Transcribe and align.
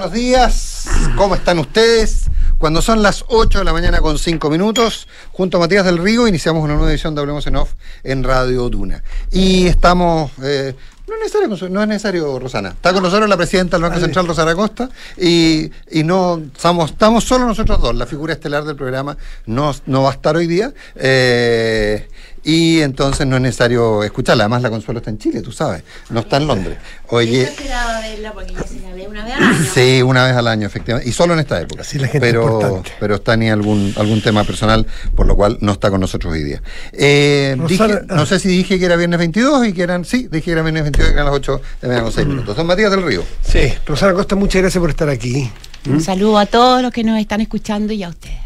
buenos 0.00 0.14
días. 0.16 0.86
¿Cómo 1.14 1.34
están 1.34 1.58
ustedes? 1.58 2.30
Cuando 2.56 2.80
son 2.80 3.02
las 3.02 3.22
8 3.28 3.58
de 3.58 3.64
la 3.66 3.74
mañana 3.74 4.00
con 4.00 4.18
5 4.18 4.48
minutos, 4.48 5.06
junto 5.30 5.58
a 5.58 5.60
Matías 5.60 5.84
del 5.84 5.98
Río, 5.98 6.26
iniciamos 6.26 6.64
una 6.64 6.72
nueva 6.72 6.90
edición 6.90 7.14
de 7.14 7.20
Hablemos 7.20 7.46
en 7.46 7.56
Off 7.56 7.74
en 8.02 8.24
Radio 8.24 8.70
Duna. 8.70 9.02
Y 9.30 9.66
estamos... 9.66 10.30
eh, 10.42 10.74
no 11.06 11.16
es, 11.16 11.20
necesario, 11.34 11.68
no 11.68 11.82
es 11.82 11.88
necesario, 11.88 12.38
Rosana. 12.38 12.70
Está 12.70 12.94
con 12.94 13.02
nosotros 13.02 13.28
la 13.28 13.36
presidenta 13.36 13.76
del 13.76 13.82
Banco 13.82 14.00
Central, 14.00 14.26
Rosana 14.26 14.54
Costa, 14.54 14.88
y, 15.18 15.70
y 15.90 16.02
no 16.02 16.40
estamos, 16.54 16.92
estamos 16.92 17.24
solo 17.24 17.44
nosotros 17.46 17.78
dos. 17.82 17.94
La 17.94 18.06
figura 18.06 18.32
estelar 18.32 18.64
del 18.64 18.76
programa 18.76 19.18
no, 19.44 19.74
no 19.84 20.04
va 20.04 20.10
a 20.10 20.12
estar 20.12 20.34
hoy 20.34 20.46
día. 20.46 20.72
eh, 20.94 22.08
y 22.44 22.80
entonces 22.80 23.26
no 23.26 23.36
es 23.36 23.42
necesario 23.42 24.02
escucharla. 24.02 24.44
Además, 24.44 24.62
la 24.62 24.70
Consuelo 24.70 24.98
está 24.98 25.10
en 25.10 25.18
Chile, 25.18 25.42
tú 25.42 25.52
sabes. 25.52 25.82
No 26.10 26.20
está 26.20 26.38
en 26.38 26.46
Londres. 26.46 26.78
Oye. 27.08 27.42
Yo 27.42 27.48
esperaba 27.48 28.00
verla 28.00 28.32
porque 28.32 28.52
ya 28.54 28.62
se 28.62 28.80
la 28.80 28.94
ve 28.94 29.06
una 29.08 29.24
vez 29.24 29.34
al 29.34 29.42
año. 29.42 29.66
Sí, 29.74 30.02
una 30.02 30.24
vez 30.24 30.34
al 30.36 30.48
año, 30.48 30.66
efectivamente. 30.66 31.08
Y 31.08 31.12
solo 31.12 31.34
en 31.34 31.40
esta 31.40 31.60
época. 31.60 31.82
Así 31.82 31.98
la 31.98 32.06
gente 32.08 32.20
pero, 32.26 32.42
importante. 32.44 32.92
pero 32.98 33.14
está 33.16 33.36
ni 33.36 33.50
algún, 33.50 33.92
algún 33.96 34.22
tema 34.22 34.44
personal, 34.44 34.86
por 35.14 35.26
lo 35.26 35.36
cual 35.36 35.58
no 35.60 35.72
está 35.72 35.90
con 35.90 36.00
nosotros 36.00 36.32
hoy 36.32 36.42
día. 36.42 36.62
Eh, 36.92 37.56
Rosana, 37.58 37.94
dije- 38.00 38.06
no 38.14 38.26
sé 38.26 38.38
si 38.40 38.48
dije 38.48 38.78
que 38.78 38.84
era 38.86 38.96
viernes 38.96 39.18
22 39.18 39.66
y 39.66 39.72
que 39.72 39.82
eran. 39.82 40.04
Sí, 40.04 40.28
dije 40.30 40.44
que 40.46 40.52
era 40.52 40.62
viernes 40.62 40.82
22 40.84 41.08
y 41.08 41.10
que 41.10 41.14
eran 41.14 41.26
las 41.26 41.34
8 41.34 41.60
de 41.80 41.86
la 41.86 41.88
mañana 41.88 42.04
con 42.04 42.12
6 42.12 42.26
minutos. 42.26 42.56
Don 42.56 42.66
Matías 42.66 42.90
del 42.90 43.02
Río. 43.02 43.22
Sí, 43.42 43.72
Rosana 43.86 44.14
Costa, 44.14 44.34
muchas 44.36 44.62
gracias 44.62 44.80
por 44.80 44.90
estar 44.90 45.08
aquí. 45.08 45.50
Un 45.86 46.00
saludo 46.00 46.38
a 46.38 46.46
todos 46.46 46.82
los 46.82 46.92
que 46.92 47.04
nos 47.04 47.18
están 47.18 47.40
escuchando 47.40 47.92
y 47.92 48.02
a 48.02 48.08
ustedes. 48.10 48.36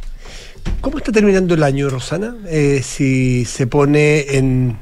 ¿Cómo 0.80 0.98
está 0.98 1.12
terminando 1.12 1.54
el 1.54 1.62
año, 1.62 1.88
Rosana? 1.88 2.36
Eh, 2.46 2.82
si 2.84 3.45
se 3.45 3.66
pone 3.66 4.36
en 4.36 4.77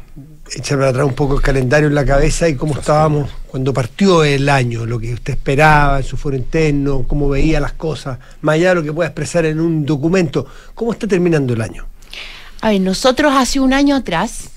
echar 0.54 0.78
para 0.78 0.90
atrás 0.90 1.06
un 1.06 1.14
poco 1.14 1.36
el 1.36 1.42
calendario 1.42 1.88
en 1.88 1.94
la 1.94 2.04
cabeza 2.04 2.48
y 2.48 2.56
cómo 2.56 2.74
estábamos 2.74 3.30
cuando 3.46 3.72
partió 3.72 4.24
el 4.24 4.48
año, 4.48 4.84
lo 4.86 4.98
que 4.98 5.14
usted 5.14 5.34
esperaba 5.34 5.98
en 5.98 6.04
su 6.04 6.16
foro 6.16 6.36
interno, 6.36 7.04
cómo 7.06 7.28
veía 7.28 7.60
las 7.60 7.74
cosas, 7.74 8.18
más 8.40 8.54
allá 8.54 8.70
de 8.70 8.74
lo 8.76 8.82
que 8.82 8.92
pueda 8.92 9.08
expresar 9.08 9.44
en 9.44 9.60
un 9.60 9.86
documento, 9.86 10.46
¿cómo 10.74 10.92
está 10.92 11.06
terminando 11.06 11.54
el 11.54 11.62
año? 11.62 11.86
A 12.60 12.70
ver, 12.70 12.80
nosotros 12.80 13.32
hace 13.34 13.60
un 13.60 13.72
año 13.72 13.96
atrás, 13.96 14.50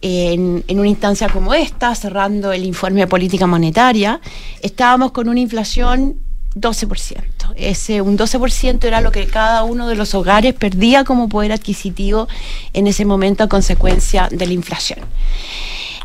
en 0.00 0.64
una 0.68 0.88
instancia 0.88 1.28
como 1.28 1.54
esta, 1.54 1.94
cerrando 1.94 2.52
el 2.52 2.64
informe 2.64 3.00
de 3.00 3.06
política 3.06 3.46
monetaria, 3.46 4.20
estábamos 4.60 5.12
con 5.12 5.28
una 5.28 5.40
inflación 5.40 6.18
12%. 6.54 7.22
Ese, 7.56 8.00
un 8.00 8.16
12% 8.16 8.84
era 8.84 9.00
lo 9.00 9.10
que 9.12 9.26
cada 9.26 9.62
uno 9.64 9.88
de 9.88 9.94
los 9.96 10.14
hogares 10.14 10.54
perdía 10.54 11.04
como 11.04 11.28
poder 11.28 11.52
adquisitivo 11.52 12.28
en 12.72 12.86
ese 12.86 13.04
momento 13.04 13.44
a 13.44 13.48
consecuencia 13.48 14.28
de 14.30 14.46
la 14.46 14.52
inflación. 14.52 15.00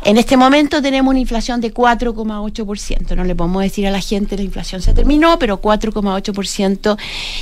En 0.02 0.16
este 0.16 0.38
momento 0.38 0.80
tenemos 0.80 1.10
una 1.10 1.20
inflación 1.20 1.60
de 1.60 1.74
4,8%. 1.74 3.14
No 3.14 3.24
le 3.24 3.34
podemos 3.34 3.62
decir 3.62 3.86
a 3.86 3.90
la 3.90 4.00
gente 4.00 4.34
la 4.36 4.42
inflación 4.42 4.80
se 4.80 4.94
terminó, 4.94 5.38
pero 5.38 5.60
4,8% 5.60 6.96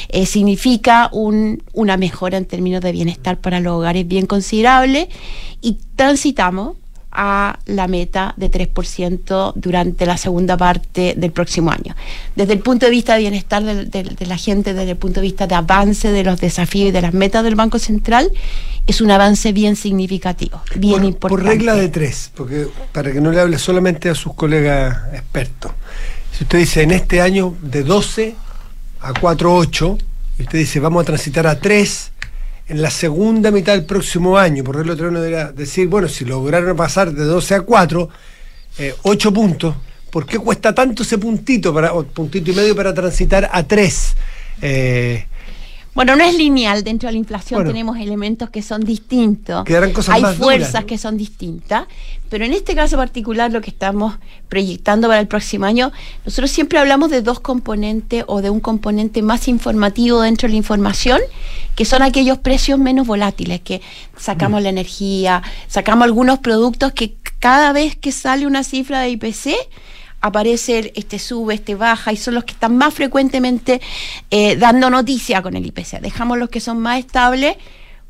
eh, 0.09 0.27
significa 0.27 1.09
un- 1.13 1.63
una 1.73 1.97
mejora 1.97 2.37
en 2.37 2.47
términos 2.47 2.81
de 2.81 2.91
bienestar 2.91 3.39
para 3.39 3.61
los 3.61 3.75
hogares 3.75 4.09
bien 4.09 4.27
considerable 4.27 5.09
y 5.61 5.79
transitamos 5.95 6.77
a 7.21 7.59
la 7.67 7.89
meta 7.89 8.33
de 8.37 8.49
3% 8.49 9.53
durante 9.57 10.07
la 10.07 10.17
segunda 10.17 10.57
parte 10.57 11.15
del 11.17 11.33
próximo 11.33 11.73
año. 11.73 11.97
Desde 12.37 12.53
el 12.53 12.61
punto 12.61 12.87
de 12.87 12.93
vista 12.93 13.15
de 13.15 13.21
bienestar 13.23 13.65
de, 13.65 14.27
la 14.27 14.37
gente, 14.37 14.73
desde 14.73 14.93
el 14.93 14.97
punto 14.97 15.19
de 15.21 15.27
vista 15.27 15.49
de 15.49 15.57
avance 15.57 16.13
de 16.13 16.23
los 16.23 16.41
desafíos 16.41 16.91
y 16.91 16.93
de 16.93 17.03
las 17.03 17.15
metas 17.15 17.43
del 17.43 17.57
Banco 17.57 17.81
Central, 17.81 18.31
es 18.87 19.01
un 19.01 19.11
avance 19.11 19.51
bien 19.51 19.75
significativo, 19.75 20.63
bien 20.77 21.01
por, 21.01 21.05
importante. 21.07 21.43
por 21.43 21.45
regla 21.45 21.75
de 21.75 21.89
tres, 21.89 22.31
porque 22.37 22.69
para 22.93 23.11
que 23.11 23.21
no 23.21 23.33
le 23.33 23.41
hable 23.41 23.59
solamente 23.59 24.09
a 24.09 24.15
sus 24.15 24.35
colegas 24.35 24.97
expertos. 25.13 25.73
Si 26.31 26.45
usted 26.45 26.59
dice 26.59 26.83
en 26.83 26.93
este 26.93 27.21
año 27.21 27.57
de 27.61 27.83
12 27.83 28.37
a 29.01 29.13
4,8, 29.13 29.99
y 30.39 30.43
usted 30.43 30.59
dice 30.59 30.79
vamos 30.79 31.03
a 31.03 31.05
transitar 31.07 31.49
a 31.49 31.59
3 31.59 32.13
en 32.69 32.83
la 32.83 32.91
segunda 32.91 33.51
mitad 33.51 33.73
del 33.73 33.85
próximo 33.85 34.37
año, 34.37 34.63
por 34.63 34.77
de 34.77 34.85
tres 34.95 35.09
uno 35.09 35.21
debería 35.21 35.53
decir, 35.53 35.89
bueno, 35.89 36.07
si 36.09 36.25
lograron 36.25 36.77
pasar 36.77 37.13
de 37.13 37.25
12 37.25 37.55
a 37.55 37.61
4, 37.63 38.09
8 39.03 39.33
puntos, 39.33 39.75
¿por 40.11 40.27
qué 40.27 40.39
cuesta 40.39 40.75
tanto 40.75 41.03
ese 41.03 41.19
puntito, 41.19 41.73
para, 41.73 41.95
o 41.95 42.05
puntito 42.05 42.51
y 42.51 42.55
medio 42.55 42.77
para 42.77 42.93
transitar 42.93 43.49
a 43.51 43.63
3? 43.63 44.15
Bueno, 45.99 46.15
no 46.15 46.23
es 46.23 46.37
lineal. 46.37 46.85
Dentro 46.85 47.09
de 47.09 47.15
la 47.15 47.19
inflación 47.19 47.59
Bueno. 47.59 47.71
tenemos 47.73 47.99
elementos 47.99 48.51
que 48.51 48.63
son 48.63 48.85
distintos. 48.85 49.65
Quedarán 49.65 49.93
cosas 49.93 50.15
Hay 50.15 50.23
más 50.23 50.39
duras, 50.39 50.45
fuerzas 50.47 50.83
¿no? 50.83 50.87
que 50.87 50.97
son 50.97 51.17
distintas. 51.17 51.89
Pero 52.29 52.45
en 52.45 52.53
este 52.53 52.77
caso 52.77 52.97
particular, 52.97 53.51
lo 53.51 53.61
que 53.61 53.71
estamos 53.71 54.15
proyectando 54.49 55.09
para 55.09 55.19
el 55.19 55.27
próximo 55.27 55.65
año, 55.67 55.91
nosotros 56.25 56.53
siempre 56.53 56.79
hablamos 56.79 57.11
de 57.11 57.21
dos 57.21 57.41
componentes 57.41 58.23
o 58.29 58.43
de 58.43 58.49
un 58.49 58.61
componente 58.61 59.23
más 59.23 59.49
informativo 59.49 60.21
dentro 60.21 60.47
de 60.47 60.53
la 60.53 60.59
información, 60.59 61.21
que 61.75 61.85
son 61.85 62.03
aquellos 62.03 62.39
precios 62.39 62.79
menos 62.79 63.05
volátiles, 63.05 63.61
que 63.63 63.79
Mm. 63.79 64.21
sacamos 64.21 64.63
la 64.63 64.69
energía, 64.69 65.43
sacamos 65.67 66.05
algunos 66.05 66.39
productos 66.39 66.93
que 66.93 67.17
cada 67.41 67.73
vez 67.73 67.97
que 67.97 68.13
sale 68.13 68.47
una 68.47 68.63
cifra 68.63 69.01
de 69.01 69.11
IPC, 69.11 69.57
aparece 70.21 70.93
este 70.95 71.19
sube, 71.19 71.55
este 71.55 71.75
baja, 71.75 72.13
y 72.13 72.17
son 72.17 72.35
los 72.35 72.45
que 72.45 72.53
están 72.53 72.77
más 72.77 72.95
frecuentemente 72.95 73.81
eh, 74.31 74.57
dando 74.57 74.91
noticia 74.91 75.43
con 75.43 75.57
el 75.57 75.67
IPC. 75.67 76.01
Dejamos 76.01 76.39
los 76.39 76.51
que 76.51 76.61
son 76.61 76.79
más 76.79 76.99
estables 76.99 77.57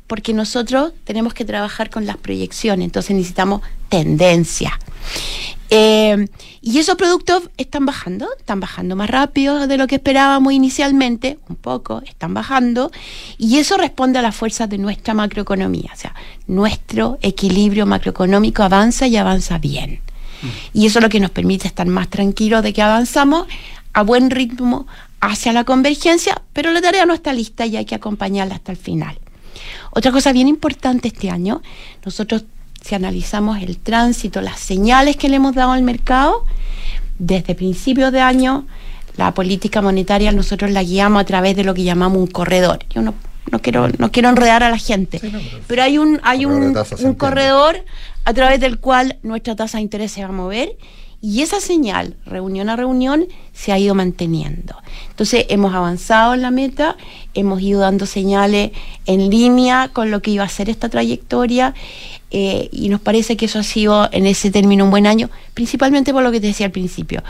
porque 0.07 0.33
nosotros 0.33 0.93
tenemos 1.03 1.35
que 1.35 1.45
trabajar 1.45 1.91
con 1.91 2.07
las 2.07 2.17
proyecciones, 2.17 2.85
entonces 2.85 3.15
necesitamos 3.15 3.61
tendencia. 3.89 4.79
Eh, 5.69 6.27
y 6.61 6.79
esos 6.79 6.95
productos 6.95 7.43
están 7.57 7.85
bajando, 7.85 8.27
están 8.37 8.59
bajando 8.59 8.95
más 8.95 9.07
rápido 9.07 9.67
de 9.67 9.77
lo 9.77 9.85
que 9.85 9.95
esperábamos 9.95 10.51
inicialmente, 10.51 11.37
un 11.47 11.55
poco, 11.55 12.01
están 12.07 12.33
bajando, 12.33 12.91
y 13.37 13.59
eso 13.59 13.77
responde 13.77 14.17
a 14.17 14.23
las 14.23 14.35
fuerzas 14.35 14.67
de 14.67 14.79
nuestra 14.79 15.13
macroeconomía, 15.13 15.91
o 15.93 15.97
sea, 15.97 16.15
nuestro 16.47 17.19
equilibrio 17.21 17.85
macroeconómico 17.85 18.63
avanza 18.63 19.05
y 19.05 19.15
avanza 19.15 19.59
bien. 19.59 20.01
Y 20.73 20.85
eso 20.85 20.99
es 20.99 21.03
lo 21.03 21.09
que 21.09 21.19
nos 21.19 21.31
permite 21.31 21.67
estar 21.67 21.87
más 21.87 22.09
tranquilos 22.09 22.63
de 22.63 22.73
que 22.73 22.81
avanzamos 22.81 23.47
a 23.93 24.03
buen 24.03 24.29
ritmo 24.29 24.87
hacia 25.21 25.51
la 25.53 25.63
convergencia, 25.63 26.41
pero 26.53 26.71
la 26.71 26.81
tarea 26.81 27.05
no 27.05 27.13
está 27.13 27.33
lista 27.33 27.65
y 27.65 27.77
hay 27.77 27.85
que 27.85 27.95
acompañarla 27.95 28.55
hasta 28.55 28.71
el 28.71 28.77
final. 28.77 29.19
Otra 29.91 30.11
cosa 30.11 30.31
bien 30.31 30.47
importante 30.47 31.09
este 31.09 31.29
año, 31.29 31.61
nosotros 32.05 32.45
si 32.81 32.95
analizamos 32.95 33.61
el 33.61 33.77
tránsito, 33.77 34.41
las 34.41 34.59
señales 34.59 35.17
que 35.17 35.29
le 35.29 35.35
hemos 35.35 35.53
dado 35.55 35.71
al 35.71 35.83
mercado, 35.83 36.45
desde 37.17 37.55
principios 37.55 38.11
de 38.11 38.21
año, 38.21 38.65
la 39.17 39.33
política 39.33 39.81
monetaria 39.81 40.31
nosotros 40.31 40.71
la 40.71 40.81
guiamos 40.83 41.21
a 41.21 41.25
través 41.25 41.55
de 41.55 41.65
lo 41.65 41.73
que 41.73 41.83
llamamos 41.83 42.19
un 42.19 42.27
corredor. 42.27 42.79
Yo 42.89 43.01
no, 43.01 43.13
no 43.51 43.59
quiero, 43.61 43.89
no 43.97 44.11
quiero 44.11 44.29
enredar 44.29 44.63
a 44.63 44.69
la 44.69 44.77
gente, 44.77 45.19
pero 45.67 45.83
hay 45.83 45.97
un, 45.97 46.21
hay 46.23 46.45
un, 46.45 46.77
un 46.99 47.13
corredor 47.15 47.83
a 48.29 48.33
través 48.35 48.59
del 48.59 48.77
cual 48.77 49.17
nuestra 49.23 49.55
tasa 49.55 49.79
de 49.79 49.81
interés 49.81 50.11
se 50.11 50.21
va 50.21 50.29
a 50.29 50.31
mover 50.31 50.77
y 51.19 51.41
esa 51.41 51.59
señal, 51.59 52.15
reunión 52.27 52.69
a 52.69 52.75
reunión, 52.75 53.25
se 53.53 53.71
ha 53.71 53.79
ido 53.79 53.95
manteniendo. 53.95 54.75
Entonces 55.09 55.47
hemos 55.49 55.73
avanzado 55.73 56.35
en 56.35 56.43
la 56.43 56.51
meta, 56.51 56.95
hemos 57.33 57.59
ido 57.59 57.79
dando 57.79 58.05
señales 58.05 58.69
en 59.07 59.31
línea 59.31 59.89
con 59.91 60.11
lo 60.11 60.21
que 60.21 60.29
iba 60.29 60.43
a 60.43 60.47
ser 60.47 60.69
esta 60.69 60.89
trayectoria 60.89 61.73
eh, 62.29 62.69
y 62.71 62.89
nos 62.89 63.01
parece 63.01 63.35
que 63.35 63.47
eso 63.47 63.57
ha 63.57 63.63
sido 63.63 64.07
en 64.11 64.27
ese 64.27 64.51
término 64.51 64.83
un 64.85 64.91
buen 64.91 65.07
año, 65.07 65.31
principalmente 65.55 66.13
por 66.13 66.21
lo 66.21 66.31
que 66.31 66.39
te 66.39 66.45
decía 66.45 66.67
al 66.67 66.71
principio. 66.71 67.23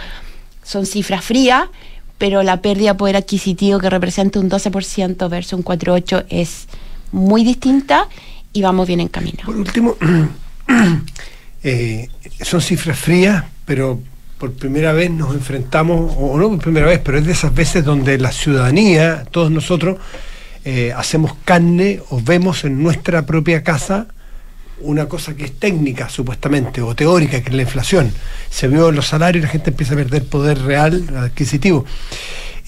Son 0.64 0.86
cifras 0.86 1.24
frías, 1.24 1.70
pero 2.18 2.44
la 2.44 2.62
pérdida 2.62 2.92
de 2.92 2.98
poder 2.98 3.16
adquisitivo 3.16 3.80
que 3.80 3.90
representa 3.90 4.42
un 4.42 4.50
12% 4.50 5.30
versus 5.30 5.54
un 5.54 5.64
4,8% 5.64 6.26
es 6.28 6.68
muy 7.14 7.46
distinta 7.46 8.10
y 8.52 8.64
vamos 8.64 8.86
bien 8.86 9.00
encaminados. 9.00 9.46
Por 9.46 9.56
último, 9.56 9.96
eh, 11.64 12.08
son 12.42 12.62
cifras 12.62 12.98
frías, 12.98 13.44
pero 13.66 14.00
por 14.38 14.54
primera 14.54 14.94
vez 14.94 15.12
nos 15.12 15.34
enfrentamos, 15.34 16.14
o 16.18 16.38
no 16.38 16.50
por 16.50 16.60
primera 16.60 16.86
vez, 16.86 17.02
pero 17.04 17.18
es 17.18 17.26
de 17.26 17.34
esas 17.34 17.54
veces 17.54 17.84
donde 17.84 18.18
la 18.18 18.32
ciudadanía, 18.32 19.26
todos 19.32 19.52
nosotros, 19.52 19.98
eh, 20.66 20.94
hacemos 20.96 21.34
carne 21.46 22.02
o 22.10 22.22
vemos 22.22 22.64
en 22.64 22.82
nuestra 22.82 23.26
propia 23.26 23.64
casa 23.64 24.08
una 24.82 25.08
cosa 25.08 25.36
que 25.36 25.46
es 25.46 25.54
técnica, 25.54 26.10
supuestamente, 26.10 26.82
o 26.82 26.96
teórica, 26.96 27.42
que 27.42 27.50
es 27.50 27.56
la 27.56 27.64
inflación. 27.64 28.12
Se 28.50 28.68
vio 28.68 28.90
en 28.90 28.96
los 28.96 29.08
salarios 29.08 29.44
y 29.44 29.46
la 29.46 29.52
gente 29.52 29.70
empieza 29.72 29.94
a 29.94 29.98
perder 29.98 30.26
poder 30.26 30.62
real 30.62 31.06
adquisitivo. 31.16 31.86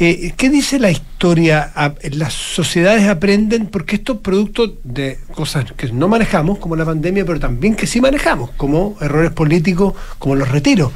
Eh, 0.04 0.34
¿Qué 0.36 0.50
dice 0.50 0.80
la 0.80 0.90
historia? 0.90 1.72
Las 2.14 2.34
sociedades 2.34 3.08
aprenden 3.08 3.68
porque 3.68 3.98
estos 3.98 4.18
productos 4.18 4.72
de 4.84 5.20
cosas 5.36 5.72
que 5.74 5.92
no 5.92 6.08
manejamos, 6.08 6.58
como 6.58 6.76
la 6.76 6.86
pandemia, 6.86 7.24
pero 7.24 7.40
también 7.40 7.76
que 7.76 7.86
sí 7.86 8.02
manejamos, 8.02 8.50
como 8.58 8.98
errores 9.00 9.32
políticos, 9.32 9.94
como 10.18 10.36
los 10.36 10.50
retiros. 10.50 10.92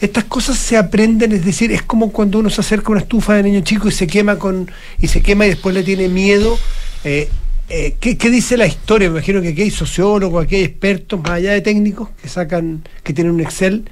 Estas 0.00 0.24
cosas 0.24 0.58
se 0.58 0.76
aprenden, 0.76 1.32
es 1.32 1.44
decir, 1.44 1.72
es 1.72 1.82
como 1.82 2.12
cuando 2.12 2.38
uno 2.38 2.50
se 2.50 2.60
acerca 2.60 2.88
a 2.88 2.92
una 2.92 3.00
estufa 3.00 3.34
de 3.34 3.44
niño 3.44 3.62
chico 3.62 3.88
y 3.88 3.92
se 3.92 4.06
quema 4.06 4.36
con 4.36 4.70
y 4.98 5.08
se 5.08 5.22
quema 5.22 5.46
y 5.46 5.50
después 5.50 5.74
le 5.74 5.82
tiene 5.82 6.08
miedo. 6.08 6.58
Eh, 7.04 7.30
eh, 7.70 7.96
¿qué, 8.00 8.18
qué 8.18 8.30
dice 8.30 8.56
la 8.56 8.66
historia? 8.66 9.08
Me 9.08 9.18
imagino 9.18 9.40
que 9.40 9.48
aquí 9.48 9.62
hay 9.62 9.70
sociólogos, 9.70 10.44
aquí 10.44 10.56
hay 10.56 10.64
expertos, 10.64 11.20
más 11.20 11.30
allá 11.32 11.52
de 11.52 11.60
técnicos, 11.60 12.10
que 12.20 12.28
sacan, 12.28 12.82
que 13.02 13.12
tienen 13.12 13.32
un 13.32 13.40
Excel, 13.40 13.88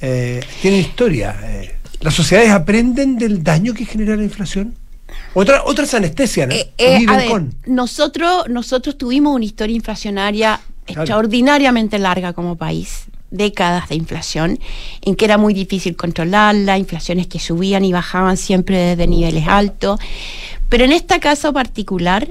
eh, 0.00 0.40
tienen 0.60 0.80
historia. 0.80 1.36
eh. 1.42 1.74
¿Las 2.00 2.14
sociedades 2.14 2.50
aprenden 2.50 3.16
del 3.16 3.44
daño 3.44 3.74
que 3.74 3.84
genera 3.84 4.16
la 4.16 4.22
inflación? 4.24 4.74
Otra, 5.34 5.62
otras 5.64 5.94
anestesias, 5.94 6.48
¿no? 6.48 6.54
Nosotros, 7.66 8.48
nosotros 8.48 8.98
tuvimos 8.98 9.34
una 9.34 9.44
historia 9.44 9.76
inflacionaria 9.76 10.60
extraordinariamente 10.86 11.98
larga 11.98 12.32
como 12.32 12.56
país 12.56 13.04
décadas 13.30 13.88
de 13.88 13.94
inflación, 13.94 14.58
en 15.00 15.16
que 15.16 15.24
era 15.24 15.38
muy 15.38 15.54
difícil 15.54 15.96
controlarla, 15.96 16.76
inflaciones 16.78 17.26
que 17.26 17.38
subían 17.38 17.84
y 17.84 17.92
bajaban 17.92 18.36
siempre 18.36 18.76
desde 18.78 19.06
niveles 19.06 19.46
altos. 19.48 19.98
Pero 20.68 20.84
en 20.84 20.92
este 20.92 21.18
caso 21.18 21.52
particular, 21.52 22.28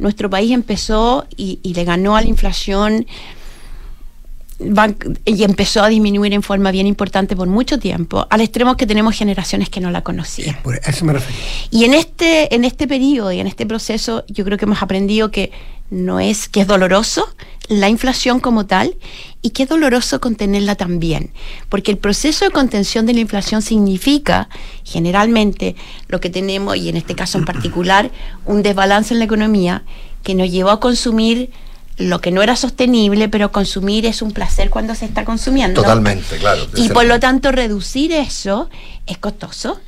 nuestro 0.00 0.28
país 0.28 0.50
empezó 0.50 1.26
y, 1.36 1.60
y 1.62 1.74
le 1.74 1.84
ganó 1.84 2.16
a 2.16 2.22
la 2.22 2.28
inflación 2.28 3.06
y 5.24 5.42
empezó 5.42 5.82
a 5.82 5.88
disminuir 5.88 6.34
en 6.34 6.42
forma 6.42 6.70
bien 6.70 6.86
importante 6.86 7.34
por 7.34 7.48
mucho 7.48 7.78
tiempo, 7.78 8.26
al 8.28 8.40
extremo 8.42 8.76
que 8.76 8.86
tenemos 8.86 9.16
generaciones 9.16 9.70
que 9.70 9.80
no 9.80 9.90
la 9.90 10.02
conocían. 10.02 10.56
eso 10.86 11.04
me 11.04 11.14
refiero. 11.14 11.42
Y 11.70 11.84
en 11.84 11.94
este, 11.94 12.54
en 12.54 12.64
este 12.64 12.86
periodo 12.86 13.32
y 13.32 13.40
en 13.40 13.46
este 13.46 13.64
proceso, 13.64 14.24
yo 14.28 14.44
creo 14.44 14.58
que 14.58 14.66
hemos 14.66 14.82
aprendido 14.82 15.30
que 15.30 15.50
no 15.88 16.20
es, 16.20 16.48
que 16.48 16.60
es 16.60 16.66
doloroso 16.66 17.26
la 17.70 17.88
inflación 17.88 18.40
como 18.40 18.66
tal 18.66 18.96
y 19.42 19.50
que 19.50 19.62
es 19.62 19.68
doloroso 19.68 20.20
contenerla 20.20 20.74
también, 20.74 21.32
porque 21.68 21.92
el 21.92 21.98
proceso 21.98 22.44
de 22.44 22.50
contención 22.50 23.06
de 23.06 23.14
la 23.14 23.20
inflación 23.20 23.62
significa 23.62 24.48
generalmente 24.84 25.76
lo 26.08 26.20
que 26.20 26.30
tenemos, 26.30 26.76
y 26.76 26.88
en 26.88 26.96
este 26.96 27.14
caso 27.14 27.38
en 27.38 27.44
particular, 27.44 28.10
un 28.44 28.64
desbalance 28.64 29.14
en 29.14 29.20
la 29.20 29.24
economía 29.26 29.84
que 30.24 30.34
nos 30.34 30.50
llevó 30.50 30.70
a 30.70 30.80
consumir 30.80 31.50
lo 31.96 32.20
que 32.20 32.32
no 32.32 32.42
era 32.42 32.56
sostenible, 32.56 33.28
pero 33.28 33.52
consumir 33.52 34.04
es 34.04 34.20
un 34.20 34.32
placer 34.32 34.68
cuando 34.68 34.96
se 34.96 35.04
está 35.04 35.24
consumiendo. 35.24 35.82
Totalmente, 35.82 36.38
claro. 36.38 36.66
Y 36.74 36.88
por 36.88 37.04
lo 37.04 37.20
tanto 37.20 37.52
reducir 37.52 38.10
eso 38.10 38.68
es 39.06 39.18
costoso. 39.18 39.80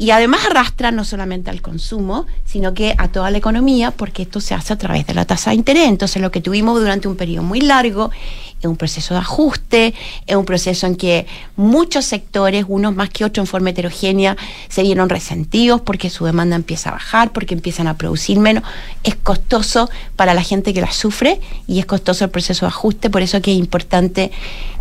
Y 0.00 0.12
además 0.12 0.46
arrastra 0.46 0.92
no 0.92 1.04
solamente 1.04 1.50
al 1.50 1.60
consumo, 1.60 2.26
sino 2.46 2.72
que 2.72 2.94
a 2.96 3.08
toda 3.08 3.30
la 3.30 3.36
economía, 3.36 3.90
porque 3.90 4.22
esto 4.22 4.40
se 4.40 4.54
hace 4.54 4.72
a 4.72 4.78
través 4.78 5.06
de 5.06 5.12
la 5.12 5.26
tasa 5.26 5.50
de 5.50 5.56
interés. 5.56 5.88
Entonces 5.88 6.22
lo 6.22 6.30
que 6.30 6.40
tuvimos 6.40 6.80
durante 6.80 7.06
un 7.06 7.16
periodo 7.16 7.42
muy 7.42 7.60
largo 7.60 8.10
es 8.58 8.64
un 8.64 8.78
proceso 8.78 9.12
de 9.12 9.20
ajuste, 9.20 9.92
es 10.26 10.36
un 10.36 10.46
proceso 10.46 10.86
en 10.86 10.96
que 10.96 11.26
muchos 11.54 12.06
sectores, 12.06 12.64
unos 12.66 12.96
más 12.96 13.10
que 13.10 13.26
otros 13.26 13.44
en 13.44 13.46
forma 13.46 13.70
heterogénea, 13.70 14.38
se 14.70 14.82
vieron 14.82 15.10
resentidos 15.10 15.82
porque 15.82 16.08
su 16.08 16.24
demanda 16.24 16.56
empieza 16.56 16.88
a 16.88 16.92
bajar, 16.92 17.32
porque 17.32 17.52
empiezan 17.52 17.86
a 17.86 17.98
producir 17.98 18.38
menos. 18.38 18.64
Es 19.04 19.16
costoso 19.16 19.90
para 20.16 20.32
la 20.32 20.42
gente 20.42 20.72
que 20.72 20.80
la 20.80 20.92
sufre 20.92 21.42
y 21.66 21.78
es 21.78 21.84
costoso 21.84 22.24
el 22.24 22.30
proceso 22.30 22.64
de 22.64 22.68
ajuste, 22.68 23.10
por 23.10 23.20
eso 23.20 23.42
que 23.42 23.52
es 23.52 23.58
importante 23.58 24.30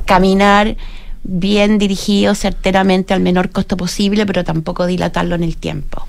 caminar 0.06 0.78
bien 1.24 1.78
dirigido 1.78 2.36
certeramente 2.36 3.14
al 3.14 3.22
menor 3.22 3.50
costo 3.50 3.78
posible, 3.78 4.26
pero 4.26 4.44
tampoco 4.44 4.86
dilatarlo 4.86 5.36
en 5.36 5.44
el 5.44 5.58
tiempo. 5.58 6.08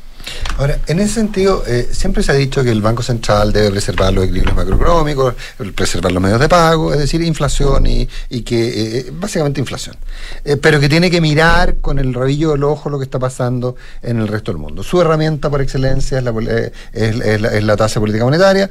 Ahora, 0.60 0.78
en 0.86 1.00
ese 1.00 1.14
sentido, 1.14 1.64
eh, 1.66 1.88
siempre 1.90 2.22
se 2.22 2.32
ha 2.32 2.34
dicho 2.34 2.62
que 2.62 2.70
el 2.70 2.82
Banco 2.82 3.02
Central 3.02 3.52
debe 3.52 3.70
preservar 3.70 4.12
los 4.12 4.24
equilibrios 4.24 4.54
macroeconómicos, 4.54 5.34
preservar 5.74 6.12
los 6.12 6.22
medios 6.22 6.38
de 6.38 6.50
pago, 6.50 6.92
es 6.92 6.98
decir, 6.98 7.22
inflación 7.22 7.86
y, 7.86 8.06
que, 8.42 8.68
eh, 8.68 8.98
eh, 8.98 9.10
básicamente 9.12 9.60
inflación. 9.60 9.96
pero 10.60 10.78
que 10.78 10.88
tiene 10.88 11.10
que 11.10 11.20
mirar 11.20 11.76
con 11.76 11.98
el 11.98 12.12
rabillo 12.12 12.52
del 12.52 12.64
ojo 12.64 12.90
lo 12.90 12.98
que 12.98 13.04
está 13.04 13.18
pasando 13.18 13.76
en 14.02 14.18
el 14.18 14.28
resto 14.28 14.52
del 14.52 14.60
mundo. 14.60 14.82
Su 14.82 15.00
herramienta 15.00 15.48
por 15.48 15.62
excelencia 15.62 16.18
es 16.18 16.24
la, 17.64 17.76
tasa 17.76 17.98
política 17.98 18.24
monetaria. 18.24 18.68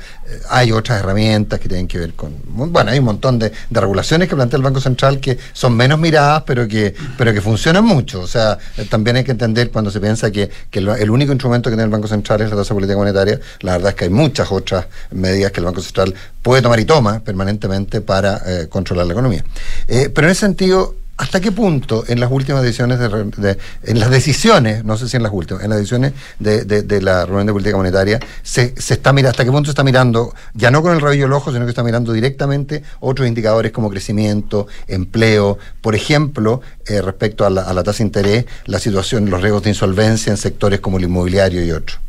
hay 0.49 0.71
otras 0.71 0.99
herramientas 0.99 1.59
que 1.59 1.67
tienen 1.67 1.87
que 1.87 1.97
ver 1.97 2.13
con. 2.13 2.35
Bueno, 2.45 2.91
hay 2.91 2.99
un 2.99 3.05
montón 3.05 3.39
de, 3.39 3.51
regulaciones 3.71 4.29
que 4.29 4.35
plantea 4.35 4.57
el 4.57 4.63
Banco 4.63 4.79
Central 4.79 5.19
que 5.19 5.39
son 5.53 5.75
menos 5.75 5.99
miradas, 5.99 6.43
pero 6.45 6.67
que, 6.67 6.93
pero 7.17 7.33
que 7.33 7.41
funcionan 7.41 7.83
mucho. 7.83 8.21
O 8.21 8.27
sea, 8.27 8.59
también 8.89 9.15
hay 9.15 9.23
que 9.23 9.31
entender 9.31 9.71
cuando 9.71 9.89
se 9.89 9.99
piensa 9.99 10.29
que, 10.29 10.51
que 10.69 10.79
el 10.79 11.09
único 11.09 11.31
instrumento 11.31 11.48
que 11.51 11.61
tiene 11.69 11.83
el 11.83 11.89
Banco 11.89 12.07
Central 12.07 12.41
es 12.41 12.49
la 12.49 12.57
tasa 12.57 12.73
política 12.73 12.97
monetaria. 12.97 13.39
La 13.61 13.73
verdad 13.73 13.89
es 13.89 13.95
que 13.95 14.05
hay 14.05 14.09
muchas 14.09 14.51
otras 14.51 14.87
medidas 15.11 15.51
que 15.51 15.59
el 15.59 15.65
Banco 15.65 15.81
Central 15.81 16.13
puede 16.41 16.61
tomar 16.61 16.79
y 16.79 16.85
toma 16.85 17.19
permanentemente 17.19 18.01
para 18.01 18.41
eh, 18.45 18.67
controlar 18.69 19.07
la 19.07 19.13
economía. 19.13 19.43
Eh, 19.87 20.09
pero 20.13 20.27
en 20.27 20.31
ese 20.31 20.41
sentido, 20.41 20.95
¿Hasta 21.19 21.41
qué 21.41 21.51
punto 21.51 22.05
en 22.07 22.21
las 22.21 22.31
últimas 22.31 22.63
decisiones, 22.63 22.97
de, 22.97 23.57
en 23.83 23.99
las 23.99 24.09
decisiones, 24.09 24.85
no 24.85 24.95
sé 24.95 25.09
si 25.09 25.17
en 25.17 25.23
las 25.23 25.33
últimas, 25.33 25.61
en 25.65 25.69
las 25.69 25.77
decisiones 25.77 26.13
de, 26.39 27.01
la 27.01 27.25
reunión 27.25 27.45
de 27.45 27.51
política 27.51 27.75
monetaria, 27.75 28.21
se, 28.41 28.73
está 28.77 29.11
mirando, 29.11 29.31
hasta 29.31 29.43
qué 29.43 29.51
punto 29.51 29.67
se 29.67 29.71
está 29.71 29.83
mirando, 29.83 30.33
ya 30.53 30.71
no 30.71 30.81
con 30.81 30.93
el 30.93 31.01
rabillo 31.01 31.25
del 31.25 31.33
ojo, 31.33 31.51
sino 31.51 31.65
que 31.65 31.71
está 31.71 31.83
mirando 31.83 32.13
directamente 32.13 32.83
otros 33.01 33.27
indicadores 33.27 33.73
como 33.73 33.89
crecimiento, 33.89 34.67
empleo, 34.87 35.57
por 35.81 35.93
ejemplo, 35.93 36.61
eh, 36.85 37.01
respecto 37.01 37.45
a 37.45 37.49
la, 37.49 37.83
tasa 37.83 37.97
de 37.97 38.03
interés, 38.05 38.45
la 38.65 38.79
situación, 38.79 39.29
los 39.29 39.41
riesgos 39.41 39.63
de 39.63 39.71
insolvencia 39.71 40.31
en 40.31 40.37
sectores 40.37 40.79
como 40.79 40.99
el 40.99 41.03
inmobiliario 41.03 41.65
y 41.65 41.71
otros? 41.71 41.99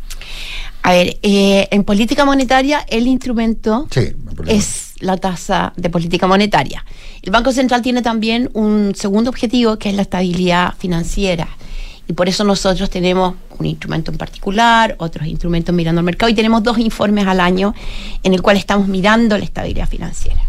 A 0.82 0.92
ver, 0.92 1.18
eh, 1.22 1.66
en 1.72 1.82
política 1.82 2.24
monetaria 2.24 2.86
el 2.88 3.08
instrumento 3.08 3.88
es 4.46 4.89
la 5.00 5.16
tasa 5.16 5.72
de 5.76 5.90
política 5.90 6.26
monetaria. 6.26 6.84
El 7.22 7.30
Banco 7.30 7.52
Central 7.52 7.82
tiene 7.82 8.02
también 8.02 8.50
un 8.52 8.94
segundo 8.94 9.30
objetivo 9.30 9.78
que 9.78 9.90
es 9.90 9.96
la 9.96 10.02
estabilidad 10.02 10.74
financiera. 10.78 11.48
Y 12.06 12.12
por 12.12 12.28
eso 12.28 12.44
nosotros 12.44 12.90
tenemos 12.90 13.34
un 13.58 13.66
instrumento 13.66 14.10
en 14.10 14.18
particular, 14.18 14.96
otros 14.98 15.26
instrumentos 15.26 15.74
mirando 15.74 16.00
al 16.00 16.04
mercado 16.04 16.30
y 16.30 16.34
tenemos 16.34 16.62
dos 16.62 16.78
informes 16.78 17.26
al 17.26 17.40
año 17.40 17.74
en 18.22 18.34
el 18.34 18.42
cual 18.42 18.56
estamos 18.56 18.88
mirando 18.88 19.38
la 19.38 19.44
estabilidad 19.44 19.88
financiera. 19.88 20.40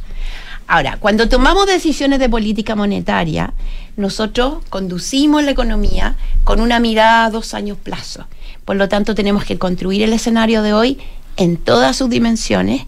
Ahora, 0.68 0.98
cuando 1.00 1.28
tomamos 1.28 1.68
decisiones 1.68 2.20
de 2.20 2.30
política 2.30 2.76
monetaria, 2.76 3.54
nosotros 3.98 4.64
conducimos 4.70 5.44
la 5.44 5.52
economía 5.52 6.16
con 6.46 6.62
una 6.62 6.80
mirada 6.80 7.26
a 7.26 7.30
dos 7.30 7.54
años 7.54 7.78
plazo. 7.78 8.26
Por 8.64 8.78
lo 8.78 8.88
tanto, 8.88 9.14
tenemos 9.14 9.44
que 9.44 9.58
construir 9.58 10.02
el 10.02 10.14
escenario 10.14 10.62
de 10.62 10.74
hoy 10.74 10.98
en 11.36 11.58
todas 11.58 11.98
sus 11.98 12.10
dimensiones 12.10 12.84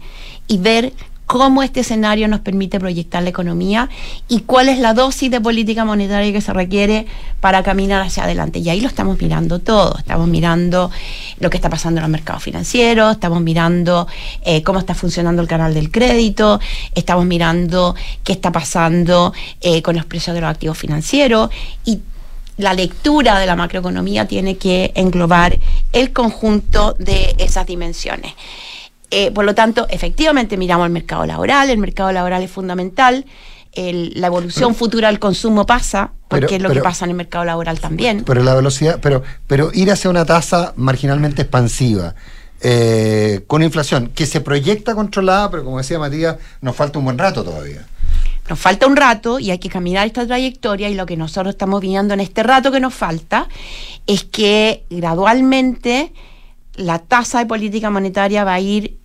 y 0.48 0.58
ver 0.58 0.92
cómo 1.26 1.62
este 1.62 1.80
escenario 1.80 2.28
nos 2.28 2.40
permite 2.40 2.78
proyectar 2.78 3.22
la 3.22 3.30
economía 3.30 3.88
y 4.28 4.40
cuál 4.40 4.68
es 4.68 4.78
la 4.78 4.94
dosis 4.94 5.30
de 5.30 5.40
política 5.40 5.84
monetaria 5.84 6.32
que 6.32 6.40
se 6.40 6.52
requiere 6.52 7.06
para 7.40 7.62
caminar 7.62 8.02
hacia 8.02 8.24
adelante. 8.24 8.58
Y 8.58 8.68
ahí 8.68 8.80
lo 8.80 8.88
estamos 8.88 9.20
mirando 9.20 9.58
todo. 9.58 9.96
Estamos 9.98 10.28
mirando 10.28 10.90
lo 11.38 11.50
que 11.50 11.56
está 11.56 11.70
pasando 11.70 11.98
en 11.98 12.02
los 12.02 12.10
mercados 12.10 12.42
financieros, 12.42 13.12
estamos 13.12 13.40
mirando 13.40 14.06
eh, 14.44 14.62
cómo 14.62 14.78
está 14.78 14.94
funcionando 14.94 15.40
el 15.42 15.48
canal 15.48 15.74
del 15.74 15.90
crédito, 15.90 16.60
estamos 16.94 17.24
mirando 17.26 17.94
qué 18.22 18.32
está 18.32 18.52
pasando 18.52 19.32
eh, 19.60 19.82
con 19.82 19.96
los 19.96 20.04
precios 20.04 20.34
de 20.34 20.40
los 20.40 20.50
activos 20.50 20.78
financieros 20.78 21.50
y 21.84 22.00
la 22.56 22.72
lectura 22.74 23.38
de 23.40 23.46
la 23.46 23.56
macroeconomía 23.56 24.28
tiene 24.28 24.56
que 24.56 24.92
englobar 24.94 25.58
el 25.92 26.12
conjunto 26.12 26.94
de 26.98 27.34
esas 27.38 27.66
dimensiones. 27.66 28.32
Eh, 29.16 29.30
por 29.30 29.44
lo 29.44 29.54
tanto, 29.54 29.86
efectivamente 29.90 30.56
miramos 30.56 30.86
el 30.86 30.92
mercado 30.92 31.24
laboral, 31.24 31.70
el 31.70 31.78
mercado 31.78 32.10
laboral 32.10 32.42
es 32.42 32.50
fundamental, 32.50 33.24
la 33.76 34.26
evolución 34.26 34.74
futura 34.74 35.06
del 35.06 35.20
consumo 35.20 35.66
pasa, 35.66 36.10
porque 36.26 36.56
es 36.56 36.62
lo 36.62 36.68
que 36.70 36.80
pasa 36.80 37.04
en 37.04 37.12
el 37.12 37.16
mercado 37.16 37.44
laboral 37.44 37.78
también. 37.78 38.24
Pero 38.24 38.42
la 38.42 38.56
velocidad, 38.56 38.98
pero, 39.00 39.22
pero 39.46 39.70
ir 39.72 39.92
hacia 39.92 40.10
una 40.10 40.24
tasa 40.24 40.72
marginalmente 40.74 41.42
expansiva. 41.42 42.16
Eh, 42.60 43.44
con 43.46 43.62
inflación 43.62 44.08
que 44.08 44.26
se 44.26 44.40
proyecta 44.40 44.96
controlada, 44.96 45.48
pero 45.48 45.62
como 45.62 45.78
decía 45.78 45.96
Matías, 46.00 46.38
nos 46.60 46.74
falta 46.74 46.98
un 46.98 47.04
buen 47.04 47.18
rato 47.18 47.44
todavía. 47.44 47.86
Nos 48.48 48.58
falta 48.58 48.88
un 48.88 48.96
rato 48.96 49.38
y 49.38 49.52
hay 49.52 49.58
que 49.58 49.68
caminar 49.68 50.08
esta 50.08 50.26
trayectoria 50.26 50.88
y 50.88 50.94
lo 50.94 51.06
que 51.06 51.16
nosotros 51.16 51.54
estamos 51.54 51.80
viendo 51.80 52.14
en 52.14 52.20
este 52.20 52.42
rato 52.42 52.72
que 52.72 52.80
nos 52.80 52.94
falta 52.94 53.48
es 54.08 54.24
que 54.24 54.82
gradualmente 54.90 56.12
la 56.76 56.98
tasa 56.98 57.38
de 57.38 57.46
política 57.46 57.90
monetaria 57.90 58.44
va 58.44 58.54
a 58.54 58.60
ir, 58.60 58.98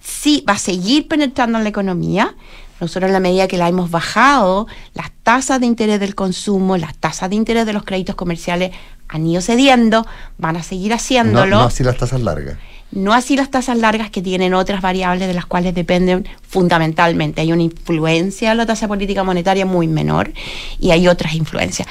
sí, 0.00 0.44
va 0.48 0.54
a 0.54 0.58
seguir 0.58 1.08
penetrando 1.08 1.58
en 1.58 1.64
la 1.64 1.70
economía. 1.70 2.34
Nosotros 2.80 3.08
en 3.08 3.12
la 3.12 3.20
medida 3.20 3.48
que 3.48 3.58
la 3.58 3.68
hemos 3.68 3.90
bajado, 3.90 4.68
las 4.94 5.10
tasas 5.24 5.58
de 5.58 5.66
interés 5.66 5.98
del 5.98 6.14
consumo, 6.14 6.76
las 6.76 6.96
tasas 6.96 7.28
de 7.28 7.36
interés 7.36 7.66
de 7.66 7.72
los 7.72 7.82
créditos 7.82 8.14
comerciales 8.14 8.70
han 9.08 9.26
ido 9.26 9.40
cediendo, 9.40 10.06
van 10.36 10.56
a 10.56 10.62
seguir 10.62 10.92
haciéndolo. 10.92 11.56
No, 11.56 11.62
no 11.62 11.66
así 11.66 11.82
las 11.82 11.96
tasas 11.96 12.20
largas. 12.20 12.56
No 12.90 13.12
así 13.12 13.36
las 13.36 13.50
tasas 13.50 13.76
largas 13.76 14.10
que 14.10 14.22
tienen 14.22 14.54
otras 14.54 14.80
variables 14.80 15.28
de 15.28 15.34
las 15.34 15.44
cuales 15.44 15.74
dependen 15.74 16.26
fundamentalmente. 16.40 17.42
Hay 17.42 17.52
una 17.52 17.64
influencia 17.64 18.50
de 18.50 18.54
la 18.54 18.64
tasa 18.64 18.88
política 18.88 19.24
monetaria 19.24 19.66
muy 19.66 19.88
menor 19.88 20.32
y 20.78 20.92
hay 20.92 21.06
otras 21.06 21.34
influencias. 21.34 21.86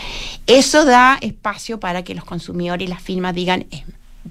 Eso 0.48 0.86
da 0.86 1.20
espacio 1.22 1.80
para 1.80 2.04
que 2.04 2.16
los 2.16 2.24
consumidores 2.24 2.88
y 2.88 2.90
las 2.90 3.02
firmas 3.02 3.36
digan, 3.36 3.68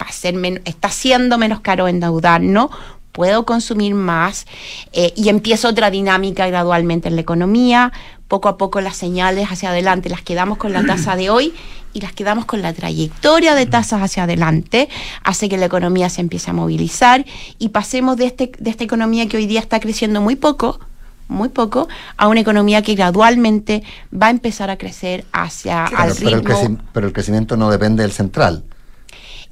va 0.01 0.07
a 0.09 0.13
ser 0.13 0.35
está 0.65 0.91
siendo 0.91 1.39
menos 1.39 1.61
caro 1.61 1.89
endeudarnos, 1.89 2.71
puedo 3.13 3.47
consumir 3.47 3.95
más 3.95 4.47
eh, 4.93 5.13
y 5.17 5.31
empieza 5.31 5.69
otra 5.69 5.91
dinámica 5.91 6.47
gradualmente 6.47 7.09
en 7.09 7.15
la 7.15 7.23
economía. 7.23 7.93
Poco 8.29 8.49
a 8.49 8.59
poco 8.59 8.81
las 8.81 8.97
señales 8.97 9.49
hacia 9.51 9.71
adelante 9.71 10.11
las 10.11 10.21
quedamos 10.21 10.59
con 10.59 10.73
la 10.73 10.85
tasa 10.85 11.15
de 11.17 11.31
hoy 11.31 11.55
y 11.93 12.01
las 12.01 12.13
quedamos 12.13 12.45
con 12.45 12.61
la 12.61 12.75
trayectoria 12.75 13.55
de 13.55 13.65
tasas 13.65 14.03
hacia 14.03 14.25
adelante, 14.25 14.89
hace 15.23 15.49
que 15.49 15.57
la 15.57 15.67
economía 15.67 16.11
se 16.11 16.21
empiece 16.21 16.51
a 16.51 16.53
movilizar 16.53 17.25
y 17.59 17.71
pasemos 17.71 18.19
de, 18.19 18.27
este, 18.27 18.53
de 18.59 18.69
esta 18.69 18.85
economía 18.85 19.29
que 19.29 19.39
hoy 19.39 19.47
día 19.47 19.61
está 19.61 19.81
creciendo 19.81 20.21
muy 20.21 20.37
poco, 20.37 20.79
muy 21.29 21.49
poco, 21.49 21.89
a 22.19 22.29
una 22.29 22.41
economía 22.41 22.83
que 22.83 22.97
gradualmente 22.97 23.83
va 24.13 24.27
a 24.27 24.31
empezar 24.31 24.69
a 24.69 24.77
crecer 24.77 25.25
hacia 25.33 25.87
Claro, 25.87 26.13
al 26.13 26.17
pero, 26.19 26.37
el 26.37 26.45
ritmo. 26.45 26.79
pero 26.93 27.07
el 27.07 27.13
crecimiento 27.15 27.57
no 27.57 27.71
depende 27.71 28.03
del 28.03 28.13
central. 28.13 28.65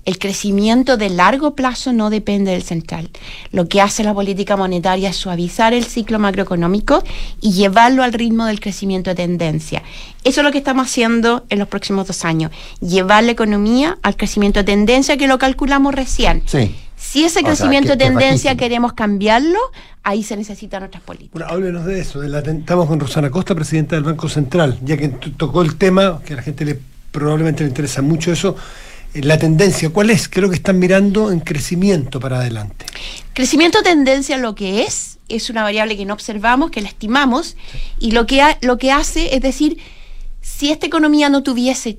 El 0.04 0.18
crecimiento 0.18 0.96
de 0.96 1.08
largo 1.08 1.54
plazo 1.54 1.92
no 1.92 2.11
depende 2.11 2.50
del 2.50 2.62
central. 2.62 3.08
Lo 3.52 3.68
que 3.68 3.80
hace 3.80 4.04
la 4.04 4.12
política 4.12 4.56
monetaria 4.56 5.08
es 5.11 5.16
suavizar 5.16 5.73
el 5.73 5.84
ciclo 5.84 6.18
macroeconómico 6.18 7.02
y 7.40 7.52
llevarlo 7.52 8.02
al 8.02 8.12
ritmo 8.12 8.44
del 8.46 8.61
crecimiento 8.61 9.11
de 9.11 9.16
tendencia. 9.16 9.82
Eso 10.23 10.40
es 10.40 10.44
lo 10.44 10.52
que 10.52 10.58
estamos 10.58 10.87
haciendo 10.87 11.44
en 11.49 11.58
los 11.58 11.68
próximos 11.68 12.06
dos 12.06 12.25
años. 12.25 12.50
Llevar 12.80 13.25
la 13.25 13.32
economía 13.32 13.96
al 14.02 14.16
crecimiento 14.16 14.61
de 14.61 14.64
tendencia 14.64 15.16
que 15.16 15.26
lo 15.26 15.38
calculamos 15.38 15.94
recién. 15.94 16.42
Sí. 16.46 16.75
Si 16.96 17.25
ese 17.25 17.40
O 17.40 17.42
sea, 17.42 17.50
crecimiento 17.50 17.92
que- 17.92 17.96
de 17.96 18.04
tendencia 18.06 18.56
queremos 18.56 18.92
cambiarlo, 18.94 19.58
ahí 20.02 20.23
se 20.23 20.37
necesitan 20.37 20.82
otras 20.82 21.02
políticas. 21.02 21.32
Bueno, 21.32 21.46
háblenos 21.49 21.84
de 21.87 22.00
eso. 22.00 22.20
de 22.20 22.28
la 22.28 22.42
ten- 22.42 22.58
estamos 22.61 22.87
con 22.88 23.00
Rosana 23.00 23.30
Costa, 23.30 23.54
presidenta 23.54 23.94
del 23.96 24.04
Banco 24.04 24.28
Central, 24.28 24.78
ya 24.84 24.96
que 24.96 25.08
tocó 25.08 25.62
el 25.62 25.76
tema, 25.76 26.20
que 26.25 26.34
a 26.34 26.37
la 26.37 26.42
gente 26.42 26.64
le 26.64 26.78
probablemente 27.11 27.62
le 27.62 27.68
interesa 27.70 28.02
mucho 28.02 28.32
eso. 28.32 28.56
La 29.14 29.38
tendencia, 29.38 29.90
¿cuál 29.90 30.11
es? 30.11 30.28
¿Qué 30.28 30.40
es 30.40 30.42
lo 30.42 30.50
que 30.50 30.56
están 30.56 30.78
mirando 30.78 31.30
en 31.30 31.40
crecimiento 31.40 32.18
para 32.18 32.38
adelante? 32.40 32.85
Crecimiento 33.33 33.83
tendencia 33.83 34.37
lo 34.38 34.54
que 34.56 34.83
es, 34.83 35.18
es 35.28 35.50
una 35.50 35.62
variable 35.62 35.97
que 35.97 36.04
no 36.04 36.14
observamos, 36.14 36.71
que 36.71 36.80
la 36.80 36.88
estimamos, 36.88 37.56
y 38.00 38.11
lo 38.11 38.26
que, 38.26 38.42
ha- 38.42 38.59
lo 38.61 38.76
que 38.76 38.90
hace 38.90 39.35
es 39.37 39.40
decir, 39.40 39.78
si 40.40 40.71
esta 40.73 40.87
economía 40.87 41.28
no 41.28 41.42
tuviese 41.44 41.99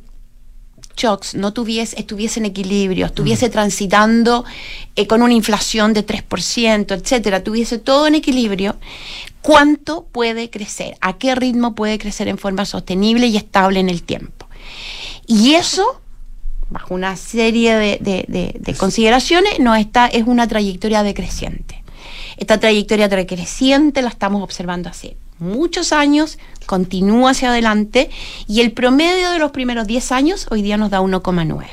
shocks, 0.98 1.36
no 1.36 1.51
tuviese, 1.53 1.98
estuviese 2.00 2.39
en 2.39 2.45
equilibrio, 2.48 3.05
estuviese 3.07 3.50
transitando 3.50 4.45
eh, 4.95 5.07
con 5.07 5.22
una 5.22 5.34
inflación 5.34 5.93
de 5.93 6.05
3%, 6.05 6.91
etcétera, 6.95 7.43
tuviese 7.43 7.79
todo 7.79 8.07
en 8.07 8.15
equilibrio, 8.15 8.75
¿cuánto 9.41 10.05
puede 10.12 10.50
crecer? 10.50 10.95
¿A 11.01 11.17
qué 11.17 11.34
ritmo 11.36 11.75
puede 11.75 11.98
crecer 11.98 12.27
en 12.27 12.38
forma 12.38 12.65
sostenible 12.65 13.27
y 13.27 13.36
estable 13.38 13.79
en 13.79 13.89
el 13.89 14.03
tiempo? 14.03 14.48
Y 15.27 15.55
eso, 15.55 16.01
bajo 16.69 16.93
una 16.93 17.15
serie 17.15 17.75
de, 17.75 17.98
de- 18.01 18.25
de- 18.27 18.55
de 18.60 18.74
consideraciones, 18.74 19.60
no 19.60 19.75
está, 19.75 20.07
es 20.07 20.24
una 20.25 20.48
trayectoria 20.48 21.03
decreciente. 21.03 21.84
Esta 22.38 22.60
trayectoria 22.60 23.07
decreciente 23.07 24.01
la 24.01 24.10
estamos 24.10 24.41
observando 24.43 24.89
hace 24.89 25.15
muchos 25.39 25.91
años, 25.93 26.38
continúa 26.65 27.31
hacia 27.31 27.50
adelante 27.50 28.10
y 28.48 28.62
el 28.62 28.72
promedio 28.72 29.31
de 29.31 29.39
los 29.39 29.51
primeros 29.51 29.86
10 29.88 30.12
años 30.12 30.48
hoy 30.50 30.62
día 30.62 30.77
nos 30.77 30.89
da 30.89 31.01
1,9. 31.01 31.65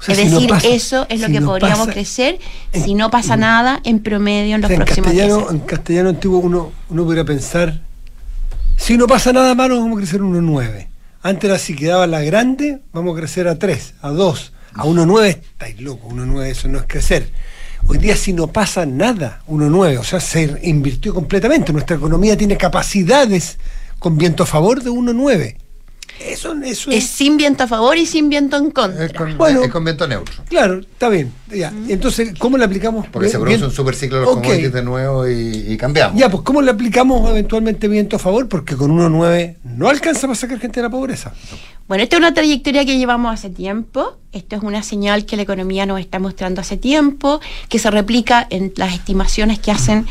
O 0.00 0.02
sea, 0.02 0.14
es 0.14 0.20
si 0.20 0.26
no 0.26 0.34
decir, 0.36 0.48
pasa- 0.50 0.68
eso 0.68 1.06
es 1.08 1.20
lo 1.20 1.26
si 1.26 1.32
que 1.32 1.40
no 1.40 1.46
podríamos 1.48 1.78
pasa- 1.80 1.92
crecer 1.92 2.38
en- 2.72 2.84
si 2.84 2.94
no 2.94 3.10
pasa 3.10 3.36
nada 3.36 3.80
en 3.84 4.00
promedio 4.00 4.54
en 4.54 4.60
O 4.60 4.62
los 4.62 4.68
sea, 4.68 4.76
en 4.76 4.84
próximos 4.84 5.10
10 5.12 5.22
castellano, 5.24 5.48
años. 5.50 5.60
en 5.62 5.66
castellano 5.66 6.08
antiguo 6.10 6.38
uno, 6.38 6.72
uno 6.90 7.04
podría 7.04 7.24
pensar, 7.24 7.80
si 8.76 8.96
no 8.96 9.06
pasa 9.08 9.32
nada 9.32 9.54
malo, 9.56 9.76
vamos 9.80 9.96
a 9.96 10.00
crecer 10.00 10.20
1,9. 10.22 10.86
Antes 11.28 11.44
era 11.50 11.58
si 11.58 11.76
quedaba 11.76 12.06
la 12.06 12.22
grande, 12.22 12.80
vamos 12.90 13.14
a 13.14 13.20
crecer 13.20 13.48
a 13.48 13.58
3, 13.58 13.96
a 14.00 14.08
2, 14.08 14.52
a 14.72 14.84
1,9, 14.84 15.26
estáis 15.26 15.78
loco, 15.78 16.08
1,9 16.08 16.46
eso 16.46 16.68
no 16.68 16.78
es 16.78 16.86
crecer. 16.86 17.30
Hoy 17.86 17.98
día 17.98 18.16
si 18.16 18.32
no 18.32 18.46
pasa 18.46 18.86
nada, 18.86 19.42
1,9, 19.46 19.98
o 19.98 20.04
sea, 20.04 20.20
se 20.20 20.58
invirtió 20.62 21.12
completamente. 21.12 21.70
Nuestra 21.70 21.96
economía 21.96 22.34
tiene 22.34 22.56
capacidades 22.56 23.58
con 23.98 24.16
viento 24.16 24.44
a 24.44 24.46
favor 24.46 24.82
de 24.82 24.88
1,9. 24.88 25.56
Eso, 26.20 26.52
eso 26.64 26.90
Es 26.90 27.06
sin 27.06 27.36
viento 27.36 27.64
a 27.64 27.66
favor 27.68 27.96
y 27.96 28.04
sin 28.06 28.28
viento 28.28 28.56
en 28.56 28.70
contra. 28.70 29.04
Es 29.04 29.12
con, 29.12 29.36
Bueno. 29.38 29.62
es 29.62 29.70
con 29.70 29.84
viento 29.84 30.06
neutro. 30.08 30.42
Claro, 30.48 30.80
está 30.80 31.08
bien. 31.08 31.32
Ya. 31.54 31.72
Entonces, 31.88 32.34
¿cómo 32.38 32.58
le 32.58 32.64
aplicamos? 32.64 33.06
Porque 33.08 33.28
se 33.28 33.38
produce 33.38 33.56
bien- 33.56 33.64
un 33.68 33.74
super 33.74 33.94
ciclo 33.94 34.18
de 34.18 34.24
los 34.26 34.34
Ok. 34.34 34.42
commodities 34.42 34.72
de 34.72 34.82
nuevo 34.82 35.28
y, 35.28 35.64
y 35.68 35.76
cambiamos. 35.76 36.18
Ya, 36.18 36.28
pues 36.28 36.42
¿cómo 36.42 36.60
le 36.62 36.70
aplicamos 36.70 37.28
eventualmente 37.30 37.88
viento 37.88 38.16
a 38.16 38.18
favor? 38.18 38.48
Porque 38.48 38.76
con 38.76 38.90
1.9 38.90 39.56
no 39.64 39.88
alcanza 39.88 40.22
para 40.22 40.34
sacar 40.34 40.58
gente 40.58 40.80
de 40.80 40.84
la 40.84 40.90
pobreza. 40.90 41.32
Bueno, 41.86 42.02
esta 42.02 42.16
es 42.16 42.20
una 42.20 42.34
trayectoria 42.34 42.84
que 42.84 42.98
llevamos 42.98 43.32
hace 43.32 43.48
tiempo. 43.48 44.18
Esto 44.32 44.56
es 44.56 44.62
una 44.62 44.82
señal 44.82 45.24
que 45.24 45.36
la 45.36 45.42
economía 45.42 45.86
nos 45.86 46.00
está 46.00 46.18
mostrando 46.18 46.60
hace 46.60 46.76
tiempo, 46.76 47.40
que 47.68 47.78
se 47.78 47.90
replica 47.90 48.46
en 48.50 48.72
las 48.76 48.92
estimaciones 48.92 49.58
que 49.58 49.70
hacen 49.70 50.06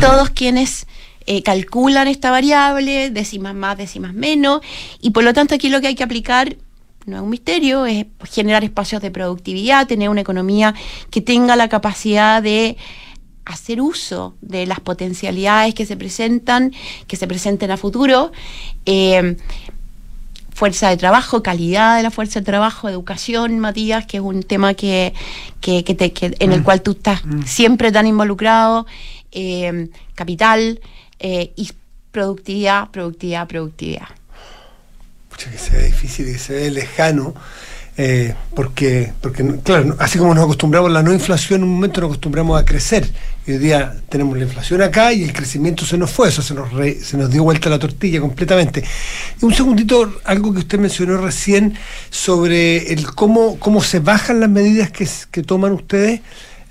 todos 0.00 0.30
quienes 0.30 0.86
eh, 1.26 1.42
calculan 1.42 2.08
esta 2.08 2.30
variable, 2.30 3.10
décimas 3.10 3.54
más, 3.54 3.76
décimas 3.78 4.14
menos. 4.14 4.60
Y 5.00 5.10
por 5.10 5.24
lo 5.24 5.32
tanto 5.32 5.54
aquí 5.54 5.68
lo 5.68 5.80
que 5.80 5.88
hay 5.88 5.94
que 5.94 6.04
aplicar 6.04 6.56
no 7.06 7.16
es 7.16 7.22
un 7.22 7.28
misterio, 7.30 7.84
es 7.86 8.06
generar 8.30 8.64
espacios 8.64 9.02
de 9.02 9.10
productividad, 9.10 9.86
tener 9.86 10.08
una 10.08 10.22
economía 10.22 10.74
que 11.10 11.20
tenga 11.20 11.54
la 11.56 11.68
capacidad 11.68 12.42
de 12.42 12.76
hacer 13.44 13.82
uso 13.82 14.34
de 14.40 14.64
las 14.66 14.80
potencialidades 14.80 15.74
que 15.74 15.84
se 15.84 15.96
presentan, 15.98 16.72
que 17.06 17.16
se 17.16 17.26
presenten 17.26 17.70
a 17.70 17.76
futuro. 17.76 18.32
Eh, 18.86 19.36
fuerza 20.52 20.88
de 20.88 20.96
trabajo, 20.96 21.42
calidad 21.42 21.96
de 21.96 22.04
la 22.04 22.10
fuerza 22.12 22.38
de 22.38 22.46
trabajo, 22.46 22.88
educación, 22.88 23.58
Matías, 23.58 24.06
que 24.06 24.18
es 24.18 24.22
un 24.22 24.44
tema 24.44 24.74
que, 24.74 25.12
que, 25.60 25.82
que 25.82 25.94
te- 25.96 26.12
que- 26.12 26.36
en 26.38 26.52
el 26.52 26.62
cual 26.62 26.80
tú 26.80 26.92
estás 26.92 27.22
siempre 27.44 27.90
tan 27.90 28.06
involucrado, 28.06 28.86
eh, 29.32 29.88
capital 30.14 30.80
eh, 31.18 31.52
y 31.56 31.70
productividad, 32.10 32.90
productividad, 32.90 33.46
productividad. 33.48 34.08
Pucha, 35.30 35.50
que 35.50 35.58
se 35.58 35.76
ve 35.76 35.84
difícil 35.86 36.26
que 36.26 36.38
se 36.38 36.52
ve 36.54 36.70
lejano. 36.70 37.34
eh, 37.96 38.34
porque, 38.56 39.12
porque, 39.20 39.44
claro, 39.62 39.94
así 40.00 40.18
como 40.18 40.34
nos 40.34 40.42
acostumbramos 40.44 40.90
a 40.90 40.92
la 40.94 41.02
no 41.04 41.12
inflación, 41.12 41.60
en 41.60 41.68
un 41.68 41.74
momento 41.76 42.00
nos 42.00 42.08
acostumbramos 42.08 42.60
a 42.60 42.64
crecer. 42.64 43.08
Y 43.46 43.52
hoy 43.52 43.58
día 43.58 43.94
tenemos 44.08 44.36
la 44.36 44.42
inflación 44.44 44.82
acá 44.82 45.12
y 45.12 45.22
el 45.22 45.32
crecimiento 45.32 45.84
se 45.84 45.96
nos 45.96 46.10
fue, 46.10 46.28
eso 46.28 46.42
se 46.42 46.54
nos, 46.54 46.72
re- 46.72 46.98
se 47.00 47.16
nos 47.16 47.30
dio 47.30 47.44
vuelta 47.44 47.70
la 47.70 47.78
tortilla 47.78 48.20
completamente. 48.20 48.82
Un 49.42 49.54
segundito, 49.54 50.12
algo 50.24 50.52
que 50.52 50.58
usted 50.60 50.78
mencionó 50.80 51.18
recién 51.18 51.74
sobre 52.10 52.92
el 52.92 53.06
cómo, 53.14 53.58
cómo 53.60 53.80
se 53.80 54.00
bajan 54.00 54.40
las 54.40 54.50
medidas 54.50 54.90
que, 54.90 55.08
que 55.30 55.42
toman 55.44 55.70
ustedes 55.72 56.20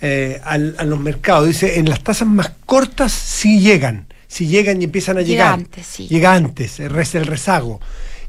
eh, 0.02 0.42
al- 0.44 0.76
a 0.78 0.84
los 0.84 1.00
mercados. 1.00 1.48
Dice, 1.48 1.80
en 1.80 1.88
las 1.88 2.04
tasas 2.04 2.28
más 2.28 2.52
cortas 2.66 3.14
sí 3.14 3.62
llegan, 3.62 4.08
sí 4.34 4.48
llegan 4.48 4.82
y 4.82 4.86
empiezan 4.86 5.18
a 5.18 5.22
Llega 5.22 5.30
llegar. 5.46 5.54
antes, 5.54 5.86
sí. 5.86 6.08
Llega 6.08 6.34
antes, 6.34 6.80
el, 6.80 6.92
el 6.96 7.26
rezago. 7.28 7.80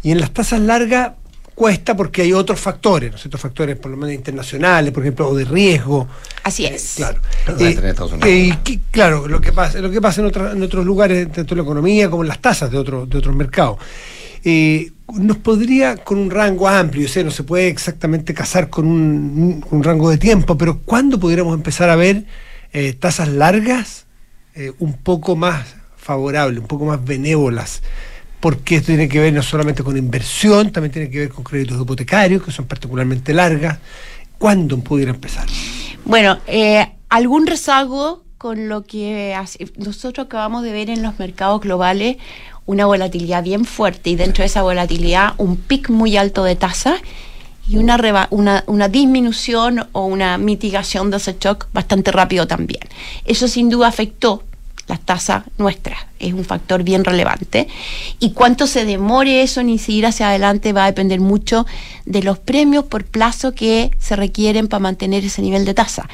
Y 0.03 0.11
en 0.11 0.21
las 0.21 0.31
tasas 0.33 0.61
largas 0.61 1.13
cuesta 1.55 1.97
porque 1.97 2.23
hay 2.23 2.33
otros 2.33 2.59
factores, 2.61 3.13
¿no? 3.13 3.17
ciertos 3.19 3.41
factores 3.41 3.77
por 3.77 3.91
lo 3.91 3.97
menos 3.97 4.13
internacionales, 4.15 4.93
por 4.93 5.03
ejemplo, 5.05 5.29
o 5.29 5.35
de 5.37 5.45
riesgo. 5.45 6.09
Así 6.43 6.67
Eh, 6.67 6.75
es. 6.75 6.95
claro. 6.97 7.21
Estados 7.47 8.13
Unidos. 8.13 8.29
eh, 8.29 8.59
que- 8.65 8.81
claro, 8.91 9.29
lo 9.29 9.41
que 9.41 9.53
pasa, 9.53 9.79
lo 9.81 9.91
que 9.91 10.01
pasa 10.01 10.21
en, 10.21 10.27
otros 10.27 10.53
en 10.55 10.63
otros 10.63 10.85
lugares, 10.85 11.31
tanto 11.33 11.55
en 11.55 11.59
la 11.59 11.63
economía 11.65 12.11
como 12.11 12.23
en 12.23 12.29
las 12.29 12.41
tasas 12.41 12.71
de, 12.71 12.77
otro, 12.79 13.07
de 13.07 13.19
otros 13.19 13.35
mercados. 13.37 13.79
Eh, 14.45 14.91
nos 15.15 15.37
podría, 15.39 15.97
con 15.97 16.19
un 16.19 16.31
rango 16.31 16.69
amplio, 16.69 17.03
yo 17.03 17.09
sé, 17.09 17.25
no 17.25 17.31
se 17.31 17.45
puede 17.45 17.69
exactamente 17.69 18.35
casar 18.35 18.69
con 18.69 18.87
un, 18.87 19.65
un 19.71 19.83
rango 19.85 20.11
de 20.11 20.19
tiempo, 20.19 20.59
pero 20.59 20.81
¿cuándo 20.81 21.19
pudiéramos 21.21 21.55
empezar 21.55 21.89
a 21.89 21.97
ver 21.97 22.25
eh, 22.73 22.93
tasas 22.95 23.29
largas 23.29 24.05
eh, 24.55 24.73
un 24.81 24.95
poco 24.95 25.35
más 25.37 25.77
favorables, 26.05 26.61
un 26.61 26.67
poco 26.69 26.85
más 26.85 27.05
benévolas? 27.05 27.83
Porque 28.41 28.77
esto 28.77 28.89
tiene 28.89 29.09
que 29.09 29.19
ver 29.21 29.33
no 29.33 29.43
solamente 29.43 29.83
con 29.83 29.97
inversión, 29.97 30.71
también 30.71 30.93
tiene 30.93 31.11
que 31.11 31.21
ver 31.21 31.29
con 31.31 31.43
créditos 31.43 31.81
hipotecarios, 31.81 32.43
que 32.43 32.53
son 32.53 32.67
particularmente 32.67 33.33
largas. 33.33 33.79
¿Cuándo 34.39 34.79
pudiera 34.79 35.11
empezar? 35.13 35.47
Bueno, 36.05 36.39
eh, 36.47 36.87
algún 37.09 37.47
rezago 37.47 38.23
con 38.37 38.69
lo 38.69 38.85
que 38.85 39.35
nosotros 39.79 40.27
acabamos 40.27 40.63
de 40.63 40.73
ver 40.73 40.91
en 40.91 41.03
los 41.03 41.19
mercados 41.19 41.63
globales 41.63 42.19
una 42.67 42.85
volatilidad 42.85 43.43
bien 43.43 43.65
fuerte 43.65 44.11
y 44.11 44.17
dentro 44.17 44.43
de 44.43 44.47
esa 44.47 44.61
volatilidad 44.63 45.33
un 45.39 45.57
pic 45.57 45.89
muy 45.89 46.19
alto 46.19 46.45
de 46.45 46.57
tasas 46.57 47.01
y 47.67 47.79
una, 47.79 47.97
reba- 47.97 48.29
una, 48.31 48.63
una 48.67 48.89
disminución 48.89 49.87
o 49.93 50.05
una 50.05 50.37
mitigación 50.37 51.11
de 51.11 51.17
ese 51.17 51.37
shock 51.41 51.69
bastante 51.73 52.13
rápido 52.13 52.47
también. 52.47 52.83
Eso 53.25 53.49
sin 53.49 53.71
duda 53.71 53.89
afectó 53.89 54.43
las 54.87 55.01
tasas 55.01 55.45
nuestras, 55.59 55.99
es 56.27 56.33
un 56.35 56.45
factor 56.45 56.83
bien 56.83 57.05
relevante. 57.05 57.69
Y 58.21 58.33
cuánto 58.33 58.67
se 58.67 58.85
demore 58.85 59.43
eso 59.43 59.61
en 59.61 59.69
incidir 59.69 60.07
hacia 60.07 60.29
adelante 60.29 60.73
va 60.73 60.85
a 60.85 60.87
depender 60.87 61.21
mucho 61.21 61.67
de 62.07 62.23
los 62.23 62.39
premios 62.39 62.85
por 62.85 63.05
plazo 63.05 63.53
que 63.55 63.91
se 63.99 64.17
requieren 64.17 64.69
para 64.69 64.81
mantener 64.81 65.25
ese 65.25 65.43
nivel 65.43 65.65
de 65.65 65.75
tasa. 65.75 66.09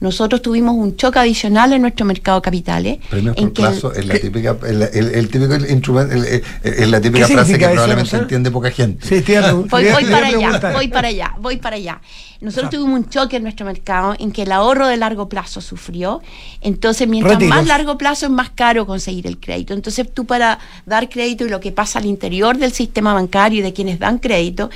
Nosotros 0.00 0.42
tuvimos 0.42 0.74
un 0.74 0.96
choque 0.96 1.18
adicional 1.18 1.72
en 1.72 1.80
nuestro 1.82 2.04
mercado 2.04 2.38
de 2.38 2.42
capitales. 2.42 2.98
Premios 3.08 3.36
en 3.38 3.44
por 3.44 3.52
que- 3.54 3.62
plazo 3.62 3.94
es 3.94 4.06
la 4.06 4.18
típica, 4.18 4.56
el, 4.66 4.82
el- 4.82 5.14
el 5.14 5.28
típico 5.30 5.54
instrumento, 5.56 6.14
el- 6.14 6.24
el- 6.26 6.42
es 6.62 6.88
la 6.90 7.00
típica 7.00 7.26
¿Qué 7.26 7.32
frase 7.34 7.58
que 7.58 7.64
eso, 7.64 7.72
probablemente 7.72 8.16
entiende 8.16 8.50
poca 8.50 8.70
gente. 8.70 9.06
Sí, 9.06 9.22
Voy, 9.70 9.84
para 10.04 10.26
allá, 10.28 10.72
voy 10.72 10.88
para 10.88 11.08
allá, 11.08 11.34
voy 11.40 11.56
para 11.56 11.76
allá. 11.76 12.00
Nosotros 12.40 12.68
O 12.68 12.70
sea, 12.70 12.78
tuvimos 12.80 13.00
un 13.00 13.08
choque 13.08 13.36
en 13.36 13.44
nuestro 13.44 13.64
mercado 13.64 14.14
en 14.18 14.30
que 14.30 14.42
el 14.42 14.52
ahorro 14.52 14.86
de 14.86 14.98
largo 14.98 15.26
plazo 15.28 15.62
sufrió. 15.62 16.20
Entonces, 16.60 17.08
mientras 17.08 17.34
Retiros. 17.36 17.56
más 17.56 17.66
largo 17.66 17.96
plazo 17.96 18.26
es 18.26 18.32
más 18.32 18.50
caro 18.50 18.86
conseguir 18.86 19.26
el 19.26 19.38
crédito. 19.40 19.55
Entonces, 19.56 20.12
tú 20.12 20.24
para 20.24 20.58
dar 20.84 21.08
crédito 21.08 21.46
y 21.46 21.48
lo 21.48 21.60
que 21.60 21.72
pasa 21.72 21.98
al 21.98 22.06
interior 22.06 22.58
del 22.58 22.72
sistema 22.72 23.14
bancario 23.14 23.60
y 23.60 23.62
de 23.62 23.72
quienes 23.72 23.98
dan 23.98 24.18
crédito, 24.18 24.70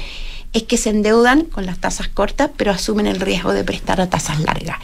es 0.52 0.64
que 0.64 0.76
se 0.76 0.90
endeudan 0.90 1.44
con 1.44 1.64
las 1.64 1.78
tasas 1.78 2.08
cortas, 2.08 2.50
pero 2.56 2.72
asumen 2.72 3.06
el 3.06 3.20
riesgo 3.20 3.52
de 3.52 3.62
prestar 3.62 4.00
a 4.00 4.10
tasas 4.10 4.40
largas. 4.40 4.78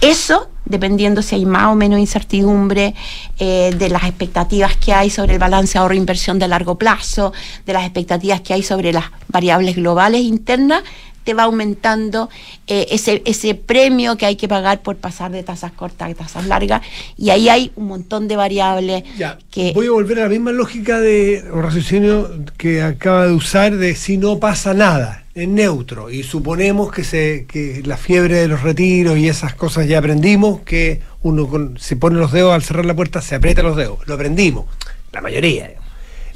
Eso, 0.00 0.48
dependiendo 0.64 1.22
si 1.22 1.36
hay 1.36 1.46
más 1.46 1.68
o 1.68 1.76
menos 1.76 2.00
incertidumbre 2.00 2.94
eh, 3.38 3.72
de 3.78 3.88
las 3.90 4.04
expectativas 4.04 4.76
que 4.76 4.92
hay 4.92 5.10
sobre 5.10 5.34
el 5.34 5.38
balance 5.38 5.78
ahorro-inversión 5.78 6.40
de 6.40 6.48
largo 6.48 6.78
plazo, 6.78 7.32
de 7.64 7.72
las 7.72 7.84
expectativas 7.84 8.40
que 8.40 8.54
hay 8.54 8.62
sobre 8.64 8.92
las 8.92 9.04
variables 9.28 9.76
globales 9.76 10.22
internas, 10.22 10.82
te 11.24 11.34
va 11.34 11.44
aumentando 11.44 12.28
eh, 12.66 12.86
ese, 12.90 13.22
ese 13.24 13.54
premio 13.54 14.16
que 14.16 14.26
hay 14.26 14.36
que 14.36 14.46
pagar 14.46 14.82
por 14.82 14.96
pasar 14.96 15.32
de 15.32 15.42
tasas 15.42 15.72
cortas 15.72 16.10
a 16.10 16.14
tasas 16.14 16.46
largas. 16.46 16.82
Y 17.16 17.30
ahí 17.30 17.48
hay 17.48 17.72
un 17.76 17.86
montón 17.86 18.28
de 18.28 18.36
variables 18.36 19.04
que... 19.50 19.72
Voy 19.74 19.86
a 19.86 19.90
volver 19.90 20.20
a 20.20 20.22
la 20.24 20.28
misma 20.28 20.52
lógica 20.52 21.00
de 21.00 21.44
raciocinio 21.50 22.30
que 22.56 22.82
acaba 22.82 23.26
de 23.26 23.32
usar 23.32 23.76
de 23.76 23.94
si 23.94 24.18
no 24.18 24.38
pasa 24.38 24.74
nada, 24.74 25.24
es 25.34 25.48
neutro. 25.48 26.10
Y 26.10 26.22
suponemos 26.22 26.92
que, 26.92 27.04
se, 27.04 27.46
que 27.46 27.82
la 27.84 27.96
fiebre 27.96 28.36
de 28.36 28.48
los 28.48 28.62
retiros 28.62 29.18
y 29.18 29.28
esas 29.28 29.54
cosas 29.54 29.88
ya 29.88 29.98
aprendimos, 29.98 30.60
que 30.60 31.00
uno 31.22 31.48
se 31.78 31.96
pone 31.96 32.18
los 32.18 32.32
dedos 32.32 32.54
al 32.54 32.62
cerrar 32.62 32.84
la 32.84 32.94
puerta, 32.94 33.20
se 33.22 33.34
aprieta 33.34 33.62
los 33.62 33.76
dedos. 33.76 33.98
Lo 34.06 34.14
aprendimos, 34.14 34.66
la 35.12 35.20
mayoría. 35.20 35.72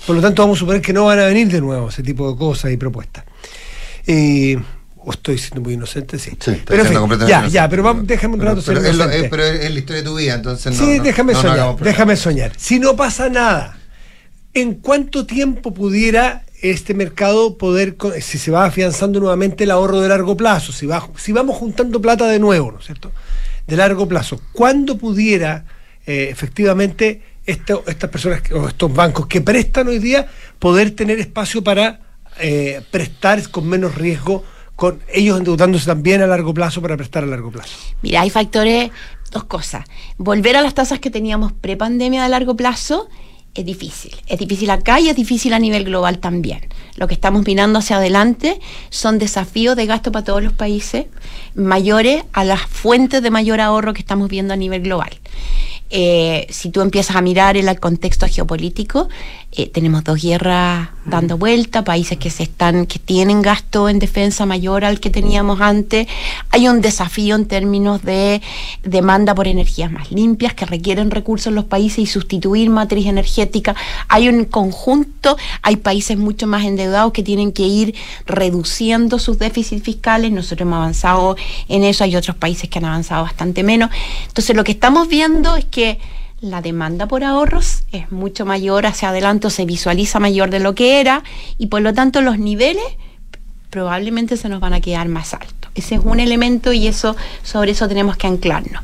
Por 0.06 0.16
lo 0.16 0.22
tanto, 0.22 0.42
vamos 0.42 0.58
a 0.58 0.60
suponer 0.60 0.80
que 0.80 0.92
no 0.92 1.04
van 1.04 1.18
a 1.18 1.26
venir 1.26 1.48
de 1.48 1.60
nuevo 1.60 1.90
ese 1.90 2.02
tipo 2.02 2.30
de 2.30 2.38
cosas 2.38 2.72
y 2.72 2.76
propuestas. 2.76 3.24
Eh, 4.06 4.58
¿O 5.04 5.12
estoy 5.12 5.38
siendo 5.38 5.60
muy 5.60 5.74
inocente? 5.74 6.18
Sí. 6.18 6.36
pero 6.66 6.84
ya, 7.26 7.46
ya, 7.46 7.68
pero 7.68 7.82
vamos, 7.82 8.06
déjame 8.06 8.34
un 8.34 8.40
rato 8.40 8.62
pero, 8.66 8.80
pero, 8.80 9.10
es 9.10 9.28
pero 9.30 9.44
es 9.44 9.70
la 9.70 9.78
historia 9.78 10.02
de 10.02 10.08
tu 10.08 10.16
vida, 10.16 10.34
entonces 10.34 10.78
no. 10.78 10.84
Sí, 10.84 10.98
déjame 10.98 11.34
soñar, 11.34 11.76
déjame 11.76 12.16
soñar. 12.16 12.52
Si 12.56 12.78
no 12.78 12.96
pasa 12.96 13.28
nada, 13.28 13.78
¿en 14.54 14.74
cuánto 14.74 15.24
tiempo 15.24 15.72
pudiera 15.72 16.42
este 16.60 16.94
mercado 16.94 17.56
poder, 17.56 17.96
si 18.20 18.38
se 18.38 18.50
va 18.50 18.64
afianzando 18.64 19.20
nuevamente 19.20 19.64
el 19.64 19.70
ahorro 19.70 20.00
de 20.00 20.08
largo 20.08 20.36
plazo, 20.36 20.72
si, 20.72 20.86
va, 20.86 21.08
si 21.16 21.32
vamos 21.32 21.56
juntando 21.56 22.00
plata 22.00 22.26
de 22.26 22.38
nuevo, 22.38 22.72
¿no 22.72 22.78
es 22.80 22.86
cierto? 22.86 23.12
De 23.66 23.76
largo 23.76 24.08
plazo, 24.08 24.40
¿cuándo 24.52 24.98
pudiera 24.98 25.64
eh, 26.06 26.28
efectivamente 26.30 27.22
estas 27.46 28.10
personas 28.10 28.42
o 28.52 28.68
estos 28.68 28.92
bancos 28.92 29.26
que 29.26 29.40
prestan 29.40 29.88
hoy 29.88 29.98
día 29.98 30.26
poder 30.58 30.90
tener 30.90 31.18
espacio 31.18 31.62
para 31.62 32.00
eh, 32.40 32.82
prestar 32.90 33.48
con 33.50 33.68
menos 33.68 33.94
riesgo? 33.94 34.44
Con 34.78 35.00
ellos 35.12 35.36
endeudándose 35.38 35.86
también 35.86 36.22
a 36.22 36.28
largo 36.28 36.54
plazo 36.54 36.80
para 36.80 36.96
prestar 36.96 37.24
a 37.24 37.26
largo 37.26 37.50
plazo? 37.50 37.76
Mira, 38.00 38.20
hay 38.20 38.30
factores, 38.30 38.92
dos 39.32 39.42
cosas. 39.42 39.84
Volver 40.18 40.56
a 40.56 40.62
las 40.62 40.72
tasas 40.72 41.00
que 41.00 41.10
teníamos 41.10 41.52
pre-pandemia 41.52 42.24
a 42.24 42.28
largo 42.28 42.54
plazo 42.54 43.08
es 43.56 43.66
difícil. 43.66 44.14
Es 44.28 44.38
difícil 44.38 44.70
acá 44.70 45.00
y 45.00 45.08
es 45.08 45.16
difícil 45.16 45.52
a 45.52 45.58
nivel 45.58 45.82
global 45.82 46.20
también. 46.20 46.68
Lo 46.94 47.08
que 47.08 47.14
estamos 47.14 47.44
mirando 47.44 47.80
hacia 47.80 47.96
adelante 47.96 48.60
son 48.88 49.18
desafíos 49.18 49.74
de 49.74 49.86
gasto 49.86 50.12
para 50.12 50.24
todos 50.24 50.44
los 50.44 50.52
países 50.52 51.06
mayores 51.56 52.22
a 52.32 52.44
las 52.44 52.60
fuentes 52.60 53.20
de 53.20 53.32
mayor 53.32 53.60
ahorro 53.60 53.92
que 53.94 54.00
estamos 54.00 54.28
viendo 54.28 54.54
a 54.54 54.56
nivel 54.56 54.82
global. 54.82 55.10
Eh, 55.90 56.46
si 56.50 56.70
tú 56.70 56.82
empiezas 56.82 57.16
a 57.16 57.20
mirar 57.20 57.56
el 57.56 57.80
contexto 57.80 58.28
geopolítico, 58.28 59.08
eh, 59.50 59.66
tenemos 59.70 60.04
dos 60.04 60.20
guerras 60.20 60.90
dando 61.06 61.38
vuelta, 61.38 61.82
países 61.82 62.18
que 62.18 62.28
se 62.28 62.42
están, 62.42 62.84
que 62.84 62.98
tienen 62.98 63.40
gasto 63.40 63.88
en 63.88 63.98
defensa 63.98 64.44
mayor 64.44 64.84
al 64.84 65.00
que 65.00 65.08
teníamos 65.08 65.62
antes. 65.62 66.06
Hay 66.50 66.68
un 66.68 66.82
desafío 66.82 67.34
en 67.34 67.46
términos 67.46 68.02
de 68.02 68.42
demanda 68.82 69.34
por 69.34 69.48
energías 69.48 69.90
más 69.90 70.12
limpias 70.12 70.52
que 70.52 70.66
requieren 70.66 71.10
recursos 71.10 71.46
en 71.46 71.54
los 71.54 71.64
países 71.64 71.98
y 71.98 72.06
sustituir 72.06 72.68
matriz 72.68 73.06
energética. 73.06 73.74
Hay 74.08 74.28
un 74.28 74.44
conjunto, 74.44 75.38
hay 75.62 75.76
países 75.76 76.18
mucho 76.18 76.46
más 76.46 76.66
endeudados 76.66 77.14
que 77.14 77.22
tienen 77.22 77.52
que 77.52 77.62
ir 77.62 77.94
reduciendo 78.26 79.18
sus 79.18 79.38
déficits 79.38 79.82
fiscales. 79.82 80.30
Nosotros 80.30 80.66
hemos 80.66 80.76
avanzado 80.76 81.36
en 81.68 81.84
eso, 81.84 82.04
hay 82.04 82.16
otros 82.16 82.36
países 82.36 82.68
que 82.68 82.80
han 82.80 82.84
avanzado 82.84 83.22
bastante 83.22 83.62
menos. 83.62 83.88
Entonces 84.26 84.54
lo 84.54 84.62
que 84.62 84.72
estamos 84.72 85.08
viendo 85.08 85.56
es 85.56 85.64
que 85.64 85.98
la 86.40 86.62
demanda 86.62 87.08
por 87.08 87.24
ahorros 87.24 87.82
es 87.92 88.10
mucho 88.12 88.44
mayor 88.46 88.86
hacia 88.86 89.08
adelante, 89.08 89.50
se 89.50 89.64
visualiza 89.64 90.20
mayor 90.20 90.50
de 90.50 90.60
lo 90.60 90.74
que 90.74 91.00
era 91.00 91.24
y 91.58 91.66
por 91.66 91.82
lo 91.82 91.92
tanto 91.94 92.20
los 92.20 92.38
niveles 92.38 92.84
probablemente 93.70 94.36
se 94.36 94.48
nos 94.48 94.60
van 94.60 94.72
a 94.74 94.80
quedar 94.80 95.08
más 95.08 95.34
altos. 95.34 95.58
Ese 95.74 95.94
es 95.94 96.00
un 96.02 96.18
elemento 96.18 96.72
y 96.72 96.88
eso 96.88 97.14
sobre 97.42 97.70
eso 97.70 97.86
tenemos 97.86 98.16
que 98.16 98.26
anclarnos. 98.26 98.82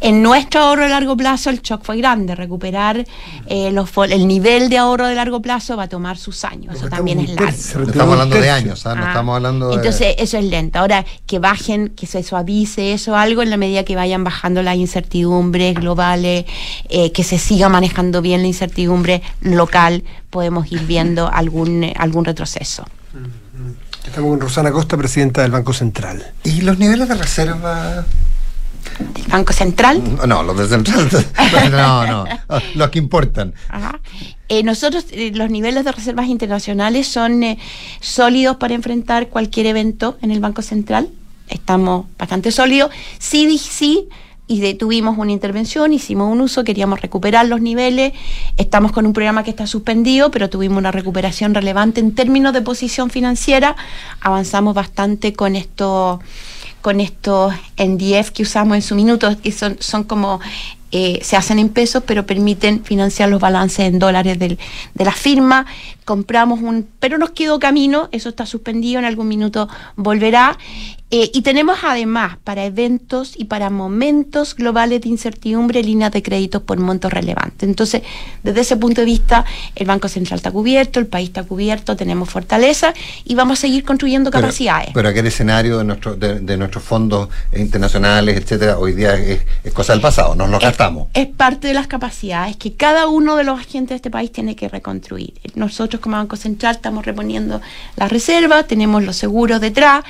En 0.00 0.22
nuestro 0.22 0.60
ahorro 0.60 0.84
a 0.84 0.88
largo 0.88 1.16
plazo 1.16 1.50
el 1.50 1.60
shock 1.60 1.82
fue 1.82 1.96
grande. 1.96 2.36
Recuperar 2.36 3.04
eh, 3.46 3.72
los, 3.72 3.90
el 4.08 4.28
nivel 4.28 4.68
de 4.68 4.78
ahorro 4.78 5.08
de 5.08 5.16
largo 5.16 5.42
plazo 5.42 5.76
va 5.76 5.84
a 5.84 5.88
tomar 5.88 6.18
sus 6.18 6.44
años. 6.44 6.76
Eso 6.76 6.88
también 6.88 7.18
es 7.18 7.30
largo. 7.30 7.50
Estamos 7.50 8.12
hablando 8.12 8.36
de 8.36 8.50
años, 8.50 8.86
¿ah? 8.86 8.94
no 8.94 9.04
ah. 9.04 9.08
estamos 9.08 9.36
hablando 9.36 9.68
de... 9.70 9.74
Entonces 9.74 10.14
eso 10.18 10.38
es 10.38 10.44
lento. 10.44 10.78
Ahora 10.78 11.04
que 11.26 11.40
bajen, 11.40 11.88
que 11.88 12.06
se 12.06 12.22
suavice 12.22 12.92
eso 12.92 13.16
algo 13.16 13.42
en 13.42 13.50
la 13.50 13.56
medida 13.56 13.84
que 13.84 13.96
vayan 13.96 14.22
bajando 14.22 14.62
las 14.62 14.76
incertidumbres 14.76 15.74
globales, 15.74 16.44
eh, 16.88 17.10
que 17.10 17.24
se 17.24 17.38
siga 17.38 17.68
manejando 17.68 18.22
bien 18.22 18.42
la 18.42 18.48
incertidumbre 18.48 19.22
local, 19.40 20.04
podemos 20.30 20.70
ir 20.70 20.80
viendo 20.82 21.28
algún, 21.32 21.90
algún 21.96 22.24
retroceso. 22.24 22.84
Estamos 24.06 24.30
con 24.30 24.40
Rosana 24.40 24.70
Costa, 24.70 24.96
presidenta 24.96 25.42
del 25.42 25.50
Banco 25.50 25.72
Central. 25.72 26.32
¿Y 26.44 26.62
los 26.62 26.78
niveles 26.78 27.08
de 27.08 27.14
reserva? 27.14 28.06
¿Del 29.14 29.26
Banco 29.28 29.52
Central? 29.52 30.02
No, 30.26 30.42
los 30.42 30.56
de 30.56 30.68
Central. 30.68 31.08
no, 31.70 32.06
no, 32.06 32.24
los 32.74 32.90
que 32.90 32.98
importan. 32.98 33.52
Eh, 34.48 34.62
nosotros, 34.62 35.06
eh, 35.10 35.32
los 35.34 35.50
niveles 35.50 35.84
de 35.84 35.92
reservas 35.92 36.28
internacionales 36.28 37.08
son 37.08 37.42
eh, 37.42 37.58
sólidos 38.00 38.56
para 38.56 38.74
enfrentar 38.74 39.28
cualquier 39.28 39.66
evento 39.66 40.16
en 40.22 40.30
el 40.30 40.40
Banco 40.40 40.62
Central. 40.62 41.08
Estamos 41.48 42.06
bastante 42.16 42.52
sólidos. 42.52 42.90
Sí, 43.18 43.58
sí 43.58 44.08
y 44.48 44.74
tuvimos 44.74 45.18
una 45.18 45.32
intervención, 45.32 45.92
hicimos 45.92 46.30
un 46.30 46.40
uso, 46.40 46.62
queríamos 46.62 47.00
recuperar 47.00 47.46
los 47.46 47.60
niveles, 47.60 48.12
estamos 48.56 48.92
con 48.92 49.06
un 49.06 49.12
programa 49.12 49.42
que 49.42 49.50
está 49.50 49.66
suspendido, 49.66 50.30
pero 50.30 50.48
tuvimos 50.48 50.78
una 50.78 50.92
recuperación 50.92 51.54
relevante 51.54 52.00
en 52.00 52.14
términos 52.14 52.52
de 52.52 52.62
posición 52.62 53.10
financiera, 53.10 53.76
avanzamos 54.20 54.74
bastante 54.74 55.32
con 55.32 55.56
esto 55.56 56.20
con 56.82 57.00
estos 57.00 57.52
NDF 57.76 58.30
que 58.30 58.44
usamos 58.44 58.76
en 58.76 58.82
su 58.82 58.94
minuto, 58.94 59.28
que 59.42 59.50
son, 59.50 59.76
son 59.80 60.04
como 60.04 60.38
eh, 60.92 61.18
se 61.22 61.36
hacen 61.36 61.58
en 61.58 61.68
pesos, 61.68 62.04
pero 62.06 62.26
permiten 62.26 62.84
financiar 62.84 63.28
los 63.28 63.40
balances 63.40 63.80
en 63.80 63.98
dólares 63.98 64.38
de 64.38 64.56
la 64.94 65.10
firma. 65.10 65.66
Compramos 66.04 66.60
un, 66.62 66.88
pero 67.00 67.18
nos 67.18 67.30
quedó 67.30 67.58
camino, 67.58 68.08
eso 68.12 68.28
está 68.28 68.46
suspendido, 68.46 69.00
en 69.00 69.04
algún 69.04 69.26
minuto 69.26 69.68
volverá. 69.96 70.56
Eh, 71.12 71.30
y 71.32 71.42
tenemos 71.42 71.78
además 71.84 72.36
para 72.42 72.64
eventos 72.64 73.34
y 73.36 73.44
para 73.44 73.70
momentos 73.70 74.56
globales 74.56 75.02
de 75.02 75.08
incertidumbre 75.08 75.80
líneas 75.84 76.10
de 76.10 76.20
créditos 76.20 76.62
por 76.62 76.78
montos 76.80 77.12
relevantes. 77.12 77.68
Entonces, 77.68 78.02
desde 78.42 78.62
ese 78.62 78.76
punto 78.76 79.02
de 79.02 79.04
vista, 79.04 79.44
el 79.76 79.86
Banco 79.86 80.08
Central 80.08 80.38
está 80.38 80.50
cubierto, 80.50 80.98
el 80.98 81.06
país 81.06 81.28
está 81.28 81.44
cubierto, 81.44 81.94
tenemos 81.94 82.28
fortaleza 82.28 82.92
y 83.24 83.36
vamos 83.36 83.60
a 83.60 83.62
seguir 83.62 83.84
construyendo 83.84 84.32
capacidades. 84.32 84.90
Pero 84.94 85.08
aquel 85.08 85.26
escenario 85.26 85.78
de, 85.78 85.84
nuestro, 85.84 86.16
de, 86.16 86.56
nuestros 86.56 86.82
fondos 86.82 87.28
internacionales, 87.54 88.36
etcétera, 88.36 88.76
hoy 88.76 88.92
día 88.92 89.14
es, 89.14 89.44
cosa 89.72 89.92
del 89.92 90.02
pasado, 90.02 90.34
nos 90.34 90.50
lo 90.50 90.58
gastamos. 90.58 91.06
Es 91.14 91.28
parte 91.28 91.68
de 91.68 91.74
las 91.74 91.86
capacidades 91.86 92.56
que 92.56 92.74
cada 92.74 93.06
uno 93.06 93.36
de 93.36 93.44
los 93.44 93.60
agentes 93.60 93.90
de 93.90 93.96
este 93.96 94.10
país 94.10 94.32
tiene 94.32 94.56
que 94.56 94.68
reconstruir. 94.68 95.34
Nosotros 95.54 96.00
como 96.00 96.16
Banco 96.16 96.34
Central 96.34 96.74
estamos 96.74 97.06
reponiendo 97.06 97.60
las 97.94 98.10
reservas, 98.10 98.66
tenemos 98.66 99.04
los 99.04 99.14
seguros 99.14 99.60
detrás 99.60 100.02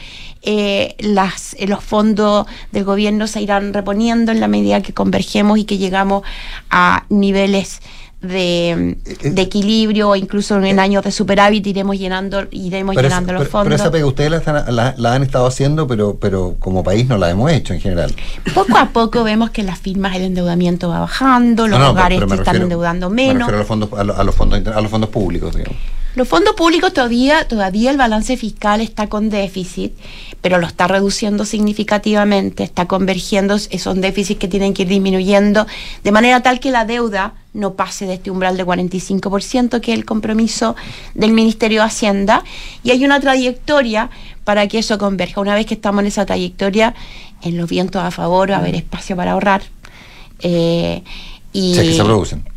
eh, 0.48 0.94
las, 1.00 1.54
eh, 1.59 1.66
los 1.66 1.82
fondos 1.82 2.46
del 2.70 2.85
gobierno 2.85 3.26
se 3.26 3.42
irán 3.42 3.74
reponiendo 3.74 4.30
en 4.30 4.38
la 4.38 4.46
medida 4.46 4.80
que 4.80 4.92
convergemos 4.92 5.59
y 5.59 5.64
que 5.64 5.76
llegamos 5.76 6.22
a 6.70 7.04
niveles 7.09 7.80
de, 8.20 8.70
eh, 8.70 9.35
equilibrio 9.37 10.11
o 10.11 10.16
incluso 10.16 10.62
en 10.62 10.78
años 10.78 11.02
de 11.02 11.11
superávit 11.11 11.66
iremos 11.66 11.98
llenando 11.98 12.46
iremos 12.52 12.94
llenando 12.94 13.32
los 13.32 13.48
fondos. 13.48 13.64
Pero 13.64 13.74
esa 13.74 13.90
pega 13.90 14.06
ustedes 14.06 14.42
la, 14.46 15.12
han 15.12 15.22
estado 15.24 15.46
haciendo, 15.46 15.88
pero 15.88 16.16
pero 16.20 16.54
como 16.61 16.85
país 16.85 17.09
no 17.09 17.18
la 17.18 17.28
hemos 17.28 17.50
hecho 17.50 17.74
en 17.74 17.80
general. 17.80 18.14
Poco 18.54 18.78
a 18.78 18.90
poco 18.90 19.24
vemos 19.24 19.50
que 19.50 19.64
las 19.64 19.80
firmas 19.80 20.14
el 20.14 20.22
endeudamiento 20.22 20.88
va 20.88 21.00
bajando, 21.00 21.66
los 21.66 21.80
hogares 21.80 22.22
están 22.22 22.62
endeudando 22.62 23.11
menos. 23.11 23.48
a 23.48 23.52
los 23.52 23.66
fondos 23.66 23.92
a 23.92 24.04
los, 24.04 24.35
fondos 24.35 24.64
a 24.64 24.80
los 24.80 24.90
fondos 24.92 25.11
públicos, 25.11 25.56
digamos. 25.56 25.76
Los 26.16 26.29
fondos 26.29 26.55
públicos 26.55 26.94
todavía, 26.94 27.46
todavía 27.46 27.90
el 27.90 27.98
balance 27.98 28.38
fiscal 28.38 28.81
está 28.81 29.07
con 29.07 29.29
déficit, 29.29 29.92
pero 30.40 30.57
lo 30.57 30.66
está 30.66 30.88
reduciendo 30.88 31.44
significativamente, 31.44 32.64
está 32.64 32.87
convergiendo, 32.88 33.59
son 33.59 34.00
déficits 34.00 34.40
que 34.40 34.48
tienen 34.48 34.72
que 34.72 34.83
ir 34.83 34.88
disminuyendo, 34.88 35.66
de 36.02 36.12
manera 36.12 36.42
tal 36.42 36.59
que 36.59 36.70
la 36.70 36.87
deuda 36.87 37.35
no 37.52 37.74
pase 37.74 38.07
de 38.07 38.14
este 38.14 38.31
umbral 38.31 38.57
de 38.57 38.64
45%, 38.64 39.83
que 39.83 39.92
es 39.92 39.98
el 39.98 40.07
compromiso 40.07 40.74
del 41.14 41.33
Ministerio 41.33 41.83
de 41.83 41.87
Hacienda, 41.88 42.44
y 42.83 42.92
hay 42.92 43.05
una 43.05 43.20
trayectoria 43.20 44.09
para 44.44 44.68
que 44.68 44.79
eso 44.79 44.96
converja. 44.96 45.42
Una 45.42 45.55
vez 45.55 45.66
que 45.66 45.74
estamos 45.74 46.00
en 46.00 46.07
esa 46.07 46.24
trayectoria, 46.24 46.94
en 47.42 47.59
los 47.59 47.68
vientos 47.68 48.02
a 48.02 48.11
favor 48.11 48.50
va 48.50 48.57
a 48.57 48.61
haber 48.61 48.74
espacio 48.74 49.16
para 49.16 49.33
ahorrar. 49.33 49.64
Eh, 50.38 51.02
y, 51.52 51.74
que 51.74 51.92
se 51.92 52.05
producen 52.05 52.56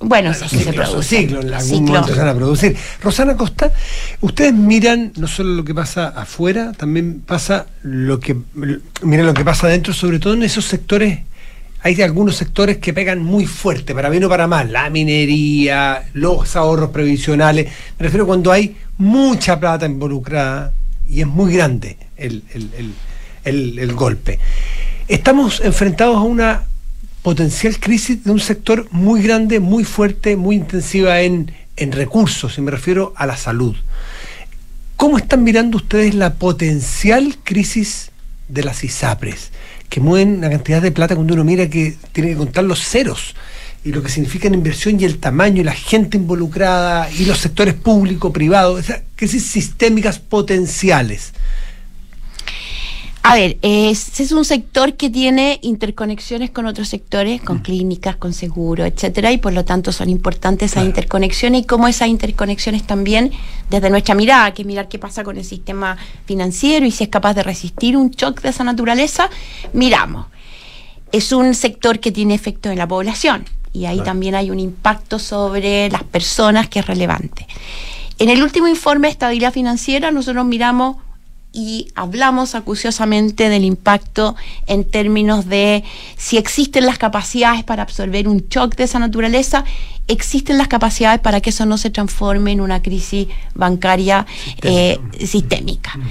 Bueno, 0.00 0.32
sí, 0.32 0.60
se 0.60 0.72
produce. 0.72 1.22
Ciclo, 1.22 1.40
en 1.40 1.52
algún 1.52 1.84
momento 1.84 2.14
se 2.14 2.20
van 2.20 2.28
a 2.28 2.34
producir. 2.34 2.76
Rosana 3.02 3.36
Costa, 3.36 3.72
ustedes 4.20 4.54
miran 4.54 5.12
no 5.16 5.26
solo 5.26 5.54
lo 5.54 5.64
que 5.64 5.74
pasa 5.74 6.08
afuera, 6.08 6.72
también 6.72 7.20
pasa 7.26 7.66
lo 7.82 8.20
que 8.20 8.36
miran 9.02 9.26
lo 9.26 9.34
que 9.34 9.44
pasa 9.44 9.66
adentro, 9.66 9.92
sobre 9.92 10.20
todo 10.20 10.34
en 10.34 10.44
esos 10.44 10.64
sectores. 10.64 11.20
Hay 11.82 12.00
algunos 12.02 12.36
sectores 12.36 12.78
que 12.78 12.92
pegan 12.92 13.22
muy 13.22 13.46
fuerte, 13.46 13.94
para 13.94 14.08
bien 14.08 14.24
o 14.24 14.28
para 14.28 14.46
mal, 14.46 14.72
la 14.72 14.88
minería, 14.90 16.04
los 16.12 16.54
ahorros 16.54 16.90
previsionales. 16.90 17.66
Me 17.98 18.04
refiero 18.04 18.26
cuando 18.26 18.52
hay 18.52 18.76
mucha 18.98 19.58
plata 19.58 19.86
involucrada 19.86 20.72
y 21.08 21.20
es 21.20 21.26
muy 21.26 21.52
grande 21.52 21.96
el, 22.16 22.42
el 23.44 23.92
golpe. 23.94 24.38
Estamos 25.08 25.60
enfrentados 25.60 26.16
a 26.16 26.20
una 26.20 26.64
potencial 27.28 27.78
crisis 27.78 28.24
de 28.24 28.30
un 28.30 28.40
sector 28.40 28.88
muy 28.90 29.20
grande, 29.20 29.60
muy 29.60 29.84
fuerte, 29.84 30.34
muy 30.34 30.56
intensiva 30.56 31.20
en, 31.20 31.52
recursos, 31.76 32.56
y 32.56 32.62
me 32.62 32.70
refiero 32.70 33.12
a 33.16 33.26
la 33.26 33.36
salud. 33.36 33.76
¿Cómo 34.96 35.18
están 35.18 35.44
mirando 35.44 35.76
ustedes 35.76 36.14
la 36.14 36.36
potencial 36.36 37.36
crisis 37.44 38.12
de 38.48 38.64
las 38.64 38.82
ISAPRES? 38.82 39.50
Que 39.90 40.00
mueven 40.00 40.38
una 40.38 40.48
cantidad 40.48 40.80
de 40.80 40.90
plata 40.90 41.16
cuando 41.16 41.34
uno 41.34 41.44
mira 41.44 41.68
que 41.68 41.98
tiene 42.12 42.30
que 42.30 42.36
contar 42.38 42.64
los 42.64 42.80
ceros 42.80 43.34
y 43.84 43.92
lo 43.92 44.02
que 44.02 44.08
significa 44.08 44.48
en 44.48 44.54
inversión 44.54 44.98
y 44.98 45.04
el 45.04 45.18
tamaño 45.18 45.60
y 45.60 45.64
la 45.64 45.74
gente 45.74 46.16
involucrada 46.16 47.10
y 47.10 47.26
los 47.26 47.36
sectores 47.36 47.74
público, 47.74 48.32
privado, 48.32 48.78
esas 48.78 49.02
crisis 49.16 49.44
sistémicas 49.44 50.18
potenciales. 50.18 51.34
A 53.22 53.34
ver, 53.34 53.58
es, 53.62 54.20
es 54.20 54.32
un 54.32 54.44
sector 54.44 54.94
que 54.94 55.10
tiene 55.10 55.58
interconexiones 55.62 56.50
con 56.50 56.66
otros 56.66 56.88
sectores, 56.88 57.42
con 57.42 57.58
mm. 57.58 57.62
clínicas, 57.62 58.16
con 58.16 58.32
seguros, 58.32 58.86
etcétera, 58.86 59.32
y 59.32 59.38
por 59.38 59.52
lo 59.52 59.64
tanto 59.64 59.92
son 59.92 60.08
importantes 60.08 60.72
esas 60.72 60.84
interconexiones 60.84 61.62
y 61.62 61.64
cómo 61.64 61.88
esas 61.88 62.08
interconexiones 62.08 62.86
también, 62.86 63.32
desde 63.68 63.90
nuestra 63.90 64.14
mirada, 64.14 64.54
que 64.54 64.62
es 64.62 64.66
mirar 64.66 64.88
qué 64.88 64.98
pasa 64.98 65.24
con 65.24 65.36
el 65.36 65.44
sistema 65.44 65.96
financiero 66.24 66.86
y 66.86 66.90
si 66.90 67.04
es 67.04 67.10
capaz 67.10 67.34
de 67.34 67.42
resistir 67.42 67.96
un 67.96 68.10
shock 68.10 68.40
de 68.40 68.48
esa 68.48 68.64
naturaleza, 68.64 69.28
miramos. 69.72 70.26
Es 71.12 71.32
un 71.32 71.54
sector 71.54 72.00
que 72.00 72.12
tiene 72.12 72.34
efecto 72.34 72.70
en 72.70 72.78
la 72.78 72.86
población 72.86 73.44
y 73.72 73.86
ahí 73.86 74.00
también 74.00 74.34
hay 74.34 74.50
un 74.50 74.60
impacto 74.60 75.18
sobre 75.18 75.90
las 75.90 76.04
personas 76.04 76.68
que 76.68 76.78
es 76.80 76.86
relevante. 76.86 77.46
En 78.18 78.30
el 78.30 78.42
último 78.42 78.68
informe 78.68 79.08
de 79.08 79.12
estabilidad 79.12 79.52
financiera 79.52 80.10
nosotros 80.10 80.44
miramos 80.44 80.96
y 81.52 81.90
hablamos 81.94 82.54
acuciosamente 82.54 83.48
del 83.48 83.64
impacto 83.64 84.36
en 84.66 84.84
términos 84.84 85.46
de 85.46 85.82
si 86.16 86.36
existen 86.36 86.86
las 86.86 86.98
capacidades 86.98 87.64
para 87.64 87.82
absorber 87.82 88.28
un 88.28 88.46
shock 88.48 88.76
de 88.76 88.84
esa 88.84 88.98
naturaleza, 88.98 89.64
existen 90.08 90.58
las 90.58 90.68
capacidades 90.68 91.20
para 91.20 91.40
que 91.40 91.50
eso 91.50 91.66
no 91.66 91.78
se 91.78 91.90
transforme 91.90 92.52
en 92.52 92.60
una 92.60 92.82
crisis 92.82 93.28
bancaria 93.54 94.26
eh, 94.62 94.98
sistémica. 95.24 95.96
Mm. 95.96 96.02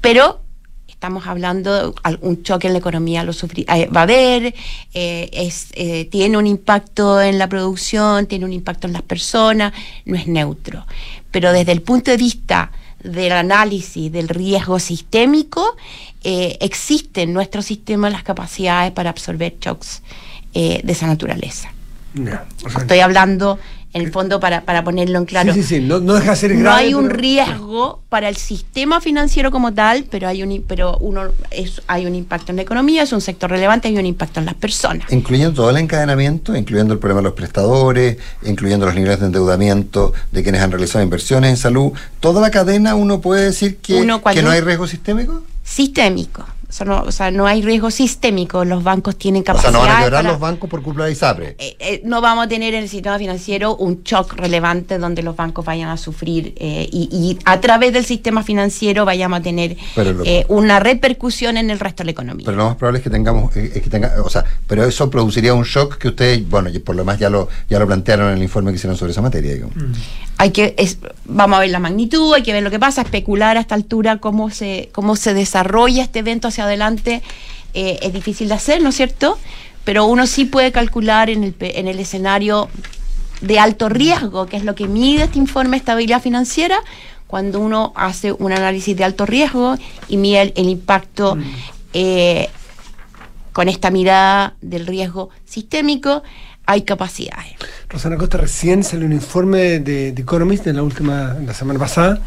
Pero 0.00 0.40
estamos 0.88 1.26
hablando 1.26 1.92
de 1.92 2.18
un 2.22 2.42
choque 2.42 2.68
en 2.68 2.72
la 2.72 2.78
economía 2.78 3.22
lo 3.22 3.32
eh, 3.32 3.88
va 3.94 4.00
a 4.00 4.02
haber, 4.04 4.54
eh, 4.94 5.30
es, 5.32 5.68
tiene 6.10 6.38
un 6.38 6.46
impacto 6.46 7.20
en 7.20 7.38
la 7.38 7.48
producción, 7.48 8.26
tiene 8.26 8.46
un 8.46 8.52
impacto 8.52 8.86
en 8.86 8.94
las 8.94 9.02
personas, 9.02 9.74
no 10.06 10.16
es 10.16 10.26
neutro. 10.26 10.86
Pero 11.30 11.52
desde 11.52 11.72
el 11.72 11.82
punto 11.82 12.10
de 12.10 12.16
vista 12.16 12.70
del 13.12 13.32
análisis 13.32 14.10
del 14.10 14.28
riesgo 14.28 14.78
sistémico, 14.78 15.76
eh, 16.24 16.58
existen 16.60 17.28
en 17.28 17.34
nuestro 17.34 17.62
sistema 17.62 18.10
las 18.10 18.22
capacidades 18.22 18.92
para 18.92 19.10
absorber 19.10 19.56
shocks 19.60 20.02
eh, 20.54 20.80
de 20.82 20.92
esa 20.92 21.06
naturaleza. 21.06 21.72
Estoy 22.78 23.00
hablando 23.00 23.58
en 23.92 24.02
el 24.02 24.12
fondo 24.12 24.40
para, 24.40 24.62
para 24.62 24.84
ponerlo 24.84 25.18
en 25.18 25.24
claro. 25.24 25.52
Sí, 25.54 25.62
sí, 25.62 25.76
sí. 25.76 25.80
No, 25.80 26.00
deja 26.00 26.30
de 26.30 26.36
ser 26.36 26.50
grave, 26.50 26.64
No 26.64 26.74
hay 26.74 26.94
un 26.94 27.10
riesgo 27.10 28.02
para 28.08 28.28
el 28.28 28.36
sistema 28.36 29.00
financiero 29.00 29.50
como 29.50 29.72
tal, 29.72 30.04
pero 30.10 30.28
hay 30.28 30.42
un 30.42 30.64
pero 30.66 30.98
uno 30.98 31.24
es, 31.50 31.82
hay 31.86 32.06
un 32.06 32.14
impacto 32.14 32.52
en 32.52 32.56
la 32.56 32.62
economía, 32.62 33.02
es 33.02 33.12
un 33.12 33.20
sector 33.20 33.50
relevante, 33.50 33.88
hay 33.88 33.96
un 33.96 34.06
impacto 34.06 34.40
en 34.40 34.46
las 34.46 34.54
personas. 34.54 35.10
Incluyendo 35.12 35.54
todo 35.54 35.70
el 35.70 35.78
encadenamiento, 35.78 36.54
incluyendo 36.56 36.94
el 36.94 37.00
problema 37.00 37.20
de 37.20 37.24
los 37.24 37.34
prestadores, 37.34 38.18
incluyendo 38.42 38.86
los 38.86 38.94
niveles 38.94 39.20
de 39.20 39.26
endeudamiento 39.26 40.12
de 40.32 40.42
quienes 40.42 40.60
han 40.60 40.70
realizado 40.70 41.02
inversiones 41.02 41.50
en 41.50 41.56
salud, 41.56 41.92
toda 42.20 42.40
la 42.40 42.50
cadena 42.50 42.94
uno 42.94 43.20
puede 43.20 43.44
decir 43.44 43.78
que, 43.78 44.06
que 44.32 44.42
no 44.42 44.50
hay 44.50 44.60
riesgo 44.60 44.86
sistémico. 44.86 45.42
Sistémico. 45.64 46.44
O 46.80 47.12
sea, 47.12 47.30
no, 47.30 47.46
hay 47.46 47.62
riesgo 47.62 47.90
sistémico, 47.90 48.64
los 48.64 48.82
bancos 48.82 49.16
tienen 49.16 49.42
capacidad. 49.42 49.74
O 49.74 49.78
sea, 49.78 49.80
no 49.80 49.88
van 49.88 50.00
a 50.00 50.04
quebrar 50.04 50.24
los 50.24 50.38
bancos 50.38 50.68
por 50.68 50.82
culpa 50.82 51.06
de 51.06 51.12
ISAPRE. 51.12 51.56
Eh, 51.58 51.76
eh, 51.78 52.02
no 52.04 52.20
vamos 52.20 52.46
a 52.46 52.48
tener 52.48 52.74
en 52.74 52.82
el 52.82 52.88
sistema 52.88 53.18
financiero 53.18 53.76
un 53.76 54.02
shock 54.02 54.34
relevante 54.34 54.98
donde 54.98 55.22
los 55.22 55.36
bancos 55.36 55.64
vayan 55.64 55.88
a 55.88 55.96
sufrir 55.96 56.54
eh, 56.56 56.88
y, 56.90 57.38
a 57.44 57.60
través 57.60 57.92
del 57.92 58.04
sistema 58.04 58.42
financiero 58.42 59.04
vayamos 59.04 59.40
a 59.40 59.42
tener 59.42 59.76
una 60.48 60.80
repercusión 60.80 61.56
en 61.56 61.70
el 61.70 61.78
resto 61.78 62.02
de 62.02 62.06
la 62.06 62.10
economía. 62.12 62.44
Pero 62.44 62.56
lo 62.56 62.66
más 62.66 62.76
probable 62.76 62.98
es 62.98 63.04
que 63.04 63.10
tengamos, 63.10 63.52
que 63.52 63.68
tenga, 63.90 64.14
o 64.24 64.30
sea, 64.30 64.44
pero 64.66 64.84
eso 64.84 65.10
produciría 65.10 65.54
un 65.54 65.64
shock 65.64 65.98
que 65.98 66.08
ustedes, 66.08 66.48
bueno, 66.48 66.68
y 66.68 66.78
por 66.78 66.94
lo 66.94 67.02
demás 67.02 67.18
ya 67.18 67.30
lo, 67.30 67.48
ya 67.68 67.78
lo 67.78 67.86
plantearon 67.86 68.28
en 68.30 68.36
el 68.36 68.42
informe 68.42 68.70
que 68.70 68.76
hicieron 68.76 68.96
sobre 68.96 69.12
esa 69.12 69.22
materia. 69.22 69.46
Mm. 69.66 69.92
Hay 70.38 70.50
que, 70.50 70.74
es, 70.76 70.98
vamos 71.24 71.56
a 71.56 71.60
ver 71.60 71.70
la 71.70 71.78
magnitud, 71.78 72.34
hay 72.34 72.42
que 72.42 72.52
ver 72.52 72.62
lo 72.62 72.70
que 72.70 72.78
pasa, 72.78 73.02
especular 73.02 73.56
a 73.56 73.60
esta 73.60 73.74
altura 73.74 74.18
cómo 74.18 74.50
se, 74.50 74.90
cómo 74.92 75.16
se 75.16 75.32
desarrolla 75.32 76.02
este 76.02 76.18
evento 76.18 76.48
hacia 76.48 76.65
adelante 76.66 77.22
eh, 77.74 77.98
es 78.02 78.12
difícil 78.12 78.48
de 78.48 78.54
hacer, 78.54 78.82
¿no 78.82 78.90
es 78.90 78.96
cierto? 78.96 79.38
Pero 79.84 80.06
uno 80.06 80.26
sí 80.26 80.44
puede 80.44 80.72
calcular 80.72 81.30
en 81.30 81.44
el, 81.44 81.54
en 81.60 81.88
el 81.88 81.98
escenario 81.98 82.68
de 83.40 83.58
alto 83.58 83.88
riesgo, 83.88 84.46
que 84.46 84.56
es 84.56 84.64
lo 84.64 84.74
que 84.74 84.88
mide 84.88 85.24
este 85.24 85.38
informe 85.38 85.72
de 85.72 85.78
estabilidad 85.78 86.22
financiera, 86.22 86.78
cuando 87.26 87.60
uno 87.60 87.92
hace 87.96 88.32
un 88.32 88.52
análisis 88.52 88.96
de 88.96 89.04
alto 89.04 89.26
riesgo 89.26 89.76
y 90.08 90.16
mide 90.16 90.52
el, 90.54 90.68
impacto 90.68 91.36
mm. 91.36 91.42
eh, 91.92 92.48
con 93.52 93.68
esta 93.68 93.90
mirada 93.90 94.54
del 94.60 94.86
riesgo 94.86 95.30
sistémico, 95.44 96.22
hay 96.66 96.82
capacidades. 96.82 97.54
Rosana 97.88 98.16
Costa, 98.16 98.38
recién 98.38 98.82
salió 98.82 99.06
un 99.06 99.12
informe 99.12 99.78
de, 99.80 100.12
de 100.12 100.22
Economist 100.22 100.64
de 100.64 100.72
la 100.72 100.82
última, 100.82 101.36
la 101.44 101.54
semana 101.54 101.78
pasada, 101.78 102.20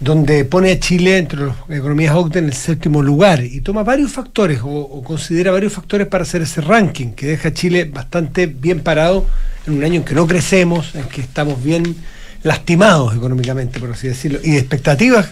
donde 0.00 0.46
pone 0.46 0.72
a 0.72 0.80
Chile 0.80 1.18
entre 1.18 1.46
las 1.46 1.56
economías 1.68 2.14
OCDE 2.14 2.38
en 2.38 2.44
el 2.46 2.54
séptimo 2.54 3.02
lugar 3.02 3.44
y 3.44 3.60
toma 3.60 3.82
varios 3.82 4.10
factores 4.10 4.60
o, 4.64 5.02
considera 5.02 5.52
varios 5.52 5.74
factores 5.74 6.06
para 6.06 6.22
hacer 6.22 6.40
ese 6.40 6.62
ranking 6.62 7.08
que 7.12 7.26
deja 7.26 7.48
a 7.48 7.52
Chile 7.52 7.84
bastante 7.84 8.46
bien 8.46 8.80
parado 8.80 9.26
en 9.66 9.74
un 9.74 9.84
año 9.84 9.96
en 9.96 10.04
que 10.04 10.14
no 10.14 10.26
crecemos, 10.26 10.94
en 10.94 11.04
que 11.04 11.20
estamos 11.20 11.62
bien 11.62 11.94
lastimados 12.42 13.14
económicamente, 13.14 13.78
por 13.78 13.90
así 13.90 14.08
decirlo, 14.08 14.40
y 14.42 14.52
de 14.52 14.58
expectativas 14.58 15.30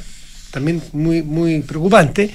también 0.51 0.83
muy, 0.93 1.23
muy 1.23 1.63
preocupantes, 1.63 2.31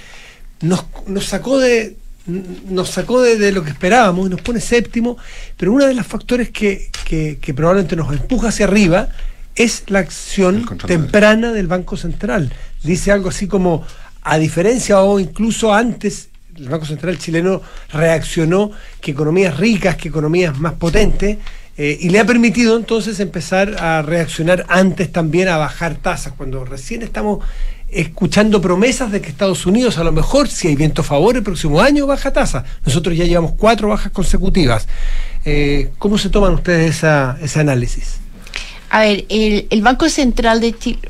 nos, 0.62 0.86
nos 1.06 1.26
sacó 1.26 1.60
de, 1.60 1.98
nos 2.26 2.89
sacó 2.89 3.22
de, 3.22 3.52
lo 3.52 3.63
que 3.63 3.69
esperábamos 3.69 4.26
y 4.26 4.30
nos 4.32 4.41
pone 4.41 4.60
séptimo, 4.60 5.17
pero 5.56 5.72
uno 5.72 5.86
de 5.86 5.93
los 5.93 6.08
factores 6.08 6.50
que, 6.50 6.89
que 7.06 7.54
probablemente 7.54 7.96
nos 7.96 8.12
empuja 8.12 8.48
hacia 8.48 8.65
arriba 8.65 9.10
es 9.55 9.83
la 9.87 9.99
acción 9.99 10.65
temprana 10.85 11.51
del 11.51 11.67
Banco 11.67 11.97
Central. 11.97 12.53
Dice 12.83 13.11
algo 13.11 13.29
así 13.29 13.47
como, 13.47 13.85
a 14.21 14.37
diferencia 14.37 15.01
o 15.01 15.19
incluso 15.19 15.73
antes, 15.73 16.29
el 16.55 16.69
Banco 16.69 16.85
Central 16.85 17.17
chileno 17.17 17.61
reaccionó 17.91 18.71
que 19.01 19.11
economías 19.11 19.57
ricas, 19.57 19.95
que 19.95 20.09
economías 20.09 20.57
más 20.59 20.73
potentes, 20.73 21.37
eh, 21.75 21.97
y 21.99 22.09
le 22.09 22.19
ha 22.19 22.25
permitido 22.25 22.77
entonces 22.77 23.19
empezar 23.19 23.75
a 23.79 24.03
reaccionar 24.03 24.65
antes 24.69 25.11
también 25.11 25.47
a 25.47 25.57
bajar 25.57 25.95
tasas, 25.95 26.33
cuando 26.33 26.63
recién 26.65 27.01
estamos 27.01 27.43
escuchando 27.89 28.61
promesas 28.61 29.11
de 29.11 29.21
que 29.21 29.29
Estados 29.29 29.65
Unidos 29.65 29.97
a 29.97 30.03
lo 30.03 30.11
mejor, 30.11 30.47
si 30.47 30.67
hay 30.67 30.75
viento 30.75 31.01
a 31.01 31.05
favor, 31.05 31.35
el 31.35 31.43
próximo 31.43 31.79
año 31.81 32.07
baja 32.07 32.31
tasa. 32.31 32.63
Nosotros 32.85 33.15
ya 33.15 33.25
llevamos 33.25 33.53
cuatro 33.57 33.87
bajas 33.89 34.11
consecutivas. 34.11 34.87
Eh, 35.45 35.91
¿Cómo 35.99 36.17
se 36.17 36.29
toman 36.29 36.53
ustedes 36.53 36.97
esa, 36.97 37.37
ese 37.41 37.59
análisis? 37.59 38.22
A 38.93 38.99
ver, 38.99 39.25
el, 39.29 39.82
Banco 39.82 40.08
Central 40.08 40.62
de 40.62 40.77
Chile, 40.77 41.10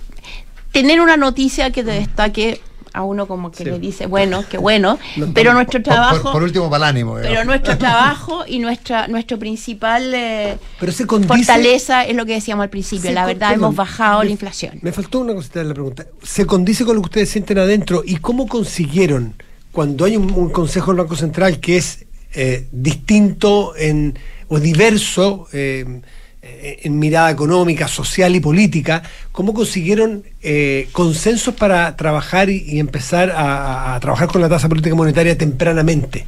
tener 0.71 1.01
una 1.01 1.17
noticia 1.17 1.69
que 1.71 1.83
te 1.83 1.91
destaque 1.91 2.61
a 2.93 3.03
uno 3.03 3.27
como 3.27 3.51
que 3.51 3.65
le 3.65 3.77
dice, 3.77 4.05
bueno, 4.05 4.45
qué 4.49 4.57
bueno, 4.57 4.97
pero 5.33 5.53
nuestro 5.53 5.83
trabajo... 5.83 6.31
Por, 6.31 6.43
último, 6.43 6.69
para 6.69 6.85
el 6.85 6.89
ánimo. 6.95 7.15
Pero 7.21 7.43
nuestro 7.43 7.77
trabajo 7.87 8.45
y 8.47 8.59
nuestra 8.59 9.09
nuestro 9.09 9.37
principal 9.37 10.13
eh, 10.13 10.57
fortaleza 10.79 12.05
es 12.05 12.15
lo 12.15 12.25
que 12.25 12.35
decíamos 12.35 12.63
al 12.63 12.69
principio, 12.69 13.11
la 13.11 13.25
verdad 13.25 13.51
hemos 13.51 13.75
bajado 13.75 14.23
la 14.23 14.29
inflación. 14.29 14.79
Me 14.81 14.93
faltó 14.93 15.19
una 15.19 15.33
cosita 15.33 15.59
de 15.59 15.65
la 15.65 15.73
pregunta. 15.73 16.05
¿Se 16.21 16.45
condice 16.45 16.85
con 16.85 16.95
lo 16.95 17.01
que 17.01 17.07
ustedes 17.07 17.31
sienten 17.31 17.57
adentro 17.57 18.01
y 18.05 18.15
cómo 18.15 18.47
consiguieron, 18.47 19.33
cuando 19.73 20.05
hay 20.05 20.15
un, 20.15 20.49
Consejo 20.51 20.91
del 20.91 21.01
Banco 21.01 21.17
Central 21.17 21.59
que 21.59 21.75
es 21.75 22.05
eh, 22.31 22.65
distinto 22.71 23.75
en, 23.75 24.17
o 24.47 24.57
diverso... 24.61 25.49
Eh, 25.51 25.99
eh, 26.45 26.81
en 26.83 26.99
mirada 26.99 27.31
económica, 27.31 27.87
social 27.87 28.35
y 28.35 28.41
política, 28.41 29.01
¿cómo 29.31 29.53
consiguieron 29.53 30.25
eh, 30.41 30.89
consensos 30.91 31.55
para 31.55 31.95
trabajar 31.95 32.49
y, 32.49 32.79
empezar 32.79 33.31
a, 33.33 33.97
trabajar 34.01 34.27
con 34.27 34.41
la 34.41 34.49
tasa 34.49 34.67
política 34.67 34.93
monetaria 34.93 35.37
tempranamente? 35.37 36.25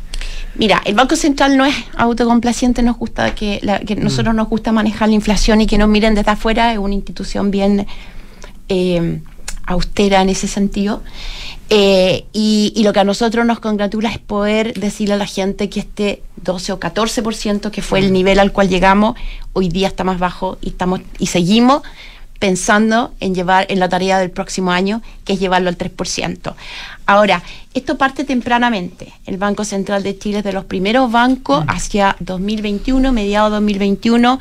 Mira, 0.56 0.82
el 0.86 0.96
Banco 0.96 1.18
Central 1.18 1.58
no 1.58 1.66
es 1.66 1.76
autocomplaciente, 1.98 2.82
nos 2.82 2.98
gusta 2.98 3.36
que, 3.36 3.60
mm. 3.62 4.02
nosotros 4.02 4.34
nos 4.34 4.48
gusta 4.48 4.72
manejar 4.72 5.10
la 5.10 5.16
inflación 5.16 5.60
y 5.60 5.68
que 5.68 5.78
nos 5.78 5.90
miren 5.90 6.16
desde 6.16 6.32
afuera, 6.32 6.72
es 6.72 6.80
una 6.80 6.94
institución 6.96 7.52
bien 7.52 7.86
eh, 8.70 9.20
austera 9.66 10.22
en 10.22 10.30
ese 10.30 10.48
sentido. 10.48 11.04
Eh, 11.70 12.26
y, 12.32 12.74
lo 12.84 12.94
que 12.94 13.00
a 13.00 13.04
nosotros 13.04 13.46
nos 13.46 13.60
congratula 13.60 14.12
es 14.12 14.20
poder 14.20 14.74
decirle 14.76 15.16
a 15.16 15.18
la 15.18 15.26
gente 15.26 15.70
que 15.70 15.80
este 15.80 16.22
12 16.38 16.74
o 16.74 16.80
14%, 16.80 17.72
que 17.72 17.82
fue 17.82 18.00
el 18.00 18.14
nivel 18.14 18.40
al 18.40 18.52
cual 18.52 18.70
llegamos, 18.70 19.16
hoy 19.54 19.70
día 19.70 19.88
está 19.88 20.04
más 20.04 20.20
bajo 20.20 20.58
y, 20.62 20.70
estamos, 20.70 21.02
y 21.18 21.28
seguimos 21.28 21.82
pensando 22.40 23.14
en 23.20 23.34
llevar 23.34 23.66
en 23.70 23.80
la 23.80 23.90
tarea 23.90 24.20
del 24.20 24.32
próximo 24.32 24.72
año, 24.72 25.02
que 25.24 25.34
es 25.34 25.40
llevarlo 25.40 25.70
al 25.70 25.78
3%. 25.78 26.54
Ahora, 27.08 27.44
esto 27.76 27.98
parte 27.98 28.24
tempranamente. 28.24 29.14
El 29.26 29.38
Banco 29.38 29.64
Central 29.64 30.02
de 30.02 30.18
Chile 30.18 30.40
es 30.40 30.44
de 30.44 30.54
los 30.54 30.66
primeros 30.66 31.12
bancos 31.12 31.64
mm. 31.66 31.70
hacia 31.70 32.16
2021, 32.20 33.12
mediados 33.12 33.52
2021, 33.52 34.40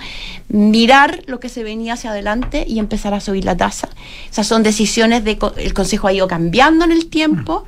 mirar 0.49 1.23
lo 1.27 1.41
que 1.41 1.49
se 1.49 1.63
venía 1.63 1.95
hacia 1.95 2.11
adelante 2.11 2.65
y 2.67 2.79
empezar 2.79 3.13
a 3.13 3.21
subir 3.21 3.45
la 3.45 3.57
tasa. 3.57 3.89
Esas 4.31 4.47
son 4.47 4.63
decisiones 4.63 5.25
de 5.25 5.37
el 5.57 5.75
Consejo 5.75 6.07
ha 6.07 6.13
ido 6.13 6.29
cambiando 6.29 6.85
en 6.85 6.93
el 6.93 7.07
tiempo 7.07 7.65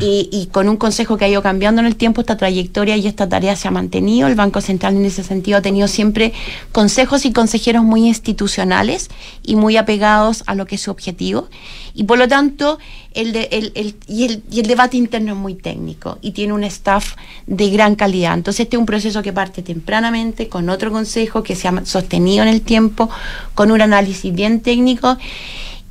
y, 0.00 0.30
y, 0.32 0.46
con 0.46 0.68
un 0.68 0.78
Consejo 0.78 1.16
que 1.16 1.26
ha 1.26 1.28
ido 1.28 1.42
cambiando 1.42 1.80
en 1.82 1.86
el 1.86 1.96
tiempo 1.96 2.22
esta 2.22 2.36
trayectoria 2.36 2.96
y 2.96 3.06
esta 3.06 3.28
tarea 3.28 3.54
se 3.56 3.68
ha 3.68 3.70
mantenido. 3.70 4.26
El 4.26 4.34
Banco 4.34 4.62
Central 4.62 4.96
en 4.96 5.04
ese 5.04 5.22
sentido 5.22 5.58
ha 5.58 5.62
tenido 5.62 5.86
siempre 5.86 6.32
consejos 6.72 7.26
y 7.26 7.32
consejeros 7.32 7.84
muy 7.84 8.06
institucionales 8.06 9.10
y 9.42 9.53
muy 9.54 9.76
apegados 9.76 10.42
a 10.46 10.54
lo 10.54 10.66
que 10.66 10.76
es 10.76 10.82
su 10.82 10.90
objetivo 10.90 11.48
y 11.94 12.04
por 12.04 12.18
lo 12.18 12.28
tanto 12.28 12.78
el, 13.12 13.32
de, 13.32 13.48
el, 13.52 13.72
el, 13.74 13.96
y, 14.06 14.24
el, 14.24 14.42
y 14.50 14.60
el 14.60 14.66
debate 14.66 14.96
interno 14.96 15.32
es 15.32 15.38
muy 15.38 15.54
técnico 15.54 16.18
y 16.20 16.32
tiene 16.32 16.52
un 16.52 16.64
staff 16.64 17.14
de 17.46 17.70
gran 17.70 17.94
calidad. 17.94 18.34
Entonces 18.34 18.64
este 18.64 18.76
es 18.76 18.80
un 18.80 18.86
proceso 18.86 19.22
que 19.22 19.32
parte 19.32 19.62
tempranamente 19.62 20.48
con 20.48 20.68
otro 20.68 20.90
consejo 20.90 21.42
que 21.42 21.54
se 21.54 21.68
ha 21.68 21.84
sostenido 21.86 22.42
en 22.42 22.48
el 22.48 22.62
tiempo, 22.62 23.08
con 23.54 23.70
un 23.70 23.80
análisis 23.80 24.34
bien 24.34 24.60
técnico 24.60 25.16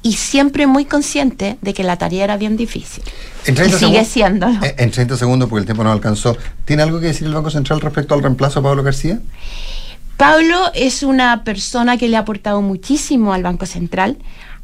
y 0.03 0.13
siempre 0.13 0.67
muy 0.67 0.83
consciente 0.83 1.57
de 1.61 1.73
que 1.73 1.83
la 1.83 1.97
tarea 1.97 2.25
era 2.25 2.37
bien 2.37 2.57
difícil. 2.57 3.03
En 3.45 3.55
30 3.55 3.75
y 3.75 3.79
sigue 3.79 4.05
siendo. 4.05 4.47
En 4.61 4.91
30 4.91 5.17
segundos, 5.17 5.49
porque 5.49 5.61
el 5.61 5.65
tiempo 5.65 5.83
no 5.83 5.91
alcanzó. 5.91 6.37
¿Tiene 6.65 6.83
algo 6.83 6.99
que 6.99 7.07
decir 7.07 7.25
el 7.25 7.33
Banco 7.33 7.49
Central 7.49 7.79
respecto 7.79 8.13
al 8.13 8.21
reemplazo 8.21 8.59
a 8.59 8.63
Pablo 8.63 8.83
García? 8.83 9.19
Pablo 10.17 10.71
es 10.75 11.03
una 11.03 11.43
persona 11.43 11.97
que 11.97 12.07
le 12.07 12.17
ha 12.17 12.21
aportado 12.21 12.61
muchísimo 12.61 13.33
al 13.33 13.43
Banco 13.43 13.65
Cental 13.65 14.17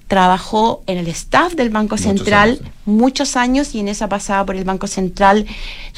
trabajó 0.10 0.82
en 0.88 0.98
el 0.98 1.08
staff 1.08 1.54
del 1.54 1.70
Banco 1.70 1.96
Central 1.96 2.60
muchos 2.86 3.36
años 3.36 3.76
y 3.76 3.80
en 3.80 3.88
esa 3.88 4.10
pasada 4.10 4.44
por 4.44 4.56
el 4.56 4.64
Banco 4.64 4.88
Central 4.88 5.46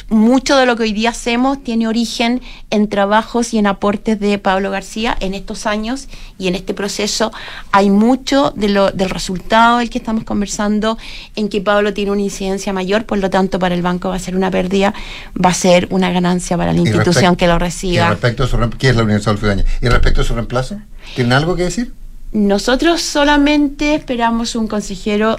mucho 0.10 0.58
de 0.58 0.66
lo 0.66 0.76
que 0.76 0.84
hoy 0.84 0.92
día 0.92 1.12
hacemos 1.12 1.64
tiene 1.64 1.88
origen 1.88 2.42
en 2.72 2.90
trabajos 2.90 3.54
y 3.54 3.58
en 3.58 3.68
aportes 3.68 4.20
de 4.20 4.38
Pablo 4.38 4.70
García 4.70 5.16
en 5.22 5.34
estos 5.34 5.66
años 5.66 6.10
y 6.38 6.50
en 6.50 6.56
este 6.56 6.74
proceso 6.74 7.32
hay 7.72 7.90
mucho 7.90 8.52
de 8.54 8.68
lo, 8.68 8.92
del 8.92 9.10
resultado 9.10 9.78
del 9.78 9.90
que 9.90 10.00
estamos 10.00 10.26
conversando 10.26 10.98
en 11.38 11.48
que 11.48 11.62
Pablo 11.62 11.94
tiene 11.94 12.12
una 12.12 12.22
incidencia 12.22 12.74
mayor, 12.74 13.06
por 13.06 13.18
lo 13.18 13.30
tanto 13.30 13.60
para 13.60 13.76
el 13.76 13.82
banco 13.82 14.10
va 14.10 14.16
a 14.16 14.20
ser 14.20 14.36
una 14.36 14.52
pérdida, 14.52 14.94
va 15.44 15.52
a 15.52 15.54
ser 15.54 15.88
una 15.90 16.12
ganancia 16.12 16.58
para 16.58 16.74
la 16.74 16.80
institución 16.80 17.38
que 17.38 17.48
lo 17.48 17.58
reciba. 17.58 18.08
¿Y 18.08 18.10
respecto 18.10 18.44
a 18.44 18.48
su, 18.48 18.58
¿Qué 18.78 18.90
es 18.90 18.96
la 18.98 19.04
Universidad 19.04 19.56
de 19.56 19.64
¿Y 19.82 19.88
respecto 19.88 20.20
a 20.20 20.24
su 20.26 20.36
reemplazo? 20.36 20.82
¿Tienen 21.16 21.32
algo 21.32 21.56
que 21.56 21.64
decir? 21.64 21.94
Nosotros 22.32 23.02
solamente 23.02 23.96
esperamos 23.96 24.56
un 24.56 24.68
consejero 24.68 25.38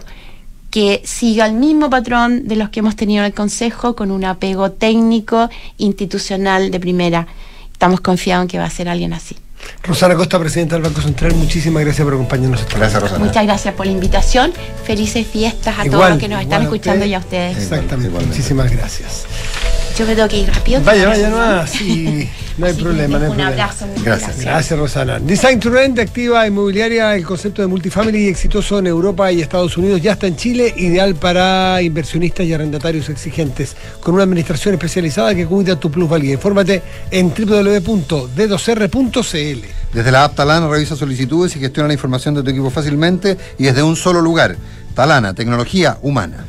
que 0.71 1.03
siga 1.05 1.47
el 1.47 1.53
mismo 1.53 1.91
patrón 1.91 2.49
de 2.49 2.57
los 2.57 2.71
que 2.71 2.81
hemos 2.81 2.97
tenido 2.97 3.21
en 3.21 3.27
el 3.27 3.35
Consejo, 3.35 3.95
con 3.95 4.11
un 4.11 4.25
apego 4.25 4.73
técnico, 4.73 5.51
institucional 5.77 6.71
de 6.71 6.81
primera. 6.81 7.27
Estamos 7.73 8.01
confiados 8.01 8.45
en 8.45 8.49
que 8.49 8.59
va 8.59 8.65
a 8.65 8.71
ser 8.71 8.89
alguien 8.89 9.13
así. 9.13 9.37
Rosana 9.83 10.17
Costa, 10.17 10.39
presidenta 10.39 10.77
del 10.77 10.85
Banco 10.85 11.01
Central, 11.01 11.35
muchísimas 11.35 11.85
gracias 11.85 12.05
por 12.05 12.15
acompañarnos. 12.15 12.67
Gracias, 12.75 13.03
Rosana. 13.03 13.25
Muchas 13.25 13.45
gracias 13.45 13.75
por 13.75 13.87
la 13.87 13.93
invitación. 13.93 14.53
Felices 14.85 15.27
fiestas 15.27 15.79
a 15.79 15.85
todos 15.85 16.11
los 16.11 16.19
que 16.19 16.29
nos 16.29 16.41
están 16.41 16.63
escuchando 16.63 17.05
y 17.05 17.15
a 17.15 17.19
ustedes. 17.19 17.59
Exactamente, 17.59 18.19
muchísimas 18.19 18.71
gracias. 18.71 19.27
Yo 20.03 20.09
me 20.09 20.17
tengo 20.17 20.29
que 20.29 20.39
ir 20.39 20.53
rápido. 20.53 20.83
Vaya, 20.83 21.07
vaya, 21.07 21.31
no, 21.31 21.65
sí, 21.65 22.29
no 22.59 22.67
hay 22.67 22.75
problema. 22.75 23.21
No 23.21 23.27
hay 23.27 23.31
un 23.31 23.41
abrazo. 23.41 23.87
Gracias. 24.03 24.41
Gracias, 24.41 24.77
Rosana. 24.77 25.21
Design 25.21 25.61
to 25.61 25.71
Rent, 25.71 26.01
activa 26.01 26.45
inmobiliaria, 26.45 27.15
el 27.15 27.25
concepto 27.25 27.63
de 27.63 27.69
multifamily 27.69 28.27
exitoso 28.27 28.81
en 28.81 28.89
Europa 28.89 29.31
y 29.31 29.41
Estados 29.41 29.77
Unidos, 29.77 30.03
ya 30.03 30.15
está 30.15 30.27
en 30.27 30.35
Chile, 30.35 30.75
ideal 30.77 31.15
para 31.15 31.81
inversionistas 31.83 32.45
y 32.45 32.53
arrendatarios 32.53 33.09
exigentes, 33.11 33.77
con 34.01 34.15
una 34.15 34.25
administración 34.25 34.75
especializada 34.75 35.37
que 35.37 35.47
cuida 35.47 35.79
tu 35.79 35.89
plusvalía. 35.89 36.33
Infórmate 36.33 36.83
en 37.13 37.29
www.d2r.cl. 37.29 39.95
Desde 39.95 40.11
la 40.11 40.25
app 40.25 40.35
Talana 40.35 40.67
revisa 40.67 40.97
solicitudes 40.97 41.55
y 41.55 41.61
gestiona 41.61 41.87
la 41.87 41.95
información 41.95 42.35
de 42.35 42.43
tu 42.43 42.51
equipo 42.51 42.71
fácilmente 42.71 43.39
y 43.57 43.67
desde 43.67 43.85
un 43.85 43.95
solo 43.95 44.21
lugar. 44.21 44.57
Talana, 44.97 45.33
tecnología 45.33 45.99
humana. 46.03 46.45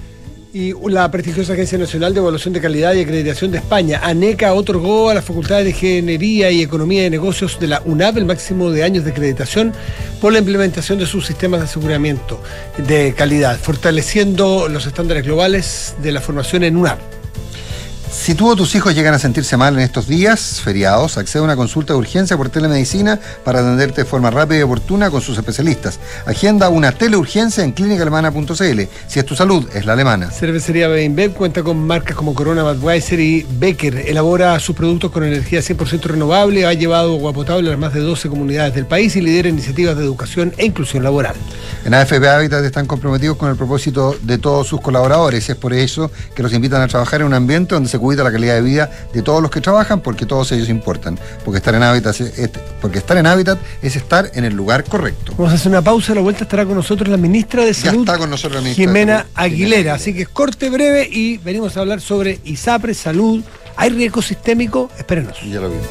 Y 0.56 0.76
la 0.88 1.10
prestigiosa 1.10 1.54
Agencia 1.54 1.80
Nacional 1.80 2.14
de 2.14 2.20
Evaluación 2.20 2.54
de 2.54 2.62
Calidad 2.62 2.94
y 2.94 3.02
Acreditación 3.02 3.50
de 3.50 3.58
España, 3.58 4.02
ANECA, 4.04 4.54
otorgó 4.54 5.10
a 5.10 5.16
las 5.16 5.26
facultades 5.26 5.64
de 5.64 5.72
Ingeniería 5.72 6.52
y 6.52 6.62
Economía 6.62 7.02
de 7.02 7.10
Negocios 7.10 7.60
de 7.60 7.66
la 7.66 7.82
UNAP 7.84 8.18
el 8.18 8.26
máximo 8.26 8.70
de 8.70 8.84
años 8.84 9.04
de 9.04 9.10
acreditación 9.10 9.74
por 10.22 10.32
la 10.32 10.38
implementación 10.38 11.00
de 11.00 11.08
sus 11.08 11.26
sistemas 11.26 11.62
de 11.62 11.66
aseguramiento 11.66 12.40
de 12.88 13.16
calidad, 13.18 13.58
fortaleciendo 13.58 14.68
los 14.68 14.86
estándares 14.86 15.26
globales 15.26 15.96
de 16.04 16.12
la 16.12 16.22
formación 16.22 16.64
en 16.64 16.78
UNAP. 16.78 17.23
Si 18.14 18.36
tú 18.36 18.48
o 18.48 18.56
tus 18.56 18.74
hijos 18.76 18.94
llegan 18.94 19.16
a 19.16 19.20
sentirse 19.20 19.58
mal 19.58 19.74
en 19.74 19.80
estos 19.82 20.08
días 20.08 20.62
feriados, 20.62 21.18
accede 21.18 21.42
a 21.42 21.44
una 21.44 21.56
consulta 21.56 21.94
de 21.94 22.00
urgencia 22.00 22.38
por 22.38 22.48
telemedicina 22.48 23.20
para 23.44 23.60
atenderte 23.60 24.04
de 24.04 24.06
forma 24.06 24.30
rápida 24.30 24.60
y 24.60 24.62
oportuna 24.62 25.10
con 25.10 25.20
sus 25.20 25.38
especialistas. 25.38 26.00
Agenda 26.26 26.70
una 26.70 26.92
teleurgencia 26.92 27.64
en 27.64 27.72
clínicaalemana.cl. 27.72 28.82
Si 29.08 29.20
es 29.20 29.26
tu 29.26 29.36
salud, 29.36 29.68
es 29.74 29.86
la 29.86 29.94
alemana. 29.94 30.30
Cervecería 30.30 30.88
Beinbev 30.88 31.34
cuenta 31.34 31.64
con 31.64 31.86
marcas 31.86 32.16
como 32.16 32.36
Corona, 32.36 32.64
Budweiser 32.64 33.20
y 33.20 33.46
Becker. 33.58 34.08
Elabora 34.08 34.58
sus 34.60 34.76
productos 34.76 35.12
con 35.12 35.24
energía 35.24 35.60
100% 35.60 36.04
renovable, 36.04 36.66
ha 36.68 36.74
llevado 36.74 37.16
agua 37.16 37.34
potable 37.34 37.68
a 37.68 37.72
las 37.72 37.80
más 37.80 37.94
de 37.94 38.02
12 38.02 38.30
comunidades 38.30 38.76
del 38.76 38.86
país 38.86 39.16
y 39.16 39.22
lidera 39.22 39.50
iniciativas 39.50 39.98
de 39.98 40.04
educación 40.04 40.54
e 40.58 40.66
inclusión 40.66 41.04
laboral. 41.04 41.36
En 41.84 41.94
AFP 41.96 42.26
Habitat 42.26 42.64
están 42.64 42.86
comprometidos 42.86 43.38
con 43.38 43.50
el 43.50 43.58
propósito 43.58 44.16
de 44.22 44.38
todos 44.38 44.68
sus 44.68 44.80
colaboradores. 44.80 45.50
Es 45.50 45.58
por 45.58 45.74
eso 45.74 46.12
que 46.36 46.44
los 46.44 46.54
invitan 46.54 46.82
a 46.82 46.88
trabajar 46.88 47.22
en 47.22 47.28
un 47.28 47.34
ambiente 47.34 47.74
donde 47.74 47.90
se 47.90 48.03
cuida 48.04 48.22
la 48.22 48.34
calidad 48.34 48.56
de 48.56 48.62
vida 48.62 48.92
de 49.14 49.22
todos 49.22 49.42
los 49.42 49.50
que 49.50 49.62
trabajan, 49.62 50.02
porque 50.02 50.26
todos 50.26 50.52
ellos 50.52 50.68
importan. 50.68 51.18
Porque 51.46 51.60
estar 51.60 51.74
en 51.74 51.84
Hábitat 51.84 52.20
es, 52.20 52.50
porque 52.82 52.98
estar 52.98 53.16
en 53.16 53.26
Hábitat 53.26 53.58
es 53.82 53.96
estar 53.96 54.30
en 54.34 54.44
el 54.44 54.54
lugar 54.54 54.84
correcto. 54.84 55.34
Vamos 55.38 55.54
a 55.54 55.56
hacer 55.56 55.72
una 55.72 55.82
pausa, 55.82 56.12
a 56.12 56.16
la 56.16 56.22
vuelta 56.22 56.44
estará 56.44 56.66
con 56.66 56.76
nosotros 56.76 57.08
la 57.08 57.16
ministra 57.16 57.64
de 57.64 57.74
Salud, 57.74 58.02
está 58.02 58.18
con 58.18 58.30
nosotros 58.30 58.62
la 58.62 58.74
Jimena 58.74 59.28
Aguilera. 59.34 59.94
Así 59.94 60.14
que 60.14 60.26
corte 60.26 60.70
breve 60.70 61.08
y 61.10 61.38
venimos 61.38 61.78
a 61.78 61.80
hablar 61.80 62.02
sobre 62.02 62.42
ISAPRE, 62.44 62.94
salud. 62.94 63.42
¿Hay 63.78 63.90
riesgo 63.90 64.22
sistémico? 64.22 64.92
Espérenos. 64.98 65.42
Ya 65.42 65.62
lo 65.62 65.70
vimos. 65.70 65.88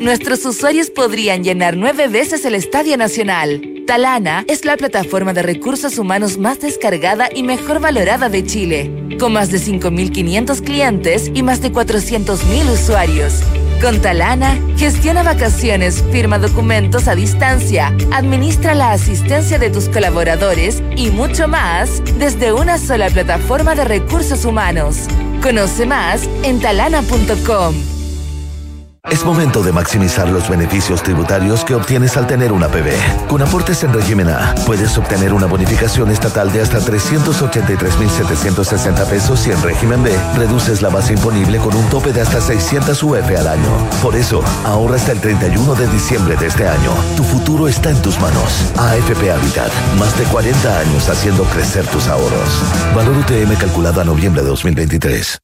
Nuestros 0.00 0.44
usuarios 0.44 0.90
podrían 0.90 1.42
llenar 1.42 1.78
nueve 1.78 2.08
veces 2.08 2.44
el 2.44 2.54
Estadio 2.54 2.98
Nacional. 2.98 3.73
Talana 3.86 4.44
es 4.48 4.64
la 4.64 4.76
plataforma 4.76 5.34
de 5.34 5.42
recursos 5.42 5.98
humanos 5.98 6.38
más 6.38 6.60
descargada 6.60 7.28
y 7.34 7.42
mejor 7.42 7.80
valorada 7.80 8.30
de 8.30 8.44
Chile, 8.44 8.90
con 9.18 9.34
más 9.34 9.50
de 9.50 9.58
5.500 9.58 10.64
clientes 10.64 11.30
y 11.34 11.42
más 11.42 11.60
de 11.60 11.70
400.000 11.70 12.72
usuarios. 12.72 13.42
Con 13.82 14.00
Talana, 14.00 14.58
gestiona 14.78 15.22
vacaciones, 15.22 16.02
firma 16.10 16.38
documentos 16.38 17.08
a 17.08 17.14
distancia, 17.14 17.94
administra 18.12 18.74
la 18.74 18.92
asistencia 18.92 19.58
de 19.58 19.68
tus 19.68 19.90
colaboradores 19.90 20.82
y 20.96 21.10
mucho 21.10 21.46
más 21.46 22.02
desde 22.18 22.52
una 22.52 22.78
sola 22.78 23.10
plataforma 23.10 23.74
de 23.74 23.84
recursos 23.84 24.46
humanos. 24.46 24.96
Conoce 25.42 25.84
más 25.84 26.26
en 26.42 26.58
talana.com. 26.60 27.93
Es 29.14 29.24
momento 29.24 29.62
de 29.62 29.70
maximizar 29.70 30.28
los 30.28 30.48
beneficios 30.48 31.00
tributarios 31.02 31.64
que 31.64 31.76
obtienes 31.76 32.16
al 32.16 32.26
tener 32.26 32.50
una 32.52 32.66
PB. 32.68 33.28
Con 33.28 33.42
aportes 33.42 33.84
en 33.84 33.92
régimen 33.92 34.28
A, 34.28 34.56
puedes 34.66 34.98
obtener 34.98 35.32
una 35.32 35.46
bonificación 35.46 36.10
estatal 36.10 36.52
de 36.52 36.62
hasta 36.62 36.80
383.760 36.80 39.06
pesos 39.06 39.46
y 39.46 39.52
en 39.52 39.62
régimen 39.62 40.02
B, 40.02 40.12
reduces 40.36 40.82
la 40.82 40.88
base 40.88 41.12
imponible 41.12 41.58
con 41.58 41.76
un 41.76 41.88
tope 41.90 42.12
de 42.12 42.22
hasta 42.22 42.40
600 42.40 43.00
UF 43.02 43.30
al 43.38 43.46
año. 43.46 43.88
Por 44.02 44.16
eso, 44.16 44.42
ahorra 44.64 44.96
hasta 44.96 45.12
el 45.12 45.20
31 45.20 45.76
de 45.76 45.86
diciembre 45.88 46.34
de 46.36 46.46
este 46.46 46.66
año. 46.66 46.90
Tu 47.16 47.22
futuro 47.22 47.68
está 47.68 47.90
en 47.90 48.02
tus 48.02 48.18
manos. 48.18 48.72
AFP 48.76 49.30
Habitat, 49.30 49.70
más 49.96 50.18
de 50.18 50.24
40 50.24 50.80
años 50.80 51.08
haciendo 51.08 51.44
crecer 51.44 51.86
tus 51.86 52.08
ahorros. 52.08 52.64
Valor 52.96 53.16
UTM 53.18 53.54
calculado 53.60 54.00
a 54.00 54.04
noviembre 54.04 54.42
de 54.42 54.48
2023 54.48 55.43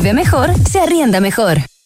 vive 0.00 0.12
mejor, 0.12 0.50
se 0.64 0.78
arrienda 0.78 1.18
mejor. 1.20 1.58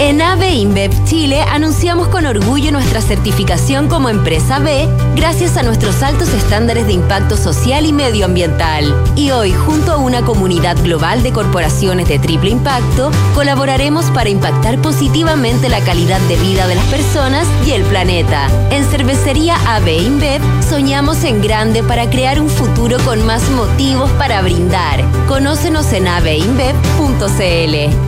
En 0.00 0.22
AVE 0.22 0.54
InBev 0.54 0.92
Chile 1.06 1.42
anunciamos 1.42 2.06
con 2.06 2.24
orgullo 2.24 2.70
nuestra 2.70 3.00
certificación 3.00 3.88
como 3.88 4.08
empresa 4.08 4.60
B 4.60 4.88
gracias 5.16 5.56
a 5.56 5.64
nuestros 5.64 6.04
altos 6.04 6.28
estándares 6.28 6.86
de 6.86 6.92
impacto 6.92 7.36
social 7.36 7.84
y 7.84 7.92
medioambiental. 7.92 8.94
Y 9.16 9.32
hoy, 9.32 9.52
junto 9.52 9.90
a 9.90 9.96
una 9.96 10.24
comunidad 10.24 10.76
global 10.84 11.24
de 11.24 11.32
corporaciones 11.32 12.06
de 12.06 12.20
triple 12.20 12.50
impacto, 12.50 13.10
colaboraremos 13.34 14.04
para 14.12 14.30
impactar 14.30 14.80
positivamente 14.80 15.68
la 15.68 15.80
calidad 15.80 16.20
de 16.28 16.36
vida 16.36 16.68
de 16.68 16.76
las 16.76 16.86
personas 16.86 17.48
y 17.66 17.72
el 17.72 17.82
planeta. 17.82 18.48
En 18.70 18.84
Cervecería 18.84 19.56
AVE 19.74 19.96
InBev 19.96 20.40
soñamos 20.62 21.24
en 21.24 21.42
grande 21.42 21.82
para 21.82 22.08
crear 22.08 22.40
un 22.40 22.48
futuro 22.48 22.98
con 23.04 23.26
más 23.26 23.42
motivos 23.50 24.12
para 24.12 24.42
brindar. 24.42 25.04
Conócenos 25.26 25.92
en 25.92 26.06
aveinbev.cl. 26.06 28.07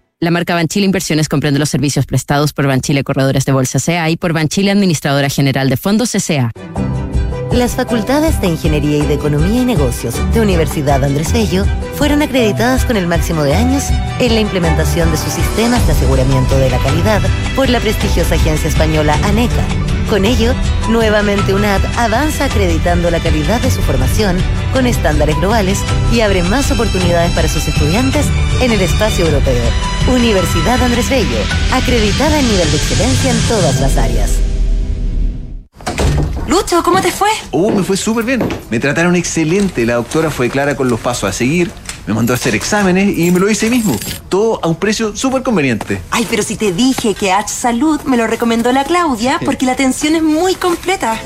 La 0.23 0.29
marca 0.29 0.53
Banchile 0.53 0.85
Inversiones 0.85 1.27
comprende 1.27 1.59
los 1.59 1.69
servicios 1.69 2.05
prestados 2.05 2.53
por 2.53 2.67
Banchile 2.67 3.03
Corredores 3.03 3.43
de 3.43 3.53
Bolsa 3.53 3.79
CA 3.83 4.07
y 4.11 4.17
por 4.17 4.33
Banchile 4.33 4.69
Administradora 4.69 5.29
General 5.29 5.67
de 5.67 5.77
Fondos 5.77 6.11
CA. 6.11 6.51
Las 7.51 7.71
facultades 7.71 8.39
de 8.39 8.49
Ingeniería 8.49 8.99
y 8.99 9.07
de 9.07 9.15
Economía 9.15 9.63
y 9.63 9.65
Negocios 9.65 10.13
de 10.31 10.41
Universidad 10.41 11.03
Andrés 11.03 11.33
Bello 11.33 11.65
fueron 11.95 12.21
acreditadas 12.21 12.85
con 12.85 12.97
el 12.97 13.07
máximo 13.07 13.41
de 13.41 13.55
años 13.55 13.85
en 14.19 14.35
la 14.35 14.41
implementación 14.41 15.09
de 15.09 15.17
sus 15.17 15.33
sistemas 15.33 15.87
de 15.87 15.93
aseguramiento 15.93 16.55
de 16.55 16.69
la 16.69 16.77
calidad 16.77 17.21
por 17.55 17.69
la 17.69 17.79
prestigiosa 17.79 18.35
agencia 18.35 18.69
española 18.69 19.17
ANECA. 19.23 19.65
Con 20.11 20.25
ello, 20.25 20.53
nuevamente 20.89 21.53
UNAD 21.53 21.79
avanza 21.95 22.43
acreditando 22.43 23.09
la 23.09 23.21
calidad 23.21 23.61
de 23.61 23.71
su 23.71 23.81
formación 23.81 24.35
con 24.73 24.85
estándares 24.85 25.37
globales 25.37 25.79
y 26.11 26.19
abre 26.19 26.43
más 26.43 26.69
oportunidades 26.69 27.31
para 27.31 27.47
sus 27.47 27.65
estudiantes 27.65 28.25
en 28.59 28.73
el 28.73 28.81
espacio 28.81 29.25
europeo. 29.25 29.63
Universidad 30.09 30.83
Andrés 30.83 31.09
Bello, 31.09 31.39
acreditada 31.71 32.41
en 32.41 32.45
nivel 32.45 32.69
de 32.71 32.75
excelencia 32.75 33.31
en 33.31 33.39
todas 33.47 33.79
las 33.79 33.95
áreas. 33.95 34.31
Lucho, 36.51 36.83
¿cómo 36.83 36.99
te 36.99 37.11
fue? 37.13 37.29
Oh, 37.51 37.71
me 37.71 37.81
fue 37.81 37.95
súper 37.95 38.25
bien. 38.25 38.43
Me 38.69 38.77
trataron 38.77 39.15
excelente. 39.15 39.85
La 39.85 39.93
doctora 39.93 40.29
fue 40.29 40.49
clara 40.49 40.75
con 40.75 40.89
los 40.89 40.99
pasos 40.99 41.29
a 41.29 41.31
seguir. 41.31 41.71
Me 42.05 42.13
mandó 42.13 42.33
a 42.33 42.35
hacer 42.35 42.55
exámenes 42.55 43.17
y 43.17 43.31
me 43.31 43.39
lo 43.39 43.49
hice 43.49 43.69
mismo. 43.69 43.97
Todo 44.27 44.59
a 44.61 44.67
un 44.67 44.75
precio 44.75 45.15
súper 45.15 45.43
conveniente. 45.43 46.01
Ay, 46.11 46.27
pero 46.29 46.43
si 46.43 46.57
te 46.57 46.73
dije 46.73 47.15
que 47.15 47.31
H 47.31 47.47
Salud 47.47 48.01
me 48.01 48.17
lo 48.17 48.27
recomendó 48.27 48.73
la 48.73 48.83
Claudia 48.83 49.39
porque 49.45 49.65
la 49.65 49.71
atención 49.71 50.13
es 50.13 50.23
muy 50.23 50.55
completa. 50.55 51.17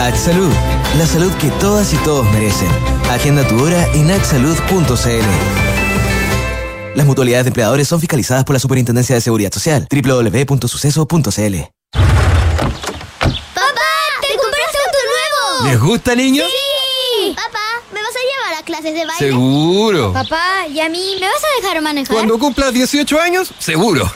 H 0.00 0.16
Salud, 0.16 0.50
la 0.96 1.06
salud 1.06 1.30
que 1.34 1.50
todas 1.60 1.92
y 1.92 1.98
todos 1.98 2.24
merecen. 2.32 2.68
Agenda 3.10 3.46
tu 3.46 3.62
hora 3.62 3.86
en 3.92 4.08
hsalud.cl. 4.08 5.28
Las 6.94 7.04
mutualidades 7.04 7.44
de 7.44 7.48
empleadores 7.48 7.86
son 7.86 8.00
fiscalizadas 8.00 8.44
por 8.44 8.54
la 8.54 8.60
Superintendencia 8.60 9.14
de 9.14 9.20
Seguridad 9.20 9.52
Social. 9.52 9.86
www.suceso.cl. 9.90 11.54
¿Les 15.64 15.80
gusta, 15.80 16.14
niños? 16.14 16.46
¡Sí! 16.46 17.34
Papá, 17.34 17.82
¿me 17.92 18.00
vas 18.00 18.10
a 18.10 18.20
llevar 18.20 18.60
a 18.60 18.64
clases 18.64 18.94
de 18.94 19.06
baile? 19.06 19.18
Seguro. 19.18 20.12
Papá, 20.12 20.66
¿y 20.68 20.80
a 20.80 20.88
mí 20.88 21.16
me 21.20 21.26
vas 21.26 21.42
a 21.42 21.62
dejar 21.62 21.80
manejar? 21.80 22.14
Cuando 22.14 22.38
cumplas 22.38 22.72
18 22.72 23.20
años, 23.20 23.52
seguro. 23.58 24.10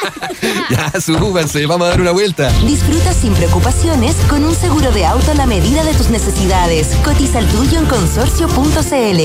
ya, 0.70 1.00
súbanse, 1.00 1.66
vamos 1.66 1.86
a 1.86 1.90
dar 1.90 2.00
una 2.00 2.12
vuelta. 2.12 2.50
Disfruta 2.64 3.12
sin 3.12 3.34
preocupaciones 3.34 4.14
con 4.28 4.44
un 4.44 4.54
seguro 4.54 4.92
de 4.92 5.04
auto 5.04 5.32
a 5.32 5.34
la 5.34 5.46
medida 5.46 5.84
de 5.84 5.94
tus 5.94 6.10
necesidades. 6.10 6.88
Cotiza 7.04 7.40
el 7.40 7.48
tuyo 7.48 7.78
en 7.78 7.86
consorcio.cl. 7.86 9.20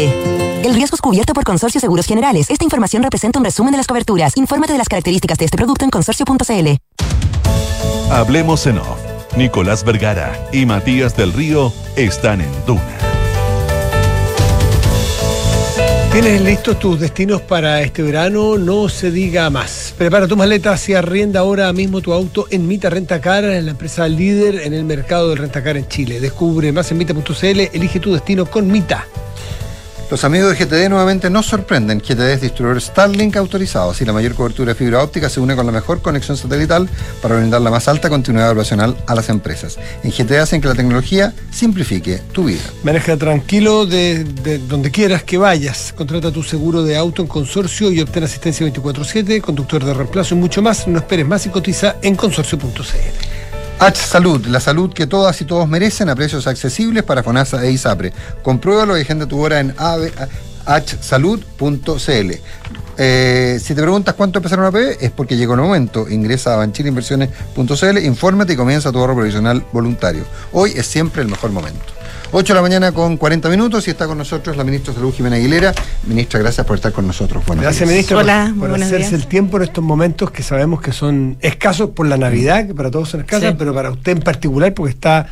El 0.65 0.75
riesgo 0.75 0.95
es 0.95 1.01
cubierto 1.01 1.33
por 1.33 1.43
Consorcio 1.43 1.79
Seguros 1.79 2.05
Generales. 2.05 2.49
Esta 2.49 2.63
información 2.63 3.03
representa 3.03 3.39
un 3.39 3.45
resumen 3.45 3.71
de 3.71 3.77
las 3.77 3.87
coberturas. 3.87 4.35
Infórmate 4.35 4.73
de 4.73 4.77
las 4.79 4.89
características 4.89 5.37
de 5.37 5.45
este 5.45 5.57
producto 5.57 5.85
en 5.85 5.91
consorcio.cl. 5.91 6.69
Hablemos 8.11 8.65
en 8.65 8.79
off. 8.79 8.98
Nicolás 9.39 9.85
Vergara 9.85 10.37
y 10.51 10.65
Matías 10.65 11.15
del 11.15 11.31
Río 11.31 11.71
están 11.95 12.41
en 12.41 12.51
Duna. 12.67 12.83
¿Tienes 16.11 16.41
listos 16.41 16.77
tus 16.77 16.99
destinos 16.99 17.39
para 17.43 17.81
este 17.81 18.01
verano? 18.01 18.57
No 18.57 18.89
se 18.89 19.11
diga 19.11 19.49
más. 19.49 19.95
Prepara 19.97 20.27
tus 20.27 20.37
maletas 20.37 20.89
y 20.89 20.93
arrienda 20.93 21.39
ahora 21.39 21.71
mismo 21.71 22.01
tu 22.01 22.11
auto 22.11 22.47
en 22.49 22.67
Mita 22.67 22.89
Rentacar, 22.89 23.45
la 23.45 23.71
empresa 23.71 24.09
líder 24.09 24.55
en 24.55 24.73
el 24.73 24.83
mercado 24.83 25.29
del 25.29 25.37
rentacar 25.37 25.77
en 25.77 25.87
Chile. 25.87 26.19
Descubre 26.19 26.73
más 26.73 26.91
en 26.91 26.97
mita.cl, 26.97 27.59
elige 27.71 28.01
tu 28.01 28.11
destino 28.11 28.45
con 28.45 28.69
Mita. 28.69 29.07
Los 30.09 30.23
amigos 30.23 30.57
de 30.57 30.65
GTD 30.65 30.89
nuevamente 30.89 31.29
nos 31.29 31.45
sorprenden. 31.45 31.99
GTD 31.99 32.31
es 32.31 32.41
distribuidor 32.41 32.81
Starlink 32.81 33.35
autorizado, 33.35 33.91
así 33.91 34.05
la 34.05 34.13
mayor 34.13 34.33
cobertura 34.33 34.73
de 34.73 34.75
fibra 34.75 35.03
óptica 35.03 35.29
se 35.29 35.39
une 35.39 35.55
con 35.55 35.67
la 35.67 35.71
mejor 35.71 36.01
conexión 36.01 36.35
satelital 36.35 36.89
para 37.21 37.35
brindar 37.35 37.61
la 37.61 37.69
más 37.69 37.87
alta 37.87 38.09
continuidad 38.09 38.49
operacional 38.49 38.97
a 39.05 39.13
las 39.13 39.29
empresas. 39.29 39.77
En 40.03 40.09
GTD 40.09 40.39
hacen 40.39 40.61
que 40.61 40.67
la 40.67 40.73
tecnología 40.73 41.35
simplifique 41.51 42.21
tu 42.31 42.45
vida. 42.45 42.63
Maneja 42.81 43.17
tranquilo 43.17 43.85
de, 43.85 44.23
de 44.23 44.57
donde 44.57 44.89
quieras 44.89 45.21
que 45.21 45.37
vayas. 45.37 45.93
Contrata 45.95 46.31
tu 46.31 46.41
seguro 46.41 46.81
de 46.81 46.97
auto 46.97 47.21
en 47.21 47.27
consorcio 47.27 47.91
y 47.91 48.01
obtén 48.01 48.23
asistencia 48.23 48.65
24-7, 48.65 49.41
conductor 49.41 49.85
de 49.85 49.93
reemplazo 49.93 50.33
y 50.33 50.39
mucho 50.39 50.63
más. 50.63 50.87
No 50.87 50.97
esperes 50.97 51.27
más 51.27 51.45
y 51.45 51.49
cotiza 51.49 51.97
en 52.01 52.15
consorcio.cl. 52.15 53.38
H 53.81 53.95
Salud, 53.95 54.45
la 54.47 54.59
salud 54.59 54.91
que 54.93 55.07
todas 55.07 55.39
y 55.39 55.45
todos 55.45 55.65
merecen 55.69 56.09
a 56.09 56.15
precios 56.15 56.47
accesibles 56.47 57.01
para 57.03 57.23
FONASA 57.23 57.63
e 57.63 57.71
ISAPRE. 57.71 58.11
Compruébalo 58.43 58.97
y 58.97 59.01
agenda 59.01 59.25
tu 59.25 59.39
hora 59.39 59.61
en 59.61 59.73
hsalud.cl. 61.01 62.31
Eh, 63.01 63.59
si 63.63 63.73
te 63.73 63.81
preguntas 63.81 64.13
cuánto 64.15 64.39
empezaron 64.39 64.65
a 64.65 64.71
PB, 64.71 64.97
es 64.99 65.11
porque 65.11 65.37
llegó 65.37 65.53
el 65.53 65.61
momento. 65.61 66.09
Ingresa 66.09 66.53
a 66.53 66.57
banchileinversiones.cl, 66.57 67.97
infórmate 68.03 68.53
y 68.53 68.55
comienza 68.57 68.91
tu 68.91 68.99
ahorro 68.99 69.15
provisional 69.15 69.63
voluntario. 69.71 70.23
Hoy 70.51 70.73
es 70.75 70.85
siempre 70.85 71.21
el 71.21 71.29
mejor 71.29 71.51
momento. 71.51 71.79
8 72.31 72.53
de 72.53 72.55
la 72.57 72.61
mañana 72.61 72.91
con 72.91 73.17
40 73.17 73.49
minutos 73.49 73.87
y 73.87 73.91
está 73.91 74.05
con 74.05 74.17
nosotros 74.17 74.55
la 74.57 74.63
ministra 74.63 74.93
de 74.93 74.99
Salud, 74.99 75.13
Jimena 75.13 75.37
Aguilera. 75.37 75.73
Ministra, 76.05 76.39
gracias 76.41 76.67
por 76.67 76.75
estar 76.75 76.91
con 76.91 77.07
nosotros. 77.07 77.43
Buenos 77.45 77.63
Gracias, 77.63 77.87
días. 77.87 77.91
ministro, 77.91 78.17
Hola, 78.19 78.53
por, 78.59 78.67
muy 78.69 78.77
por 78.77 78.83
hacerse 78.83 78.97
días. 79.09 79.13
el 79.13 79.27
tiempo 79.27 79.57
en 79.57 79.63
estos 79.63 79.83
momentos 79.83 80.29
que 80.29 80.43
sabemos 80.43 80.81
que 80.81 80.91
son 80.91 81.37
escasos 81.41 81.91
por 81.91 82.05
la 82.05 82.17
Navidad, 82.17 82.67
que 82.67 82.75
para 82.75 82.91
todos 82.91 83.09
son 83.09 83.21
escasos, 83.21 83.49
Sí. 83.49 83.55
pero 83.57 83.73
para 83.73 83.89
usted 83.91 84.11
en 84.11 84.19
particular, 84.21 84.73
porque 84.73 84.91
está 84.93 85.27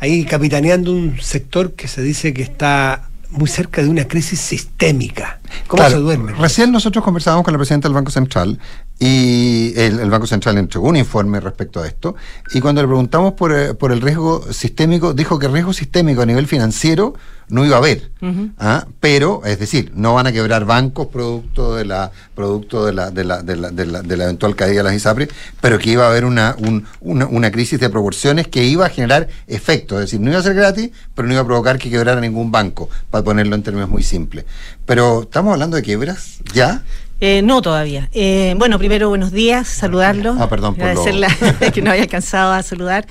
ahí 0.00 0.24
capitaneando 0.24 0.90
un 0.90 1.20
sector 1.20 1.72
que 1.74 1.86
se 1.86 2.02
dice 2.02 2.32
que 2.32 2.42
está 2.42 3.10
muy 3.30 3.46
cerca 3.48 3.82
de 3.82 3.88
una 3.88 4.08
crisis 4.08 4.40
sistémica. 4.40 5.39
¿Cómo 5.66 5.80
Claro, 5.82 5.96
se 5.96 6.00
duerme? 6.00 6.32
Recién 6.34 6.70
nosotros 6.72 7.04
conversábamos 7.04 7.44
con 7.44 7.52
la 7.52 7.58
presidenta 7.58 7.88
del 7.88 7.94
Banco 7.94 8.10
Central 8.10 8.58
y 8.98 9.72
el, 9.76 9.98
el 9.98 10.10
Banco 10.10 10.26
Central 10.26 10.58
entregó 10.58 10.88
un 10.88 10.96
informe 10.96 11.40
respecto 11.40 11.80
a 11.80 11.86
esto 11.86 12.16
y 12.52 12.60
cuando 12.60 12.82
le 12.82 12.88
preguntamos 12.88 13.32
por, 13.32 13.52
eh, 13.52 13.72
por 13.74 13.92
el 13.92 14.00
riesgo 14.02 14.44
sistémico, 14.52 15.14
dijo 15.14 15.38
que 15.38 15.48
riesgo 15.48 15.72
sistémico 15.72 16.20
a 16.22 16.26
nivel 16.26 16.46
financiero 16.46 17.14
no 17.48 17.64
iba 17.64 17.74
a 17.76 17.78
haber. 17.78 18.12
¿ah? 18.58 18.86
Pero, 19.00 19.42
es 19.44 19.58
decir, 19.58 19.90
no 19.96 20.14
van 20.14 20.28
a 20.28 20.32
quebrar 20.32 20.64
bancos 20.66 21.08
producto 21.08 21.74
de 21.74 21.84
la 21.84 22.12
producto 22.34 22.84
de 22.86 22.92
la, 22.92 23.10
de 23.10 23.24
la, 23.24 23.42
de 23.42 23.56
la, 23.56 23.70
de 23.70 23.86
la, 23.86 24.02
de 24.02 24.16
la 24.16 24.24
eventual 24.24 24.54
caída 24.54 24.76
de 24.78 24.82
las 24.84 24.94
ISAPRES, 24.94 25.30
pero 25.60 25.78
que 25.78 25.90
iba 25.90 26.04
a 26.04 26.10
haber 26.10 26.24
una, 26.26 26.54
un- 26.58 26.84
una, 27.00 27.26
una 27.26 27.50
crisis 27.50 27.80
de 27.80 27.90
proporciones 27.90 28.46
que 28.46 28.64
iba 28.64 28.86
a 28.86 28.88
generar 28.88 29.26
efectos. 29.48 29.98
Es 29.98 30.02
decir, 30.06 30.20
no 30.20 30.30
iba 30.30 30.38
a 30.38 30.42
ser 30.44 30.54
gratis, 30.54 30.90
pero 31.14 31.26
no 31.26 31.34
iba 31.34 31.42
a 31.42 31.46
provocar 31.46 31.78
que 31.78 31.90
quebrara 31.90 32.20
ningún 32.20 32.52
banco, 32.52 32.88
para 33.10 33.24
ponerlo 33.24 33.56
en 33.56 33.62
términos 33.64 33.88
muy 33.90 34.04
simples. 34.04 34.44
Pero, 34.86 35.26
¿estamos 35.40 35.54
hablando 35.54 35.76
de 35.78 35.82
quiebras? 35.82 36.40
¿Ya? 36.52 36.82
Eh, 37.18 37.40
no 37.40 37.62
todavía. 37.62 38.10
Eh, 38.12 38.54
bueno, 38.58 38.78
primero 38.78 39.08
buenos 39.08 39.32
días, 39.32 39.68
saludarlo. 39.68 40.36
Ah, 40.38 40.50
perdón 40.50 40.74
por 40.74 40.84
lo- 40.84 40.90
Agradecerle 40.90 41.28
que 41.72 41.80
no 41.80 41.90
haya 41.90 42.02
alcanzado 42.02 42.52
a 42.52 42.62
saludar. 42.62 43.06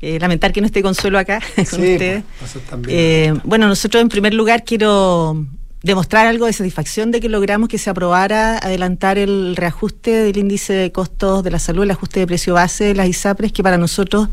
Eh, 0.00 0.18
lamentar 0.20 0.52
que 0.52 0.60
no 0.60 0.66
esté 0.66 0.82
Consuelo 0.82 1.20
acá 1.20 1.38
con 1.56 1.64
Sí, 1.64 1.92
ustedes. 1.92 2.24
pasa 2.40 2.58
también. 2.68 2.98
Eh, 2.98 3.40
bueno, 3.44 3.68
nosotros 3.68 4.02
en 4.02 4.08
primer 4.08 4.34
lugar 4.34 4.64
quiero 4.64 5.46
demostrar 5.82 6.26
algo 6.26 6.46
de 6.46 6.52
satisfacción 6.52 7.12
de 7.12 7.20
que 7.20 7.28
logramos 7.28 7.68
que 7.68 7.78
se 7.78 7.88
aprobara 7.88 8.58
adelantar 8.58 9.16
el 9.16 9.54
reajuste 9.54 10.10
del 10.10 10.36
índice 10.36 10.72
de 10.72 10.90
costos 10.90 11.44
de 11.44 11.52
la 11.52 11.60
salud, 11.60 11.84
el 11.84 11.92
ajuste 11.92 12.18
de 12.20 12.26
precio 12.26 12.54
base 12.54 12.84
de 12.84 12.94
las 12.94 13.06
ISAPRES, 13.06 13.52
que 13.52 13.62
para 13.62 13.78
nosotros 13.78 14.28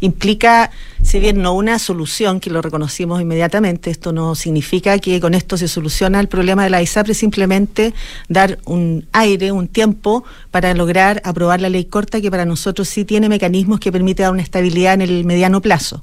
implica, 0.00 0.70
si 1.02 1.18
bien 1.18 1.40
no 1.40 1.54
una 1.54 1.78
solución, 1.78 2.38
que 2.38 2.50
lo 2.50 2.60
reconocimos 2.60 3.20
inmediatamente, 3.22 3.90
esto 3.90 4.12
no 4.12 4.34
significa 4.34 4.98
que 4.98 5.20
con 5.20 5.32
esto 5.32 5.56
se 5.56 5.68
soluciona 5.68 6.20
el 6.20 6.28
problema 6.28 6.64
de 6.64 6.70
la 6.70 6.82
ISAPRES, 6.82 7.16
simplemente 7.16 7.94
dar 8.28 8.58
un 8.66 9.06
aire, 9.12 9.52
un 9.52 9.68
tiempo 9.68 10.24
para 10.50 10.74
lograr 10.74 11.22
aprobar 11.24 11.62
la 11.62 11.70
ley 11.70 11.86
corta, 11.86 12.20
que 12.20 12.30
para 12.30 12.44
nosotros 12.44 12.88
sí 12.88 13.06
tiene 13.06 13.30
mecanismos 13.30 13.80
que 13.80 13.90
permite 13.90 14.22
dar 14.22 14.32
una 14.32 14.42
estabilidad 14.42 14.94
en 14.94 15.00
el 15.00 15.24
mediano 15.24 15.62
plazo. 15.62 16.02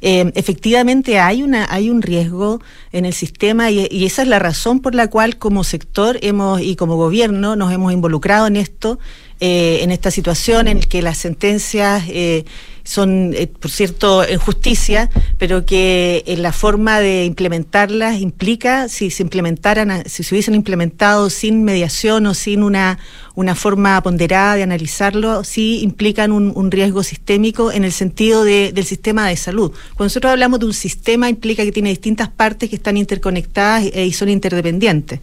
Eh, 0.00 0.30
efectivamente 0.34 1.18
hay 1.18 1.42
una 1.42 1.66
hay 1.70 1.90
un 1.90 2.02
riesgo 2.02 2.60
en 2.92 3.04
el 3.04 3.12
sistema 3.12 3.70
y, 3.70 3.86
y 3.90 4.06
esa 4.06 4.22
es 4.22 4.28
la 4.28 4.38
razón 4.38 4.80
por 4.80 4.94
la 4.94 5.08
cual 5.08 5.38
como 5.38 5.64
sector 5.64 6.18
hemos 6.22 6.60
y 6.60 6.76
como 6.76 6.96
gobierno 6.96 7.56
nos 7.56 7.72
hemos 7.72 7.92
involucrado 7.92 8.46
en 8.46 8.56
esto 8.56 8.98
eh, 9.40 9.80
en 9.82 9.90
esta 9.90 10.10
situación 10.10 10.68
en 10.68 10.80
que 10.80 11.02
las 11.02 11.18
sentencias 11.18 12.04
eh, 12.08 12.44
son, 12.84 13.34
eh, 13.34 13.48
por 13.48 13.70
cierto, 13.70 14.22
en 14.26 14.38
justicia, 14.38 15.10
pero 15.38 15.66
que 15.66 16.22
en 16.26 16.40
la 16.42 16.52
forma 16.52 17.00
de 17.00 17.24
implementarlas 17.24 18.20
implica, 18.20 18.88
si 18.88 19.10
se 19.10 19.24
implementaran, 19.24 20.04
si 20.06 20.22
se 20.22 20.34
hubiesen 20.34 20.54
implementado 20.54 21.28
sin 21.28 21.64
mediación 21.64 22.26
o 22.26 22.34
sin 22.34 22.62
una, 22.62 22.98
una 23.34 23.54
forma 23.56 24.00
ponderada 24.02 24.54
de 24.54 24.62
analizarlo, 24.62 25.42
sí 25.42 25.80
implican 25.82 26.30
un, 26.30 26.70
riesgo 26.70 27.02
sistémico 27.02 27.72
en 27.72 27.84
el 27.84 27.92
sentido 27.92 28.44
de- 28.44 28.72
del 28.72 28.84
sistema 28.84 29.28
de 29.28 29.36
salud. 29.36 29.72
Cuando 29.96 30.04
nosotros 30.04 30.30
hablamos 30.30 30.60
de 30.60 30.66
un 30.66 30.74
sistema, 30.74 31.28
implica 31.28 31.64
que 31.64 31.72
tiene 31.72 31.88
distintas 31.90 32.28
partes 32.28 32.70
que 32.70 32.76
están 32.76 32.96
interconectadas 32.96 33.84
y, 33.84 33.98
y 34.00 34.12
son 34.12 34.28
interdependientes. 34.28 35.18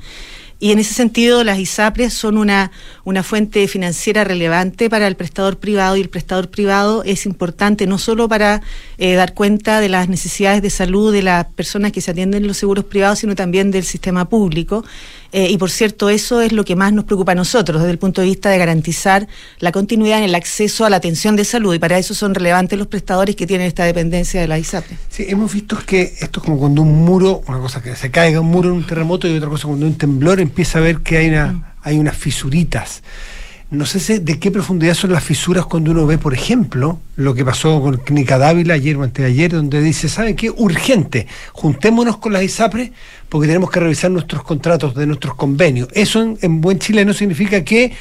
Y 0.64 0.72
en 0.72 0.80
ese 0.80 0.94
sentido, 0.94 1.44
las 1.44 1.60
ISAPRES 1.60 2.14
son 2.14 2.38
una, 2.38 2.72
una 3.04 3.22
fuente 3.22 3.68
financiera 3.68 4.24
relevante 4.24 4.90
para 4.90 5.08
el 5.08 5.18
prestador 5.18 5.58
privado 5.58 5.98
y 5.98 6.00
el 6.00 6.08
prestador 6.08 6.50
privado 6.50 7.04
es 7.04 7.26
importante 7.26 7.86
no 7.86 7.98
solo 7.98 8.30
para 8.30 8.62
eh, 8.98 9.16
dar 9.16 9.34
cuenta 9.34 9.82
de 9.82 9.90
las 9.90 10.08
necesidades 10.08 10.62
de 10.62 10.70
salud 10.70 11.12
de 11.12 11.22
las 11.22 11.48
personas 11.48 11.92
que 11.92 12.00
se 12.00 12.12
atienden 12.12 12.44
en 12.44 12.48
los 12.48 12.56
seguros 12.56 12.86
privados, 12.86 13.20
sino 13.20 13.36
también 13.36 13.72
del 13.72 13.84
sistema 13.84 14.30
público. 14.30 14.86
Eh, 15.34 15.50
y 15.50 15.58
por 15.58 15.72
cierto, 15.72 16.10
eso 16.10 16.42
es 16.42 16.52
lo 16.52 16.64
que 16.64 16.76
más 16.76 16.94
nos 16.94 17.06
preocupa 17.06 17.32
a 17.32 17.36
nosotros 17.36 17.82
desde 17.82 17.92
el 17.92 17.98
punto 17.98 18.22
de 18.22 18.28
vista 18.28 18.52
de 18.52 18.60
garantizar 18.60 19.28
la 19.60 19.72
continuidad 19.72 20.20
en 20.20 20.26
el 20.26 20.36
acceso 20.36 20.86
a 20.86 20.92
la 20.92 20.98
atención 20.98 21.36
de 21.36 21.44
salud. 21.44 21.74
Y 21.74 21.80
para 21.80 21.98
eso 21.98 22.14
son 22.14 22.36
relevantes 22.36 22.78
los 22.78 22.88
prestadores 22.88 23.36
que 23.36 23.48
tienen 23.48 23.66
esta 23.66 23.84
dependencia 23.84 24.40
de 24.40 24.48
las 24.48 24.60
ISAPRES. 24.60 25.00
Sí, 25.10 25.26
hemos 25.28 25.52
visto 25.52 25.78
que 25.86 26.14
esto 26.20 26.40
es 26.40 26.46
como 26.46 26.60
cuando 26.60 26.84
un 26.84 27.04
muro, 27.04 27.42
una 27.48 27.60
cosa 27.60 27.82
que 27.82 27.96
se 27.96 28.12
caiga 28.12 28.40
un 28.42 28.48
muro 28.48 28.70
en 28.70 28.76
un 28.76 28.86
terremoto 28.86 29.28
y 29.28 29.36
otra 29.36 29.50
cosa 29.50 29.68
cuando 29.68 29.88
un 29.88 29.98
temblor 29.98 30.40
empieza 30.40 30.78
a 30.78 30.82
ver 30.82 31.00
que 31.00 31.18
hay, 31.18 31.30
una, 31.30 31.74
hay 31.82 31.98
unas 31.98 32.16
fisuritas. 32.16 33.02
No 33.74 33.88
sé 33.88 34.20
de 34.20 34.38
qué 34.38 34.52
profundidad 34.52 34.94
son 34.94 35.14
las 35.14 35.24
fisuras 35.24 35.66
cuando 35.66 35.90
uno 35.90 36.06
ve, 36.06 36.20
por 36.20 36.36
ejemplo, 36.36 37.00
lo 37.16 37.34
que 37.34 37.44
pasó 37.44 37.82
con 37.82 37.98
Clínica 37.98 38.38
Dávila 38.38 38.76
ayer 38.76 38.96
o 38.98 39.02
antes 39.02 39.26
de 39.26 39.32
ayer, 39.32 39.52
donde 39.52 39.82
dice, 39.82 40.10
¿saben 40.10 40.36
qué? 40.36 40.52
Urgente, 40.52 41.26
juntémonos 41.54 42.18
con 42.18 42.34
las 42.34 42.44
ISAPRES 42.44 42.92
porque 43.30 43.48
tenemos 43.48 43.72
que 43.72 43.80
revisar 43.80 44.12
nuestros 44.12 44.44
contratos 44.44 44.94
de 44.94 45.08
nuestros 45.08 45.34
convenios. 45.34 45.88
Eso 45.94 46.22
en, 46.22 46.38
en 46.44 46.62
buen 46.62 46.78
chileno 46.78 47.14
significa 47.14 47.64
que, 47.64 47.94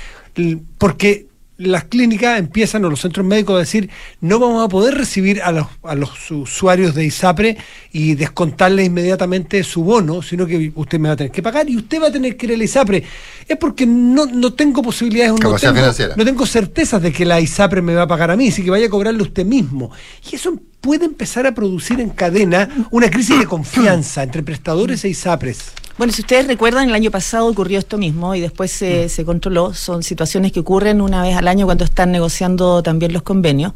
porque 0.76 1.28
las 1.58 1.84
clínicas 1.84 2.38
empiezan 2.38 2.84
o 2.84 2.90
los 2.90 3.00
centros 3.00 3.24
médicos 3.26 3.56
a 3.56 3.58
decir 3.60 3.90
no 4.20 4.38
vamos 4.38 4.64
a 4.64 4.68
poder 4.68 4.94
recibir 4.94 5.42
a 5.42 5.52
los, 5.52 5.66
a 5.82 5.94
los 5.94 6.30
usuarios 6.30 6.94
de 6.94 7.04
ISAPRE 7.04 7.56
y 7.92 8.14
descontarle 8.14 8.84
inmediatamente 8.84 9.62
su 9.62 9.84
bono, 9.84 10.22
sino 10.22 10.46
que 10.46 10.72
usted 10.74 10.98
me 10.98 11.08
va 11.08 11.14
a 11.14 11.16
tener 11.16 11.30
que 11.30 11.42
pagar 11.42 11.68
y 11.68 11.76
usted 11.76 12.00
va 12.02 12.08
a 12.08 12.12
tener 12.12 12.36
que 12.36 12.46
ir 12.46 12.52
al 12.54 12.62
ISAPRE. 12.62 13.04
Es 13.46 13.56
porque 13.56 13.86
no, 13.86 14.26
no 14.26 14.54
tengo 14.54 14.82
posibilidades, 14.82 15.32
no 15.40 15.56
tengo, 15.56 15.92
no 16.16 16.24
tengo 16.24 16.46
certezas 16.46 17.02
de 17.02 17.12
que 17.12 17.24
la 17.24 17.40
ISAPRE 17.40 17.82
me 17.82 17.94
va 17.94 18.02
a 18.02 18.08
pagar 18.08 18.30
a 18.30 18.36
mí, 18.36 18.48
así 18.48 18.64
que 18.64 18.70
vaya 18.70 18.86
a 18.86 18.90
cobrarle 18.90 19.22
usted 19.22 19.44
mismo. 19.44 19.90
Y 20.30 20.36
eso 20.36 20.58
puede 20.82 21.06
empezar 21.06 21.46
a 21.46 21.54
producir 21.54 22.00
en 22.00 22.10
cadena 22.10 22.68
una 22.90 23.08
crisis 23.08 23.38
de 23.38 23.46
confianza 23.46 24.22
entre 24.22 24.42
prestadores 24.42 25.02
e 25.04 25.08
ISAPRES. 25.08 25.72
Bueno, 25.96 26.12
si 26.12 26.22
ustedes 26.22 26.46
recuerdan, 26.46 26.88
el 26.88 26.94
año 26.94 27.10
pasado 27.10 27.46
ocurrió 27.46 27.78
esto 27.78 27.96
mismo 27.96 28.34
y 28.34 28.40
después 28.40 28.72
se, 28.72 29.08
se 29.08 29.24
controló. 29.24 29.72
Son 29.74 30.02
situaciones 30.02 30.50
que 30.50 30.60
ocurren 30.60 31.00
una 31.00 31.22
vez 31.22 31.36
al 31.36 31.48
año 31.48 31.66
cuando 31.66 31.84
están 31.84 32.10
negociando 32.10 32.82
también 32.82 33.12
los 33.12 33.22
convenios. 33.22 33.72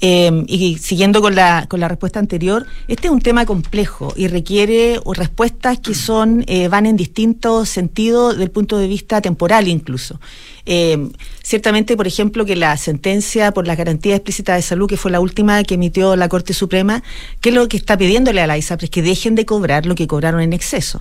Eh, 0.00 0.44
y 0.46 0.78
siguiendo 0.78 1.20
con 1.20 1.34
la, 1.34 1.66
con 1.68 1.80
la 1.80 1.88
respuesta 1.88 2.20
anterior, 2.20 2.66
este 2.86 3.08
es 3.08 3.12
un 3.12 3.20
tema 3.20 3.44
complejo 3.44 4.12
y 4.16 4.28
requiere 4.28 5.00
respuestas 5.14 5.80
que 5.80 5.94
son 5.94 6.44
eh, 6.46 6.68
van 6.68 6.86
en 6.86 6.96
distintos 6.96 7.68
sentidos 7.68 8.38
del 8.38 8.50
punto 8.50 8.78
de 8.78 8.86
vista 8.86 9.20
temporal 9.20 9.66
incluso. 9.66 10.20
Eh, 10.66 11.10
ciertamente, 11.48 11.96
por 11.96 12.06
ejemplo, 12.06 12.44
que 12.44 12.56
la 12.56 12.76
sentencia 12.76 13.52
por 13.52 13.66
la 13.66 13.74
garantía 13.74 14.14
explícita 14.14 14.54
de 14.54 14.60
salud, 14.60 14.86
que 14.86 14.98
fue 14.98 15.10
la 15.10 15.18
última 15.18 15.64
que 15.64 15.76
emitió 15.76 16.14
la 16.14 16.28
Corte 16.28 16.52
Suprema, 16.52 17.02
que 17.40 17.48
es 17.48 17.54
lo 17.54 17.66
que 17.68 17.78
está 17.78 17.96
pidiéndole 17.96 18.42
a 18.42 18.46
la 18.46 18.58
ISAPRES 18.58 18.90
que 18.90 19.00
dejen 19.00 19.34
de 19.34 19.46
cobrar 19.46 19.86
lo 19.86 19.94
que 19.94 20.06
cobraron 20.06 20.42
en 20.42 20.52
exceso. 20.52 21.00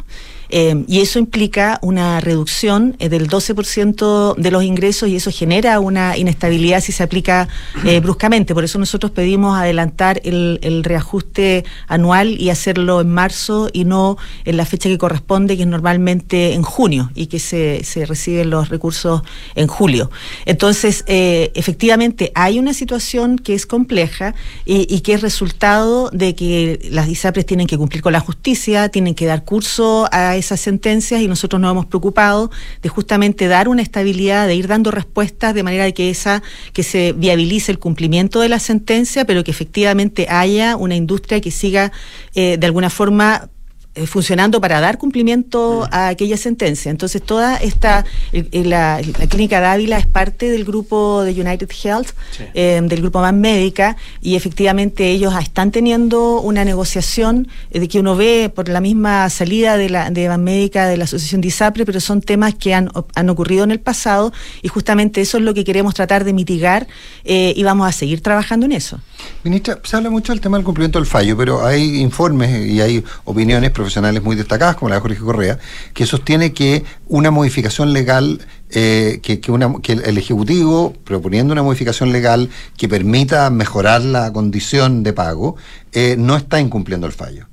Eh, 0.50 0.86
y 0.88 1.02
eso 1.02 1.20
implica 1.20 1.78
una 1.82 2.22
reducción 2.22 2.96
eh, 3.00 3.10
del 3.10 3.28
12% 3.28 4.36
de 4.38 4.52
los 4.52 4.64
ingresos 4.64 5.10
y 5.10 5.18
eso 5.18 5.30
genera 5.30 5.82
una 5.82 6.16
inestabilidad 6.16 6.80
si 6.80 6.94
se 6.94 7.04
aplica 7.04 7.50
eh, 7.86 8.00
bruscamente. 8.04 8.54
Por 8.54 8.64
eso 8.64 8.80
nosotros 8.80 9.12
pedimos 9.12 9.58
adelantar 9.58 10.22
el, 10.24 10.60
el 10.62 10.86
reajuste 10.86 11.66
anual 11.88 12.40
y 12.40 12.50
hacerlo 12.50 13.02
en 13.02 13.10
marzo 13.10 13.70
y 13.74 13.84
no 13.84 14.18
en 14.46 14.56
la 14.56 14.66
fecha 14.66 14.88
que 14.88 14.98
corresponde, 14.98 15.58
que 15.58 15.64
es 15.64 15.68
normalmente 15.68 16.54
en 16.54 16.62
junio 16.62 17.12
y 17.14 17.28
que 17.28 17.40
se, 17.40 17.84
se 17.84 18.06
reciben 18.06 18.50
los 18.50 18.70
recursos 18.70 19.24
en 19.56 19.68
julio. 19.68 20.10
Entonces, 20.46 21.04
eh, 21.08 21.52
efectivamente, 21.56 22.32
hay 22.36 22.60
una 22.60 22.74
situación 22.74 23.38
que 23.38 23.54
es 23.54 23.66
compleja 23.66 24.36
y, 24.66 25.02
que 25.02 25.14
es 25.14 25.22
resultado 25.22 26.10
de 26.12 26.36
que 26.36 26.80
las 26.92 27.08
ISAPRES 27.08 27.46
tienen 27.46 27.68
que 27.68 27.78
cumplir 27.78 28.02
con 28.02 28.14
la 28.14 28.20
justicia, 28.20 28.90
tienen 28.90 29.16
que 29.16 29.26
dar 29.26 29.44
curso 29.44 30.08
a 30.12 30.36
esas 30.36 30.60
sentencias 30.60 31.22
y 31.22 31.28
nosotros 31.28 31.62
nos 31.62 31.72
hemos 31.72 31.86
preocupado 31.86 32.52
de 32.82 32.90
justamente 32.90 33.48
dar 33.48 33.68
una 33.68 33.82
estabilidad, 33.82 34.48
de 34.48 34.56
ir 34.56 34.68
dando 34.68 34.92
respuestas 34.92 35.54
de 35.54 35.64
manera 35.64 35.84
de 35.84 35.94
que 35.94 36.10
esa 36.10 36.44
que 36.74 36.84
se 36.84 37.14
viabilice 37.14 37.72
el 37.72 37.80
cumplimiento 37.80 38.40
de 38.40 38.50
la 38.50 38.60
sentencia, 38.60 39.26
pero 39.26 39.44
que 39.44 39.52
efectivamente 39.52 40.28
haya 40.30 40.76
una 40.76 40.96
industria 40.96 41.42
que 41.42 41.52
siga 41.52 41.92
eh, 42.36 42.58
de 42.58 42.66
alguna 42.66 42.90
forma 42.90 43.50
funcionando 44.06 44.62
para 44.62 44.80
dar 44.80 44.98
cumplimiento 44.98 45.88
a 45.92 46.10
aquella 46.10 46.38
sentencia. 46.38 46.92
Entonces, 46.92 47.22
toda 47.22 47.58
esta, 47.58 48.06
el- 48.32 48.48
el- 48.52 48.70
la, 48.70 49.02
la 49.20 49.28
clínica 49.28 49.60
Dávila 49.62 49.98
es 49.98 50.06
parte 50.06 50.50
del 50.52 50.66
grupo 50.66 51.24
de 51.24 51.32
United 51.32 51.70
Health, 51.84 52.10
eh, 52.54 52.80
del 52.84 53.02
grupo 53.02 53.20
Más 53.22 53.34
Médica, 53.34 53.96
y 54.22 54.36
efectivamente 54.36 55.10
ellos 55.10 55.34
están 55.42 55.72
teniendo 55.72 56.42
una 56.42 56.66
negociación 56.66 57.48
eh, 57.72 57.80
de 57.80 57.88
que 57.88 58.00
uno 58.00 58.16
ve 58.16 58.52
por 58.54 58.70
la 58.70 58.82
misma 58.82 59.30
salida 59.30 59.78
de 59.78 59.90
la 59.90 60.10
de 60.12 60.28
Más 60.28 60.40
Médica 60.40 60.88
de 60.88 60.98
la 60.98 61.06
Asociación 61.06 61.42
de 61.42 61.48
ISAPRE, 61.48 61.86
pero 61.86 62.00
son 62.00 62.22
temas 62.22 62.54
que 62.56 62.74
han, 62.74 62.90
han 63.16 63.30
ocurrido 63.30 63.64
en 63.64 63.72
el 63.72 63.80
pasado 63.80 64.32
y 64.62 64.68
justamente 64.68 65.22
eso 65.22 65.38
es 65.38 65.44
lo 65.44 65.54
que 65.54 65.64
queremos 65.64 65.94
tratar 65.96 66.24
de 66.24 66.34
mitigar 66.34 66.88
eh, 67.24 67.54
y 67.56 67.64
vamos 67.64 67.88
a 67.88 67.92
seguir 67.92 68.22
trabajando 68.22 68.66
en 68.66 68.74
eso. 68.74 69.00
Ministra, 69.44 69.80
se 69.84 69.96
habla 69.96 70.10
mucho 70.10 70.32
del 70.34 70.42
tema 70.42 70.58
del 70.58 70.66
cumplimiento 70.66 71.00
del 71.00 71.08
fallo, 71.08 71.36
pero 71.38 71.66
hay 71.66 72.02
informes 72.02 72.68
y 72.68 72.82
hay 72.82 73.04
opiniones 73.26 73.72
profesionales 73.72 73.87
muy 74.24 74.36
destacadas, 74.36 74.76
como 74.76 74.90
la 74.90 74.96
de 74.96 75.02
Jorge 75.02 75.20
Correa, 75.20 75.60
que 75.94 76.06
sostiene 76.06 76.54
que 76.54 76.84
una 77.08 77.32
modificación 77.32 77.94
legal, 77.94 78.40
eh, 78.70 79.20
que, 79.22 79.40
que 79.40 79.52
una- 79.52 79.74
que 79.82 79.94
el 79.94 80.18
Ejecutivo, 80.18 80.94
proponiendo 81.04 81.54
una 81.54 81.64
modificación 81.64 82.12
legal 82.12 82.50
que 82.78 82.88
permita 82.90 83.50
mejorar 83.50 84.02
la 84.04 84.32
condición 84.34 85.04
de 85.04 85.14
pago, 85.14 85.56
eh, 85.94 86.16
no 86.18 86.36
está 86.36 86.60
incumpliendo 86.60 87.08
el 87.08 87.14
fallo. 87.14 87.48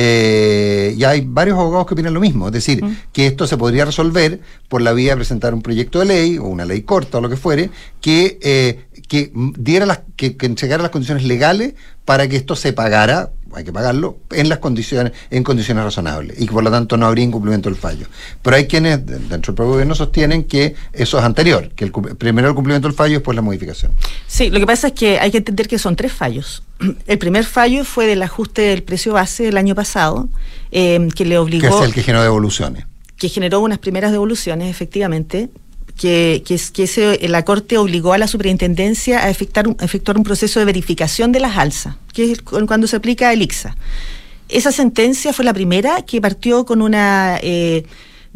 Eh, 0.00 0.94
y 0.96 1.02
hay 1.04 1.22
varios 1.26 1.58
abogados 1.58 1.86
que 1.86 1.94
opinan 1.94 2.12
lo 2.14 2.20
mismo, 2.20 2.46
es 2.48 2.52
decir, 2.52 2.84
que 3.12 3.26
esto 3.26 3.46
se 3.46 3.56
podría 3.56 3.84
resolver 3.86 4.40
por 4.68 4.82
la 4.82 4.92
vía 4.92 5.10
de 5.12 5.16
presentar 5.16 5.54
un 5.54 5.62
proyecto 5.62 5.98
de 5.98 6.04
ley 6.04 6.38
o 6.38 6.44
una 6.44 6.64
ley 6.66 6.82
corta 6.82 7.18
o 7.18 7.20
lo 7.20 7.28
que 7.30 7.36
fuere, 7.36 7.70
que, 8.00 8.38
eh, 8.42 8.84
que 9.08 9.32
diera 9.34 9.86
las, 9.86 10.00
que, 10.16 10.36
que 10.36 10.46
entregara 10.46 10.82
las 10.82 10.92
condiciones 10.92 11.24
legales 11.24 11.74
para 12.04 12.28
que 12.28 12.36
esto 12.36 12.54
se 12.56 12.72
pagara, 12.72 13.30
hay 13.54 13.64
que 13.64 13.72
pagarlo, 13.72 14.18
en 14.30 14.48
las 14.50 14.58
condiciones, 14.58 15.12
en 15.30 15.42
condiciones 15.42 15.82
razonables, 15.84 16.38
y 16.40 16.46
que 16.46 16.52
por 16.52 16.62
lo 16.62 16.70
tanto 16.70 16.96
no 16.98 17.06
habría 17.06 17.24
incumplimiento 17.24 17.68
del 17.70 17.78
fallo. 17.78 18.06
Pero 18.42 18.56
hay 18.56 18.66
quienes 18.66 19.04
de- 19.06 19.14
dentro 19.18 19.52
del 19.52 19.54
propio 19.54 19.72
gobierno 19.72 19.94
sostienen 19.94 20.44
que 20.44 20.74
eso 20.92 21.18
es 21.18 21.24
anterior, 21.24 21.70
que 21.74 21.84
el, 21.86 21.92
primero 21.92 22.48
el 22.48 22.54
cumplimiento 22.54 22.86
del 22.88 22.94
fallo 22.96 23.12
y 23.12 23.14
después 23.14 23.34
la 23.34 23.42
modificación. 23.42 23.92
Sí, 24.26 24.50
lo 24.50 24.60
que 24.60 24.66
pasa 24.66 24.88
es 24.88 24.92
que 24.92 25.18
hay 25.18 25.30
que 25.30 25.38
entender 25.38 25.68
que 25.68 25.78
son 25.78 25.96
tres 25.96 26.12
fallos. 26.12 26.62
El 27.06 27.18
primer 27.18 27.44
fallo 27.44 27.84
fue 27.84 28.06
del 28.06 28.22
ajuste 28.22 28.62
del 28.62 28.82
precio 28.82 29.14
base 29.14 29.44
del 29.44 29.56
año 29.56 29.74
pasado, 29.74 30.28
eh, 30.70 31.08
que 31.14 31.24
le 31.24 31.30
Que 31.30 31.38
obligó, 31.38 31.78
es 31.80 31.84
el 31.88 31.94
que 31.94 32.02
generó 32.02 32.22
devoluciones. 32.22 32.84
que 33.16 33.28
generó 33.30 33.60
unas 33.60 33.78
primeras 33.78 34.12
devoluciones, 34.12 34.70
efectivamente, 34.70 35.48
que, 35.98 36.42
que, 36.46 36.58
que 36.72 36.82
ese- 36.84 37.28
la 37.28 37.44
Corte 37.44 37.76
obligó 37.76 38.12
a 38.14 38.18
la 38.18 38.26
superintendencia 38.28 39.22
a 39.24 39.28
efectuar 39.30 39.68
un, 39.68 39.76
un 40.16 40.22
proceso 40.22 40.58
de 40.60 40.64
verificación 40.64 41.32
de 41.32 41.40
las 41.40 41.58
alzas, 41.58 41.96
que 42.14 42.32
es 42.32 42.40
cu- 42.40 42.64
cuando 42.66 42.86
se 42.86 42.96
aplica 42.96 43.32
el 43.32 43.42
ICSA. 43.42 43.76
Esa 44.48 44.72
sentencia 44.72 45.32
fue 45.34 45.44
la 45.44 45.52
primera 45.52 46.02
que 46.02 46.20
partió 46.22 46.64
con 46.64 46.80
una, 46.80 47.38
eh, 47.42 47.84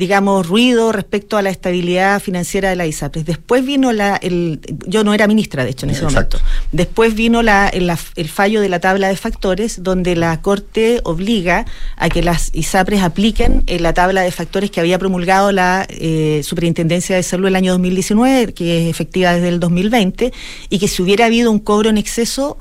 digamos, 0.03 0.48
ruido 0.48 0.90
respecto 0.90 1.36
a 1.36 1.42
la 1.42 1.50
estabilidad 1.50 2.20
financiera 2.20 2.70
de 2.70 2.74
la 2.74 2.86
ISAPRES. 2.86 3.24
Después 3.24 3.64
vino 3.64 3.92
la, 3.92 4.16
el, 4.16 4.59
yo 4.84 5.05
no 5.05 5.14
era 5.14 5.28
ministra, 5.28 5.62
de 5.62 5.70
hecho, 5.70 5.86
en 5.86 5.90
ese 5.90 6.03
Exacto. 6.03 6.38
momento. 6.38 6.59
Después 6.72 7.14
vino 7.14 7.40
la, 7.40 7.68
el, 7.68 8.28
fallo 8.28 8.61
de 8.61 8.68
la 8.68 8.80
tabla 8.80 9.07
de 9.07 9.16
factores, 9.16 9.84
donde 9.84 10.16
la 10.16 10.42
Corte 10.42 11.00
obliga 11.05 11.66
a 11.96 12.09
que 12.09 12.20
las 12.20 12.50
ISAPRES 12.53 13.00
apliquen 13.00 13.62
en 13.68 13.84
la 13.84 13.94
tabla 13.94 14.22
de 14.22 14.32
factores 14.32 14.72
que 14.72 14.80
había 14.80 14.98
promulgado 14.98 15.53
la 15.53 15.86
eh, 15.88 16.40
Superintendencia 16.42 17.14
de 17.14 17.22
Salud 17.22 17.46
el 17.46 17.55
año 17.55 17.70
2019, 17.70 18.55
que 18.55 18.82
es 18.82 18.90
efectiva 18.90 19.34
desde 19.34 19.50
el 19.50 19.61
2020, 19.61 20.32
y 20.68 20.78
que 20.80 20.88
si 20.88 21.00
hubiera 21.00 21.26
habido 21.26 21.53
un 21.53 21.61
cobro 21.61 21.90
en 21.90 21.96
exceso 21.96 22.59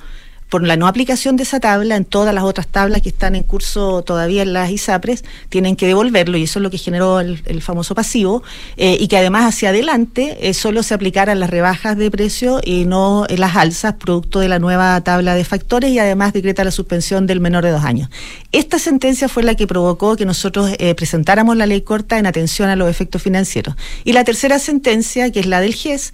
por 0.52 0.68
la 0.68 0.76
no 0.76 0.86
aplicación 0.86 1.38
de 1.38 1.44
esa 1.44 1.62
tabla, 1.62 1.96
en 1.96 2.04
todas 2.04 2.36
las 2.36 2.44
otras 2.44 2.68
tablas 2.68 3.02
que 3.02 3.08
están 3.08 3.36
en 3.36 3.44
curso 3.44 4.02
todavía 4.02 4.42
en 4.42 4.52
las 4.52 4.70
ISAPRES, 4.70 5.24
tienen 5.48 5.78
que 5.78 5.88
devolverlo 5.88 6.38
y 6.38 6.44
eso 6.44 6.60
es 6.60 6.64
lo 6.64 6.70
que 6.70 6.78
generó 6.78 7.22
el, 7.22 7.62
famoso 7.62 7.96
pasivo, 7.96 8.44
eh, 8.76 8.98
y 9.00 9.08
que 9.08 9.16
además 9.16 9.46
hacia 9.46 9.70
adelante 9.70 10.38
eh, 10.42 10.54
solo 10.54 10.84
se 10.84 10.94
aplicaran 10.94 11.40
las 11.40 11.50
rebajas 11.50 11.96
de 11.96 12.12
precio 12.12 12.60
y 12.62 12.84
no 12.84 13.26
eh, 13.30 13.38
las 13.38 13.56
alzas, 13.56 13.94
producto 13.94 14.42
de 14.42 14.50
la 14.50 14.60
nueva 14.60 15.00
tabla 15.00 15.36
de 15.36 15.46
factores 15.46 15.90
y 15.92 16.00
además 16.00 16.34
decreta 16.34 16.66
la 16.66 16.72
suspensión 16.72 17.28
del 17.28 17.40
menor 17.40 17.64
de 17.64 17.72
dos 17.72 17.86
años. 17.86 18.10
Esta 18.52 18.78
sentencia 18.78 19.30
fue 19.30 19.44
la 19.44 19.56
que 19.56 19.68
provocó 19.68 20.18
que 20.18 20.26
nosotros 20.26 20.72
presentáramos 20.98 21.56
la 21.56 21.66
ley 21.66 21.80
corta 21.80 22.20
en 22.20 22.26
atención 22.26 22.68
a 22.68 22.76
los 22.76 22.90
efectos 22.90 23.22
financieros. 23.22 23.76
Y 24.04 24.12
la 24.12 24.26
tercera 24.26 24.60
sentencia, 24.60 25.32
que 25.32 25.40
es 25.40 25.46
la 25.46 25.62
del 25.62 25.76
GES, 25.76 26.12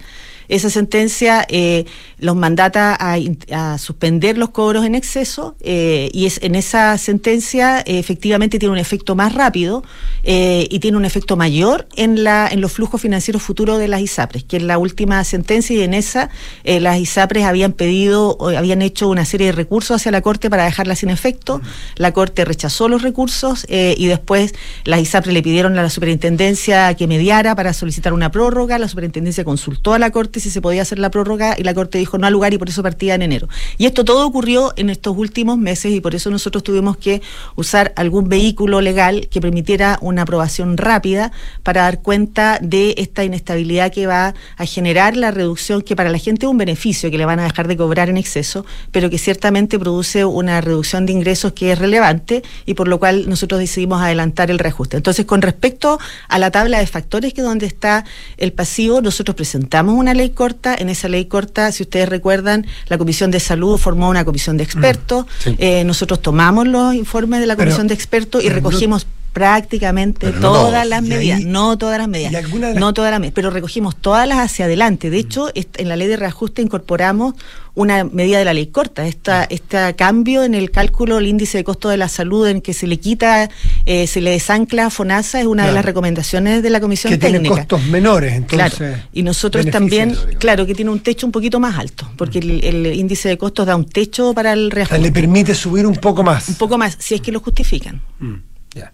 esa 0.48 0.70
sentencia 0.70 1.46
eh, 1.48 1.84
los 2.18 2.34
mandata 2.34 2.96
a, 2.98 3.78
suspender 3.78 4.38
los 4.38 4.50
cobros 4.50 4.84
en 4.84 4.94
exceso 4.94 5.56
eh, 5.60 6.08
y 6.12 6.26
es 6.26 6.40
en 6.42 6.54
esa 6.54 6.96
sentencia 6.98 7.80
eh, 7.80 7.98
efectivamente 7.98 8.58
tiene 8.58 8.72
un 8.72 8.78
efecto 8.78 9.14
más 9.14 9.34
rápido 9.34 9.82
y 10.24 10.78
tiene 10.80 10.96
un 10.96 11.04
efecto 11.06 11.36
mayor 11.36 11.88
en 11.96 12.22
la 12.22 12.48
en 12.50 12.60
los 12.60 12.72
flujos 12.72 13.00
financieros 13.00 13.42
futuros 13.42 13.78
de 13.78 13.88
las 13.88 14.02
ISAPRES, 14.02 14.44
que 14.44 14.58
es 14.58 14.62
la 14.62 14.76
última 14.76 15.22
sentencia 15.24 15.74
y 15.74 15.82
en 15.82 15.94
esa 15.94 16.28
las 16.64 16.98
ISAPRES 16.98 17.44
habían 17.44 17.72
pedido 17.72 18.36
habían 18.56 18.82
hecho 18.82 19.08
una 19.08 19.24
serie 19.24 19.46
de 19.46 19.52
recursos 19.52 19.96
hacia 19.96 20.12
la 20.12 20.20
Corte 20.20 20.50
para 20.50 20.64
dejarla 20.64 20.96
sin 20.96 21.08
efecto. 21.08 21.62
La 21.96 22.12
Corte 22.12 22.44
rechazó 22.44 22.88
los 22.88 23.02
recursos 23.02 23.66
y 23.68 24.06
después 24.06 24.54
las 24.84 25.00
ISAPRES 25.00 25.32
le 25.32 25.42
pidieron 25.42 25.78
a 25.78 25.82
la 25.82 25.90
superintendencia 25.90 26.92
que 26.94 27.06
mediara 27.06 27.54
para 27.54 27.72
solicitar 27.72 28.12
una 28.12 28.30
prórroga. 28.30 28.78
La 28.78 28.88
superintendencia 28.88 29.44
consultó 29.44 29.94
a 29.94 29.98
la 29.98 30.10
Corte 30.10 30.37
si 30.40 30.50
se 30.50 30.60
podía 30.60 30.82
hacer 30.82 30.98
la 30.98 31.10
prórroga 31.10 31.54
y 31.58 31.62
la 31.62 31.74
Corte 31.74 31.98
dijo 31.98 32.18
no 32.18 32.26
al 32.26 32.32
lugar 32.32 32.52
y 32.54 32.58
por 32.58 32.68
eso 32.68 32.82
partía 32.82 33.14
en 33.14 33.22
enero. 33.22 33.48
Y 33.76 33.86
esto 33.86 34.04
todo 34.04 34.26
ocurrió 34.26 34.72
en 34.76 34.90
estos 34.90 35.16
últimos 35.16 35.58
meses 35.58 35.92
y 35.92 36.00
por 36.00 36.14
eso 36.14 36.30
nosotros 36.30 36.62
tuvimos 36.62 36.96
que 36.96 37.22
usar 37.56 37.92
algún 37.96 38.28
vehículo 38.28 38.80
legal 38.80 39.28
que 39.30 39.40
permitiera 39.40 39.98
una 40.00 40.22
aprobación 40.22 40.76
rápida 40.76 41.32
para 41.62 41.82
dar 41.82 42.02
cuenta 42.02 42.58
de 42.60 42.94
esta 42.98 43.24
inestabilidad 43.24 43.92
que 43.92 44.06
va 44.06 44.34
a 44.56 44.66
generar 44.66 45.16
la 45.16 45.30
reducción 45.30 45.82
que 45.82 45.96
para 45.96 46.10
la 46.10 46.18
gente 46.18 46.46
es 46.46 46.50
un 46.50 46.58
beneficio 46.58 47.10
que 47.10 47.18
le 47.18 47.24
van 47.24 47.40
a 47.40 47.44
dejar 47.44 47.68
de 47.68 47.76
cobrar 47.76 48.08
en 48.08 48.16
exceso, 48.16 48.64
pero 48.92 49.10
que 49.10 49.18
ciertamente 49.18 49.78
produce 49.78 50.24
una 50.24 50.60
reducción 50.60 51.06
de 51.06 51.12
ingresos 51.12 51.52
que 51.52 51.72
es 51.72 51.78
relevante 51.78 52.42
y 52.66 52.74
por 52.74 52.88
lo 52.88 52.98
cual 52.98 53.28
nosotros 53.28 53.60
decidimos 53.60 54.00
adelantar 54.02 54.50
el 54.50 54.58
reajuste. 54.58 54.96
Entonces, 54.96 55.26
con 55.26 55.42
respecto 55.42 55.98
a 56.28 56.38
la 56.38 56.50
tabla 56.50 56.78
de 56.78 56.86
factores 56.86 57.32
que 57.32 57.40
es 57.40 57.46
donde 57.46 57.66
está 57.66 58.04
el 58.36 58.52
pasivo, 58.52 59.00
nosotros 59.00 59.34
presentamos 59.34 59.94
una 59.94 60.14
ley 60.14 60.27
corta. 60.30 60.74
En 60.78 60.88
esa 60.88 61.08
ley 61.08 61.26
corta, 61.26 61.70
si 61.72 61.82
ustedes 61.82 62.08
recuerdan, 62.08 62.66
la 62.88 62.98
Comisión 62.98 63.30
de 63.30 63.40
Salud 63.40 63.78
formó 63.78 64.08
una 64.08 64.24
comisión 64.24 64.56
de 64.56 64.64
expertos. 64.64 65.26
sí. 65.38 65.54
Eh, 65.58 65.84
nosotros 65.84 66.20
tomamos 66.22 66.66
los 66.66 66.94
informes 66.94 67.40
de 67.40 67.46
la 67.46 67.56
Pero- 67.56 67.66
comisión 67.70 67.88
de 67.88 67.94
expertos 67.94 68.42
y 68.44 68.48
recogimos 68.48 69.06
prácticamente 69.32 70.26
Pero 70.28 70.40
todas 70.40 70.86
las 70.86 71.02
medidas, 71.02 71.38
ahí- 71.38 71.44
no 71.44 71.78
todas 71.78 71.98
las 71.98 72.08
medidas, 72.08 72.32
las- 72.32 72.74
no 72.74 72.92
todas 72.92 73.10
las 73.10 73.20
medidas, 73.20 73.34
pero 73.34 73.50
recogimos 73.50 73.96
todas 73.96 74.26
las 74.26 74.38
hacia 74.38 74.64
adelante. 74.64 75.10
De 75.10 75.18
hecho, 75.18 75.48
est- 75.54 75.78
en 75.80 75.88
la 75.88 75.96
ley 75.96 76.08
de 76.08 76.16
reajuste 76.16 76.62
incorporamos 76.62 77.34
una 77.74 78.02
medida 78.02 78.38
de 78.40 78.44
la 78.44 78.52
ley 78.54 78.66
corta, 78.66 79.06
esta, 79.06 79.44
este 79.44 79.94
cambio 79.94 80.42
en 80.42 80.54
el 80.54 80.72
cálculo 80.72 81.14
del 81.16 81.28
índice 81.28 81.58
de 81.58 81.64
costo 81.64 81.88
de 81.88 81.96
la 81.96 82.08
salud 82.08 82.48
en 82.48 82.60
que 82.60 82.74
se 82.74 82.88
le 82.88 82.98
quita, 82.98 83.48
eh, 83.86 84.08
se 84.08 84.20
le 84.20 84.30
desancla 84.32 84.86
a 84.86 84.90
FONASA, 84.90 85.40
es 85.40 85.46
una 85.46 85.64
de 85.66 85.72
las 85.72 85.84
recomendaciones 85.84 86.60
de 86.64 86.70
la 86.70 86.80
comisión 86.80 87.12
que 87.12 87.18
tiene 87.18 87.38
técnica. 87.38 87.54
costos 87.54 87.84
menores, 87.84 88.32
entonces. 88.32 88.74
Claro. 88.74 88.96
Y 89.12 89.22
nosotros 89.22 89.64
también, 89.70 90.16
claro, 90.40 90.66
que 90.66 90.74
tiene 90.74 90.90
un 90.90 90.98
techo 91.00 91.24
un 91.26 91.30
poquito 91.32 91.60
más 91.60 91.78
alto, 91.78 92.10
porque 92.16 92.40
el, 92.40 92.64
el 92.64 92.86
índice 92.94 93.28
de 93.28 93.38
costos 93.38 93.64
da 93.66 93.76
un 93.76 93.84
techo 93.84 94.34
para 94.34 94.52
el 94.54 94.66
O 94.66 94.70
sea, 94.70 94.74
reajuste. 94.74 94.98
le 95.02 95.12
permite 95.12 95.54
subir 95.54 95.86
un 95.86 95.94
poco 95.94 96.24
más. 96.24 96.48
Un 96.48 96.56
poco 96.56 96.76
más, 96.78 96.96
si 96.98 97.14
es 97.14 97.20
que 97.20 97.30
lo 97.30 97.38
justifican. 97.38 98.02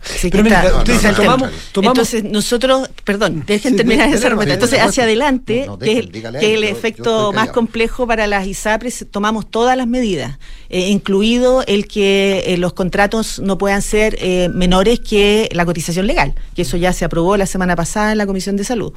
Sí, 0.03 0.31
Pero 0.31 0.39
que 0.39 0.43
mira, 0.45 0.65
está- 0.65 0.79
ustedes 0.79 0.97
está 0.99 1.09
el 1.11 1.17
tomamos- 1.17 1.49
tema. 1.51 1.63
tomamos- 1.73 1.99
Entonces, 1.99 2.25
nosotros, 2.25 2.89
perdón, 3.05 3.43
dejen 3.47 3.73
Sí, 3.73 3.77
terminar 3.77 4.11
dale, 4.11 4.27
argumento. 4.27 4.55
Entonces, 4.55 4.81
hacia 4.81 5.03
adelante, 5.03 5.65
No, 5.67 5.79
que 5.79 5.99
el- 5.99 6.11
que 6.13 6.23
yo- 6.23 6.63
efecto 6.69 7.33
más 7.33 7.51
complejo 7.51 8.07
para 8.07 8.27
las 8.27 8.47
ISAPRES, 8.47 9.07
tomamos 9.11 9.51
todas 9.51 9.77
las 9.77 9.87
medidas, 9.87 10.39
eh, 10.71 10.89
incluido 10.89 11.65
el 11.67 11.87
que 11.87 12.45
eh, 12.47 12.57
los 12.57 12.73
contratos 12.73 13.41
no 13.41 13.59
puedan 13.59 13.83
ser 13.83 14.17
eh, 14.21 14.49
menores 14.55 15.01
que 15.01 15.49
la 15.53 15.67
cotización 15.67 16.07
legal, 16.07 16.35
que 16.55 16.63
eso 16.63 16.77
ya 16.77 16.93
se 16.93 17.05
aprobó 17.05 17.37
la 17.37 17.47
semana 17.47 17.77
pasada 17.77 18.13
en 18.13 18.19
la 18.19 18.27
Comisión 18.27 18.57
de 18.57 18.65
Salud. 18.65 18.93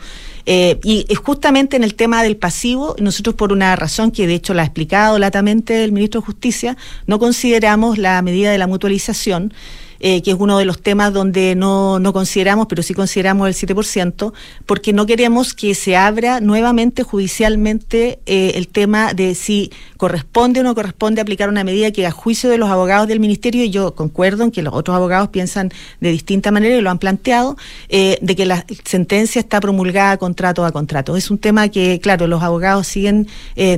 Y 0.45 1.05
es 1.09 1.17
justamente 1.17 1.75
en 1.75 1.84
el 1.84 1.95
tema 1.95 2.23
del 2.23 2.38
pasivo, 2.38 2.95
nosotros 2.99 3.36
por 3.36 3.51
una 3.51 3.75
razón 3.75 4.11
que 4.11 4.28
de 4.28 4.36
hecho 4.36 4.53
la 4.53 4.61
ha 4.61 4.65
explicado 4.65 5.19
latamente 5.19 5.84
el 5.84 5.91
ministro 5.91 6.21
de 6.21 6.25
Justicia, 6.28 6.78
no 7.07 7.19
consideramos 7.19 7.97
la 7.97 8.21
medida 8.21 8.51
de 8.51 8.57
la 8.57 8.67
mutualización 8.67 9.53
eh, 9.99 10.21
que 10.21 10.31
es 10.31 10.37
uno 10.39 10.57
de 10.57 10.65
los 10.65 10.81
temas 10.81 11.13
donde 11.13 11.55
no, 11.55 11.99
no 11.99 12.13
consideramos, 12.13 12.67
pero 12.67 12.83
sí 12.83 12.93
consideramos 12.93 13.47
el 13.47 13.55
7%, 13.55 14.33
porque 14.65 14.93
no 14.93 15.05
queremos 15.05 15.53
que 15.53 15.75
se 15.75 15.95
abra 15.95 16.39
nuevamente 16.39 17.03
judicialmente 17.03 18.19
eh, 18.25 18.53
el 18.55 18.67
tema 18.67 19.13
de 19.13 19.35
si 19.35 19.71
corresponde 19.97 20.59
o 20.59 20.63
no 20.63 20.75
corresponde 20.75 21.21
aplicar 21.21 21.49
una 21.49 21.63
medida 21.63 21.91
que 21.91 22.05
a 22.05 22.11
juicio 22.11 22.49
de 22.49 22.57
los 22.57 22.69
abogados 22.69 23.07
del 23.07 23.19
ministerio, 23.19 23.63
y 23.63 23.69
yo 23.69 23.95
concuerdo 23.95 24.43
en 24.43 24.51
que 24.51 24.61
los 24.61 24.73
otros 24.73 24.95
abogados 24.95 25.29
piensan 25.29 25.71
de 25.99 26.11
distinta 26.11 26.51
manera 26.51 26.75
y 26.75 26.81
lo 26.81 26.89
han 26.89 26.99
planteado, 26.99 27.57
eh, 27.89 28.17
de 28.21 28.35
que 28.35 28.45
la 28.45 28.65
sentencia 28.85 29.39
está 29.39 29.59
promulgada 29.59 30.17
contrato 30.17 30.65
a 30.65 30.71
contrato. 30.71 31.17
Es 31.17 31.31
un 31.31 31.37
tema 31.37 31.69
que, 31.69 31.99
claro, 31.99 32.27
los 32.27 32.43
abogados 32.43 32.87
siguen 32.87 33.27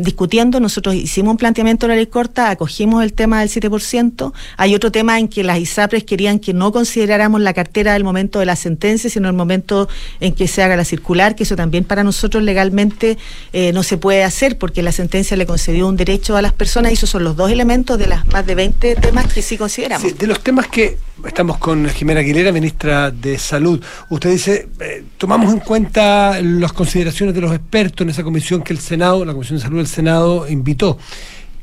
discutiendo. 0.01 0.59
Nosotros 0.59 0.95
hicimos 0.95 1.31
un 1.31 1.37
planteamiento 1.37 1.87
de 1.87 1.93
la 1.93 1.95
ley 1.95 2.07
corta, 2.07 2.49
acogimos 2.49 3.03
el 3.03 3.13
tema 3.13 3.39
del 3.39 3.49
7%. 3.49 4.33
Hay 4.57 4.75
otro 4.75 4.91
tema 4.91 5.19
en 5.19 5.27
que 5.27 5.43
las 5.43 5.59
ISAPRES 5.59 6.03
querían 6.09 6.39
que 6.39 6.53
no 6.53 6.71
consideráramos 6.71 7.39
la 7.39 7.53
cartera 7.53 7.93
del 7.93 8.03
momento 8.03 8.39
de 8.39 8.47
la 8.47 8.55
sentencia, 8.55 9.11
sino 9.11 9.29
el 9.29 9.35
momento 9.35 9.87
en 10.19 10.33
que 10.33 10.47
se 10.47 10.63
haga 10.63 10.75
la 10.75 10.83
circular, 10.83 11.35
que 11.35 11.43
eso 11.43 11.55
también 11.55 11.83
para 11.83 12.03
nosotros 12.03 12.43
legalmente 12.43 13.19
eh, 13.53 13.71
no 13.73 13.83
se 13.83 13.97
puede 13.97 14.23
hacer 14.23 14.57
porque 14.57 14.81
la 14.81 14.91
sentencia 14.91 15.37
le 15.37 15.45
concedió 15.45 15.87
un 15.87 15.95
derecho 15.95 16.35
a 16.35 16.41
las 16.41 16.51
personas 16.51 16.91
y 16.91 16.95
esos 16.95 17.11
son 17.11 17.23
los 17.23 17.35
dos 17.35 17.51
elementos 17.51 17.99
de 17.99 18.07
las 18.07 18.25
más 18.27 18.43
de 18.45 18.55
20 18.55 18.95
temas 18.95 19.31
que 19.31 19.43
sí 19.43 19.55
consideramos. 19.55 20.17
De 20.17 20.25
los 20.25 20.41
temas 20.41 20.67
que 20.67 20.97
estamos 21.27 21.59
con 21.59 21.87
Jimena 21.89 22.21
Aguilera, 22.21 22.51
ministra 22.51 23.11
de 23.11 23.37
Salud. 23.37 23.79
Usted 24.09 24.31
dice, 24.31 24.67
eh, 24.79 25.03
tomamos 25.19 25.53
en 25.53 25.59
cuenta 25.59 26.41
las 26.41 26.73
consideraciones 26.73 27.35
de 27.35 27.41
los 27.41 27.53
expertos 27.53 28.03
en 28.03 28.09
esa 28.09 28.23
comisión 28.23 28.63
que 28.63 28.73
el 28.73 28.79
Senado, 28.79 29.23
la 29.25 29.33
Comisión 29.33 29.59
de 29.59 29.63
Salud 29.63 29.77
del 29.77 29.87
Senado 29.87 30.49
invitó. 30.49 30.97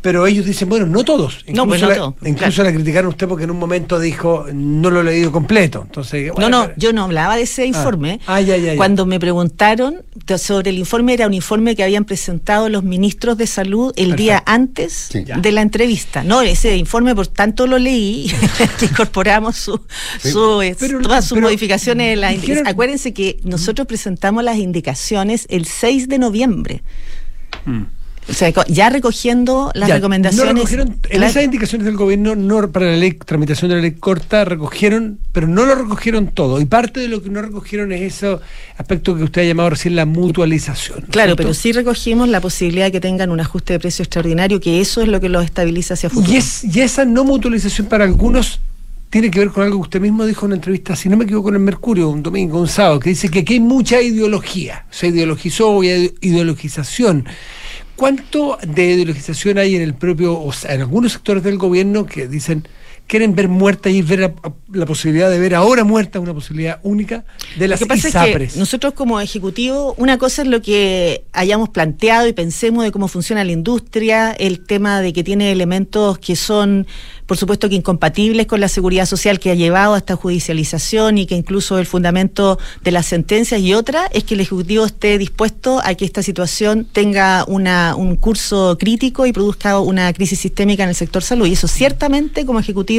Pero 0.07 0.25
ellos 0.25 0.47
dicen, 0.47 0.69
bueno, 0.69 0.87
no 0.87 1.03
todos. 1.05 1.39
Incluso, 1.49 1.57
No, 1.57 1.67
pues 1.67 1.83
no 1.83 1.89
la, 1.89 1.97
todos, 1.97 2.15
incluso 2.25 2.63
la 2.63 2.73
criticaron 2.73 3.07
a 3.07 3.09
usted 3.09 3.27
porque 3.27 3.43
en 3.43 3.51
un 3.51 3.59
momento 3.59 3.99
dijo, 3.99 4.47
no 4.55 4.89
lo 4.89 5.01
he 5.01 5.03
leído 5.03 5.33
completo. 5.33 5.83
Entonces, 5.85 6.31
bueno, 6.31 6.49
no, 6.49 6.59
no, 6.61 6.67
pero- 6.67 6.79
yo 6.79 6.93
no 6.93 7.03
hablaba 7.03 7.35
de 7.35 7.43
ese 7.43 7.67
informe. 7.67 8.21
Ah, 8.29 8.41
ya, 8.41 8.57
ya, 8.57 8.75
ya. 8.75 8.77
Cuando 8.77 9.05
me 9.05 9.19
preguntaron 9.19 10.03
sobre 10.39 10.71
el 10.71 10.79
informe, 10.79 11.13
era 11.15 11.27
un 11.27 11.35
informe 11.35 11.75
que 11.75 11.83
habían 11.83 12.05
presentado 12.05 12.69
los 12.69 12.85
ministros 12.85 13.37
de 13.37 13.49
salud 13.49 13.93
el 13.97 14.15
día 14.15 14.45
antes 14.47 15.09
Sí. 15.11 15.25
de 15.25 15.51
la 15.51 15.63
entrevista. 15.63 16.23
No, 16.23 16.41
ese 16.41 16.77
informe, 16.77 17.13
por 17.17 17.27
tanto, 17.27 17.67
lo 17.67 17.77
leí, 17.79 18.31
que 18.79 18.85
incorporamos 18.85 19.57
su, 19.57 19.81
Sí. 20.21 20.31
su, 20.31 20.63
eh, 20.63 20.77
Pero- 20.79 21.01
todas 21.01 21.25
sus 21.25 21.35
pero 21.35 21.49
modificaciones. 21.49 22.15
en 22.15 22.21
la 22.21 22.31
dijeron- 22.31 22.65
Acuérdense 22.69 23.13
que 23.13 23.41
nosotros 23.43 23.89
presentamos 23.89 24.45
las 24.45 24.59
indicaciones 24.59 25.47
el 25.51 25.65
6 25.67 26.09
de 26.09 26.21
noviembre. 26.21 26.83
O 28.29 28.33
sea, 28.33 28.53
ya 28.69 28.91
recogiendo 28.91 29.71
las. 29.75 29.89
Ya, 29.89 29.97
recomendaciones. 29.97 30.47
no 30.53 30.59
recogieron, 30.59 30.99
en 31.11 31.23
esas 31.23 31.45
indicaciones 31.45 31.85
del 31.85 31.97
gobierno, 31.97 32.35
no 32.35 32.71
para 32.73 32.87
la 32.87 32.97
ley, 32.97 33.13
tramitación 33.13 33.69
de 33.69 33.77
la 33.77 33.83
ley 33.83 33.93
corta, 33.93 34.45
recogieron, 34.45 35.19
pero 35.33 35.47
no 35.47 35.65
lo 35.65 35.75
recogieron 35.75 36.29
todo. 36.29 36.61
Y 36.61 36.65
parte 36.65 37.01
de 37.01 37.09
lo 37.09 37.23
que 37.23 37.31
no 37.31 37.41
recogieron 37.41 37.93
es 37.93 38.03
ese 38.03 38.39
aspecto 38.77 39.17
que 39.17 39.23
usted 39.23 39.43
ha 39.43 39.45
llamado 39.45 39.71
recién 39.71 39.95
la 39.95 40.07
mutualización. 40.07 41.01
¿no 41.01 41.05
es 41.05 41.11
Claro, 41.11 41.29
cierto? 41.29 41.43
pero 41.43 41.55
sí 41.55 41.73
recogimos 41.73 42.29
la 42.29 42.41
posibilidad 42.41 42.87
de 42.87 42.93
que 42.93 43.01
tengan 43.01 43.31
un 43.31 43.41
ajuste 43.41 43.75
de 43.75 43.79
precio 43.79 44.03
extraordinario, 44.03 44.61
que 44.61 44.81
eso 44.81 45.03
es 45.03 45.09
lo 45.09 45.21
que 45.21 45.29
los 45.29 45.45
estabiliza 45.45 45.95
hacia 45.95 46.11
futuro. 46.11 46.33
Y, 46.33 46.37
es, 46.37 46.65
y 46.65 46.81
esa 46.81 47.05
no 47.05 47.25
mutualización 47.25 47.87
para 47.87 48.05
algunos 48.05 48.61
tiene 49.09 49.31
que 49.31 49.39
ver 49.39 49.51
con 49.51 49.63
algo 49.63 49.79
que 49.79 49.83
usted 49.83 50.01
mismo 50.01 50.27
dijo 50.27 50.47
en 50.47 50.49
una 50.49 50.57
entrevista, 50.57 50.97
si 50.97 51.09
no 51.09 51.17
me 51.17 51.25
equivoco, 51.25 51.49
en 51.51 51.55
el 51.55 51.61
Mercurio, 51.61 52.09
un 52.09 52.23
domingo, 52.25 52.61
un 52.61 52.69
sábado, 52.69 52.99
que 52.99 53.11
dice 53.11 53.29
que 53.29 53.39
aquí 53.41 53.55
hay 53.55 53.61
mucha 53.61 54.01
ideología. 54.03 54.85
Se 54.91 55.07
ideologizó 55.07 55.83
y 55.85 55.89
hay 55.89 56.15
ideologización. 56.21 57.25
¿Cuánto 57.97 58.59
de 58.63 58.91
ideologización 58.91 59.57
hay 59.57 59.75
en 59.75 59.83
el 59.83 59.95
propio, 59.95 60.39
o 60.39 60.53
sea, 60.53 60.75
en 60.75 60.83
algunos 60.83 61.13
sectores 61.13 61.43
del 61.43 61.57
gobierno 61.57 62.05
que 62.05 62.29
dicen 62.29 62.69
quieren 63.07 63.35
ver 63.37 63.49
muerta 63.49 63.89
y 63.91 64.03
ver 64.03 64.25
a- 64.25 64.35
a- 64.43 64.53
la 64.73 64.85
posibilidad 64.87 65.31
de 65.31 65.39
ver 65.39 65.55
ahora 65.55 65.85
muerta 65.85 66.19
una 66.19 66.35
posibilidad 66.35 66.81
única 66.83 67.25
de 67.59 67.69
las 67.69 67.81
Lo 67.81 67.87
que 67.87 67.95
pasa 67.95 68.09
ISAPRES? 68.09 68.49
es 68.49 68.53
que 68.55 68.59
nosotros 68.61 68.95
como 68.95 69.21
ejecutivo, 69.21 69.95
una 69.99 70.19
cosa 70.19 70.43
es 70.43 70.49
lo 70.49 70.61
que 70.61 71.25
hayamos 71.33 71.69
planteado 71.69 72.27
y 72.27 72.33
pensemos 72.33 72.83
de 72.85 72.91
cómo 72.93 73.07
funciona 73.09 73.45
la 73.45 73.53
industria, 73.53 74.33
el 74.33 74.61
tema 74.65 75.01
de 75.01 75.13
que 75.13 75.23
tiene 75.23 75.53
elementos 75.53 76.19
que 76.19 76.35
son, 76.37 76.87
por 77.27 77.37
supuesto, 77.37 77.69
que 77.69 77.75
incompatibles 77.77 78.47
con 78.47 78.61
la 78.61 78.69
seguridad 78.69 79.07
social 79.07 79.39
que 79.39 79.51
ha 79.51 79.55
llevado 79.55 79.95
a 79.95 79.99
esta 79.99 80.17
judicialización 80.17 81.19
y 81.19 81.27
que 81.27 81.35
incluso 81.37 81.79
el 81.79 81.87
fundamento 81.87 82.59
de 82.83 82.91
las 82.93 83.07
sentencias 83.07 83.61
y 83.61 83.75
otra 83.75 84.07
es 84.13 84.25
que 84.25 84.35
el 84.35 84.41
ejecutivo 84.41 84.85
esté 84.87 85.19
dispuesto 85.19 85.81
a 85.85 85.95
que 85.95 86.05
esta 86.05 86.23
situación 86.23 86.87
tenga 86.91 87.45
una, 87.47 87.95
un 87.97 88.17
curso 88.17 88.77
crítico 88.79 89.27
y 89.27 89.33
produzca 89.33 89.79
una 89.81 90.13
crisis 90.13 90.41
sistémica 90.41 90.83
en 90.85 90.89
el 90.91 90.95
sector 90.95 91.23
salud. 91.23 91.47
Y 91.47 91.53
eso 91.53 91.69
ciertamente 91.69 92.45
como 92.47 92.59
ejecutivo 92.61 92.96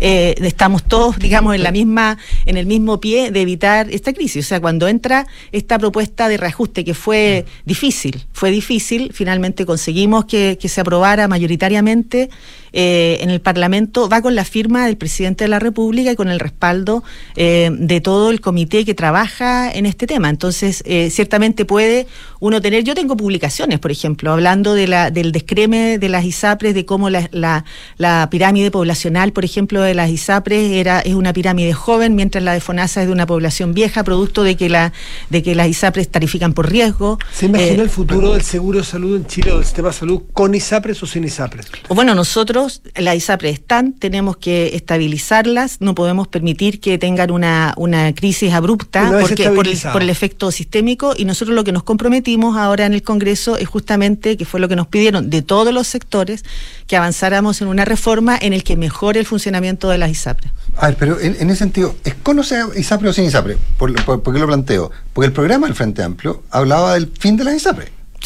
eh, 0.00 0.34
estamos 0.38 0.82
todos, 0.84 1.18
digamos, 1.26 1.54
en 1.54 1.62
la 1.62 1.72
misma, 1.72 2.18
en 2.46 2.56
el 2.56 2.66
mismo 2.66 3.00
pie 3.00 3.30
de 3.30 3.40
evitar 3.42 3.90
esta 3.90 4.12
crisis. 4.12 4.46
O 4.46 4.48
sea, 4.48 4.60
cuando 4.60 4.88
entra 4.88 5.26
esta 5.52 5.78
propuesta 5.78 6.28
de 6.28 6.36
reajuste 6.36 6.84
que 6.84 6.94
fue 6.94 7.44
difícil, 7.64 8.26
fue 8.32 8.50
difícil, 8.50 9.10
finalmente 9.12 9.66
conseguimos 9.66 10.24
que, 10.24 10.58
que 10.60 10.68
se 10.68 10.80
aprobara 10.80 11.28
mayoritariamente 11.28 12.30
eh, 12.74 13.18
en 13.20 13.30
el 13.30 13.40
Parlamento, 13.40 14.08
va 14.08 14.20
con 14.20 14.34
la 14.34 14.44
firma 14.44 14.84
del 14.86 14.96
presidente 14.96 15.44
de 15.44 15.48
la 15.48 15.60
República 15.60 16.10
y 16.10 16.16
con 16.16 16.28
el 16.28 16.40
respaldo 16.40 17.02
eh, 17.36 17.70
de 17.72 18.00
todo 18.00 18.30
el 18.30 18.40
comité 18.40 18.84
que 18.84 18.94
trabaja 18.94 19.70
en 19.70 19.86
este 19.86 20.06
tema. 20.06 20.28
Entonces, 20.28 20.82
eh, 20.84 21.08
ciertamente 21.10 21.64
puede 21.64 22.06
uno 22.40 22.60
tener, 22.60 22.84
yo 22.84 22.94
tengo 22.94 23.16
publicaciones, 23.16 23.78
por 23.78 23.90
ejemplo, 23.90 24.32
hablando 24.32 24.74
de 24.74 24.86
la, 24.88 25.10
del 25.10 25.32
descreme 25.32 25.98
de 25.98 26.08
las 26.08 26.24
ISAPRES, 26.24 26.74
de 26.74 26.84
cómo 26.84 27.08
la, 27.10 27.28
la, 27.32 27.64
la 27.96 28.28
pirámide 28.30 28.70
poblacional, 28.70 29.32
por 29.32 29.44
ejemplo, 29.44 29.80
de 29.80 29.94
las 29.94 30.10
ISAPRES 30.10 30.72
era, 30.72 31.00
es 31.00 31.14
una 31.14 31.32
pirámide 31.32 31.72
joven, 31.72 32.14
mientras 32.16 32.42
la 32.44 32.52
de 32.52 32.60
FONASA 32.60 33.02
es 33.02 33.06
de 33.06 33.12
una 33.12 33.26
población 33.26 33.72
vieja, 33.72 34.02
producto 34.04 34.42
de 34.42 34.56
que, 34.56 34.68
la, 34.68 34.92
de 35.30 35.42
que 35.42 35.54
las 35.54 35.68
ISAPRES 35.68 36.08
tarifican 36.10 36.52
por 36.52 36.68
riesgo. 36.70 37.18
¿Se 37.32 37.46
imagina 37.46 37.82
Eh, 37.82 37.84
el 37.84 37.90
futuro 37.90 38.32
del 38.32 38.42
seguro 38.42 38.80
de 38.80 38.84
salud 38.84 39.16
en 39.16 39.26
Chile 39.26 39.52
o 39.52 39.56
del 39.56 39.64
sistema 39.64 39.88
de 39.88 39.94
salud 39.94 40.22
con 40.32 40.54
ISAPRES 40.54 41.02
o 41.02 41.06
sin 41.06 41.24
ISAPRES? 41.24 41.66
O 41.88 41.94
Bueno, 41.94 42.14
nosotros, 42.14 42.63
las 42.96 43.16
ISAPRES 43.16 43.54
están, 43.54 43.92
tenemos 43.94 44.36
que 44.36 44.74
estabilizarlas, 44.74 45.76
no 45.80 45.94
podemos 45.94 46.28
permitir 46.28 46.80
que 46.80 46.98
tengan 46.98 47.30
una, 47.30 47.74
una 47.76 48.14
crisis 48.14 48.52
abrupta 48.52 49.08
Una 49.10 49.20
porque, 49.20 49.44
por, 49.50 49.66
el, 49.66 49.72
estabilizado. 49.74 49.92
por 49.92 50.02
el 50.02 50.10
efecto 50.10 50.50
sistémico 50.50 51.14
y 51.16 51.24
nosotros 51.24 51.54
lo 51.54 51.64
que 51.64 51.72
nos 51.72 51.82
comprometimos 51.82 52.56
ahora 52.56 52.86
en 52.86 52.94
el 52.94 53.02
Congreso 53.02 53.56
es 53.56 53.68
justamente, 53.68 54.36
que 54.36 54.44
fue 54.44 54.60
lo 54.60 54.68
que 54.68 54.76
nos 54.76 54.86
pidieron 54.86 55.30
de 55.30 55.42
todos 55.42 55.72
los 55.72 55.86
sectores, 55.86 56.44
que 56.86 56.96
avanzáramos 56.96 57.60
en 57.62 57.68
una 57.68 57.84
reforma 57.84 58.36
en 58.40 58.52
el 58.52 58.64
que 58.64 58.76
mejore 58.76 59.20
el 59.20 59.26
funcionamiento 59.26 59.88
de 59.88 59.98
las 59.98 60.10
ISAPRES. 60.10 60.50
A 60.76 60.86
ver, 60.88 60.96
pero 60.96 61.20
en, 61.20 61.36
en 61.38 61.50
ese 61.50 61.58
sentido, 61.60 61.94
¿es 62.04 62.14
con 62.14 62.38
o 62.38 62.42
sea 62.42 62.66
ISAPRE 62.76 63.08
o 63.08 63.12
sin 63.12 63.24
ISAPRE? 63.24 63.56
¿Por, 63.78 63.94
por- 64.04 64.22
por 64.22 64.34
qué 64.34 64.40
lo 64.40 64.46
planteo? 64.46 64.90
Porque 65.12 65.26
el 65.26 65.32
programa 65.32 65.66
del 65.66 65.76
Frente 65.76 66.02
Amplio 66.02 66.42
hablaba 66.50 66.94
del 66.94 67.10
fin 67.18 67.36
de 67.36 67.44
las 67.44 67.54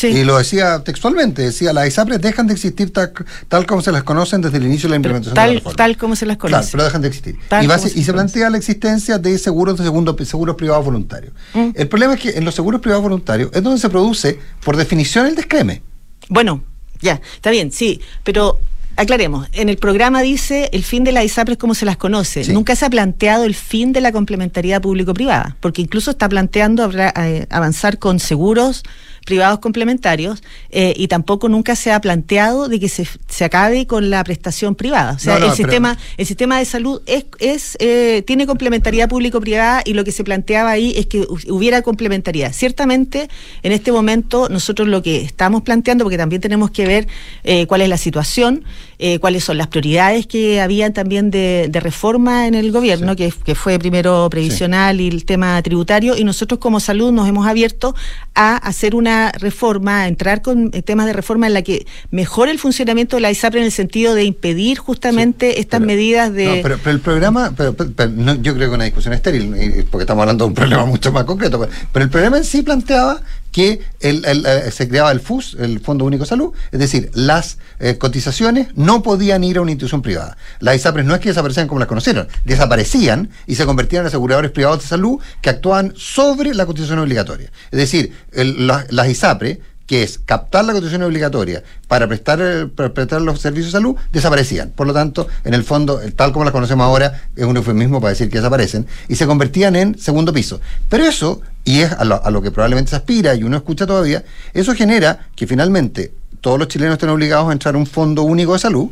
Y 0.03 0.25
lo 0.25 0.39
decía 0.39 0.83
textualmente, 0.85 1.43
decía, 1.43 1.73
las 1.73 1.89
ISAPRES 1.89 2.21
dejan 2.21 2.47
de 2.47 2.55
existir 2.55 2.93
tal, 2.93 3.13
tal 3.49 3.67
como 3.67 3.83
se 3.83 3.91
las 3.93 4.03
conocen 4.05 4.41
desde 4.41 4.59
el 4.59 4.67
inicio 4.67 4.89
de 4.89 4.91
la 4.91 4.97
implementación 4.97 5.35
de 5.35 5.41
la 5.41 5.47
Tal, 5.47 5.55
reforma. 5.57 5.77
tal 5.77 5.97
como 5.97 6.17
se 6.17 6.27
las 6.27 6.37
Claro, 6.37 6.55
conoce. 6.57 6.71
pero 6.73 6.85
dejan 6.85 7.03
de 7.03 7.09
existir. 7.09 7.37
Tal 7.49 7.65
Y, 7.65 7.67
base- 7.67 7.89
se 7.89 7.99
y 7.99 8.05
se 8.05 8.13
plantea 8.13 8.51
la 8.51 8.59
existencia 8.59 9.19
de 9.19 9.39
seguros 9.39 9.77
de 9.79 9.85
segundo, 9.85 10.17
seguros 10.25 10.57
privados 10.57 10.85
voluntarios. 10.85 11.33
El 11.75 11.89
problema 11.89 12.15
es 12.15 12.21
que 12.21 12.31
en 12.31 12.45
los 12.45 12.55
seguros 12.55 12.81
privados 12.81 13.03
voluntarios 13.03 13.51
es 13.53 13.63
donde 13.63 13.81
se 13.81 13.89
produce, 13.89 14.39
por 14.65 14.77
definición, 14.77 15.27
el 15.27 15.35
descreme. 15.35 15.83
Bueno, 16.29 16.63
ya, 17.01 17.21
está 17.35 17.51
bien, 17.51 17.73
sí, 17.73 18.01
pero 18.25 18.59
aclaremos, 18.97 19.49
en 19.53 19.69
el 19.69 19.77
programa 19.77 20.23
dice 20.23 20.69
el 20.73 20.83
fin 20.83 21.05
de 21.05 21.13
las 21.13 21.25
ISAPRES 21.25 21.57
como 21.57 21.75
se 21.75 21.85
las 21.87 21.97
conoce. 21.97 22.53
Nunca 22.53 22.75
se 22.75 22.85
ha 22.85 22.91
planteado 22.91 23.45
el 23.45 23.55
fin 23.55 23.93
de 23.93 24.01
la 24.01 24.11
complementariedad 24.13 24.83
público-privada, 24.83 25.57
porque 25.61 25.83
incluso 25.83 26.11
está 26.11 26.29
planteando 26.29 26.91
eh, 26.93 27.47
avanzar 27.51 27.99
con 27.99 28.19
seguros 28.19 28.83
privados 29.29 29.59
complementarios 29.61 30.43
eh, 30.71 30.95
y 30.97 31.07
tampoco 31.07 31.49
nunca 31.49 31.77
se 31.77 31.93
ha 31.93 32.01
planteado 32.01 32.69
de 32.69 32.81
que 32.81 32.89
se, 32.89 33.07
se 33.29 33.45
acabe 33.45 33.87
con 33.87 34.09
la 34.11 34.25
prestación 34.25 34.75
privada. 34.75 35.13
O 35.13 35.19
sea, 35.19 35.35
No, 35.35 35.41
no, 35.41 35.47
el 35.47 35.53
pero- 35.53 35.57
sistema 35.69 35.99
el 36.17 36.27
sistema 36.27 36.59
de 36.59 36.65
salud 36.65 37.03
es, 37.07 37.27
es 37.39 37.77
eh, 37.81 38.23
tiene 38.27 38.47
complementariedad 38.47 39.09
público-privada 39.09 39.83
y 39.85 39.93
lo 39.95 40.03
que 40.05 40.13
se 40.13 40.25
planteaba 40.25 40.71
ahí 40.71 40.95
es 40.97 41.07
que 41.07 41.21
hu- 41.23 41.51
hubiera 41.51 41.83
complementariedad. 41.83 42.53
Ciertamente, 42.53 43.29
en 43.63 43.73
este 43.73 43.93
momento, 43.93 44.49
nosotros 44.49 44.89
lo 44.89 45.03
que 45.03 45.21
estamos 45.21 45.63
planteando, 45.63 46.05
porque 46.05 46.17
también 46.19 46.41
tenemos 46.41 46.71
que 46.71 46.87
ver 46.87 47.07
eh, 47.45 47.67
cuál 47.67 47.83
es 47.83 47.89
la 47.89 47.99
situación, 47.99 48.65
eh, 48.99 49.19
cuáles 49.21 49.45
son 49.45 49.59
las 49.59 49.69
prioridades 49.69 50.27
que 50.27 50.61
habían 50.61 50.93
también 50.93 51.31
de, 51.31 51.69
de 51.71 51.81
reforma 51.81 52.47
en 52.47 52.55
el 52.55 52.73
gobierno, 52.73 53.15
que, 53.17 53.33
que 53.45 53.55
fue 53.55 53.79
primero 53.79 54.29
previsional 54.31 55.01
y 55.01 55.09
el 55.09 55.25
tema 55.25 55.61
tributario, 55.63 56.17
y 56.17 56.25
nosotros 56.25 56.59
como 56.59 56.81
salud 56.81 57.13
nos 57.13 57.29
hemos 57.29 57.47
abierto 57.47 57.95
a 58.35 58.57
hacer 58.57 58.95
una 58.95 59.31
reforma, 59.33 60.03
a 60.03 60.09
entrar 60.09 60.43
con 60.43 60.71
eh, 60.73 60.83
temas 60.83 61.07
de 61.07 61.13
reforma 61.13 61.47
en 61.47 61.55
la 61.55 61.63
que 61.63 61.87
mejore 62.11 62.51
el 62.51 62.59
funcionamiento 62.59 63.17
de 63.17 63.23
la 63.23 63.31
ISAPRE 63.31 63.61
en 63.61 63.67
el 63.67 63.73
sentido 63.73 64.15
de 64.15 64.25
impedir 64.25 64.79
justamente 64.79 65.61
estas 65.61 65.81
medidas 65.81 66.33
de... 66.33 66.45
No, 66.47 66.63
pero, 66.63 66.79
pero 66.79 66.91
el 66.91 67.01
programa, 67.01 67.53
pero, 67.57 67.75
pero- 67.75 68.11
no, 68.11 68.35
yo 68.43 68.55
creo 68.55 68.69
que 68.69 68.75
una 68.75 68.85
discusión 68.85 69.15
estéril, 69.15 69.55
y- 69.57 69.83
porque 69.85 70.03
estamos 70.03 70.23
hablando 70.23 70.45
de 70.45 70.49
un 70.49 70.55
problema 70.55 70.85
mucho 70.85 71.13
más 71.13 71.25
concreto, 71.25 71.59
pero, 71.61 71.71
pero 71.93 72.05
el 72.05 72.11
programa 72.11 72.39
en 72.39 72.45
sí 72.45 72.63
planteaba 72.63 73.21
que 73.53 73.81
el- 74.01 74.25
eh, 74.27 74.71
se 74.71 74.89
creaba 74.89 75.11
el 75.11 75.21
FUS, 75.21 75.57
el 75.59 75.81
Fondo 75.81 76.05
Único 76.05 76.25
de 76.25 76.29
Salud, 76.29 76.53
es 76.71 76.79
decir, 76.79 77.11
las 77.15 77.59
eh, 77.81 77.97
cotizaciones 77.99 78.69
no 78.75 79.03
podían 79.03 79.45
ir 79.45 79.59
a 79.59 79.61
una 79.63 79.71
institución 79.71 80.03
privada. 80.03 80.37
Las 80.61 80.77
ISAPRES 80.77 81.07
no 81.07 81.15
es 81.15 81.21
que 81.21 81.29
desaparecían 81.31 81.69
como 81.69 81.79
las 81.79 81.89
conocieron, 81.89 82.29
desaparecían 82.45 83.31
y 83.47 83.55
se 83.55 83.65
convertían 83.67 84.03
en 84.03 84.09
aseguradores 84.09 84.51
privados 84.51 84.83
de 84.83 84.89
salud 84.89 85.21
que 85.41 85.51
actuaban 85.51 85.93
sobre 85.97 86.55
la 86.55 86.67
cotización 86.67 86.99
obligatoria. 86.99 87.51
Es 87.71 87.79
decir, 87.79 88.13
la- 88.33 88.85
las 88.91 89.09
ISAPRE 89.09 89.61
que 89.89 90.03
es 90.03 90.19
captar 90.19 90.67
la 90.67 90.75
cotización 90.75 91.03
obligatoria 91.03 91.65
para 91.89 92.07
prestar, 92.07 92.39
eh, 92.43 92.67
para 92.67 92.93
prestar 92.93 93.23
los 93.23 93.41
servicios 93.41 93.73
de 93.73 93.79
salud, 93.79 93.97
desaparecían. 94.13 94.71
Por 94.71 94.87
lo 94.87 94.93
tanto, 94.93 95.27
en 95.45 95.55
el 95.55 95.65
fondo, 95.65 95.99
tal 96.15 96.31
como 96.31 96.45
las 96.45 96.53
conocemos 96.53 96.85
ahora, 96.85 97.23
es 97.35 97.45
un 97.45 97.57
eufemismo 97.57 97.99
para 97.99 98.11
decir 98.11 98.29
que 98.29 98.37
desaparecen, 98.37 98.87
y 99.09 99.17
se 99.17 99.27
convertían 99.27 99.75
en 99.77 99.99
segundo 99.99 100.33
piso. 100.33 100.61
Pero 100.91 101.05
eso, 101.05 101.41
y 101.65 101.81
es 101.81 101.91
a 101.91 102.05
lo, 102.05 102.23
a 102.23 102.31
lo 102.31 102.43
que 102.43 102.51
probablemente 102.51 102.91
se 102.91 102.97
aspira 102.97 103.35
y 103.35 103.43
uno 103.43 103.57
escucha 103.57 103.87
todavía, 103.87 104.23
eso 104.53 104.75
genera 104.75 105.27
que 105.35 105.47
finalmente 105.47 106.13
todos 106.43 106.59
los 106.59 106.69
chilenos 106.69 106.93
estén 106.93 107.09
obligados 107.09 107.49
a 107.49 107.53
entrar 107.53 107.75
a 107.75 107.79
un 107.79 107.87
fondo 107.87 108.25
único 108.25 108.53
de 108.53 108.59
salud 108.59 108.91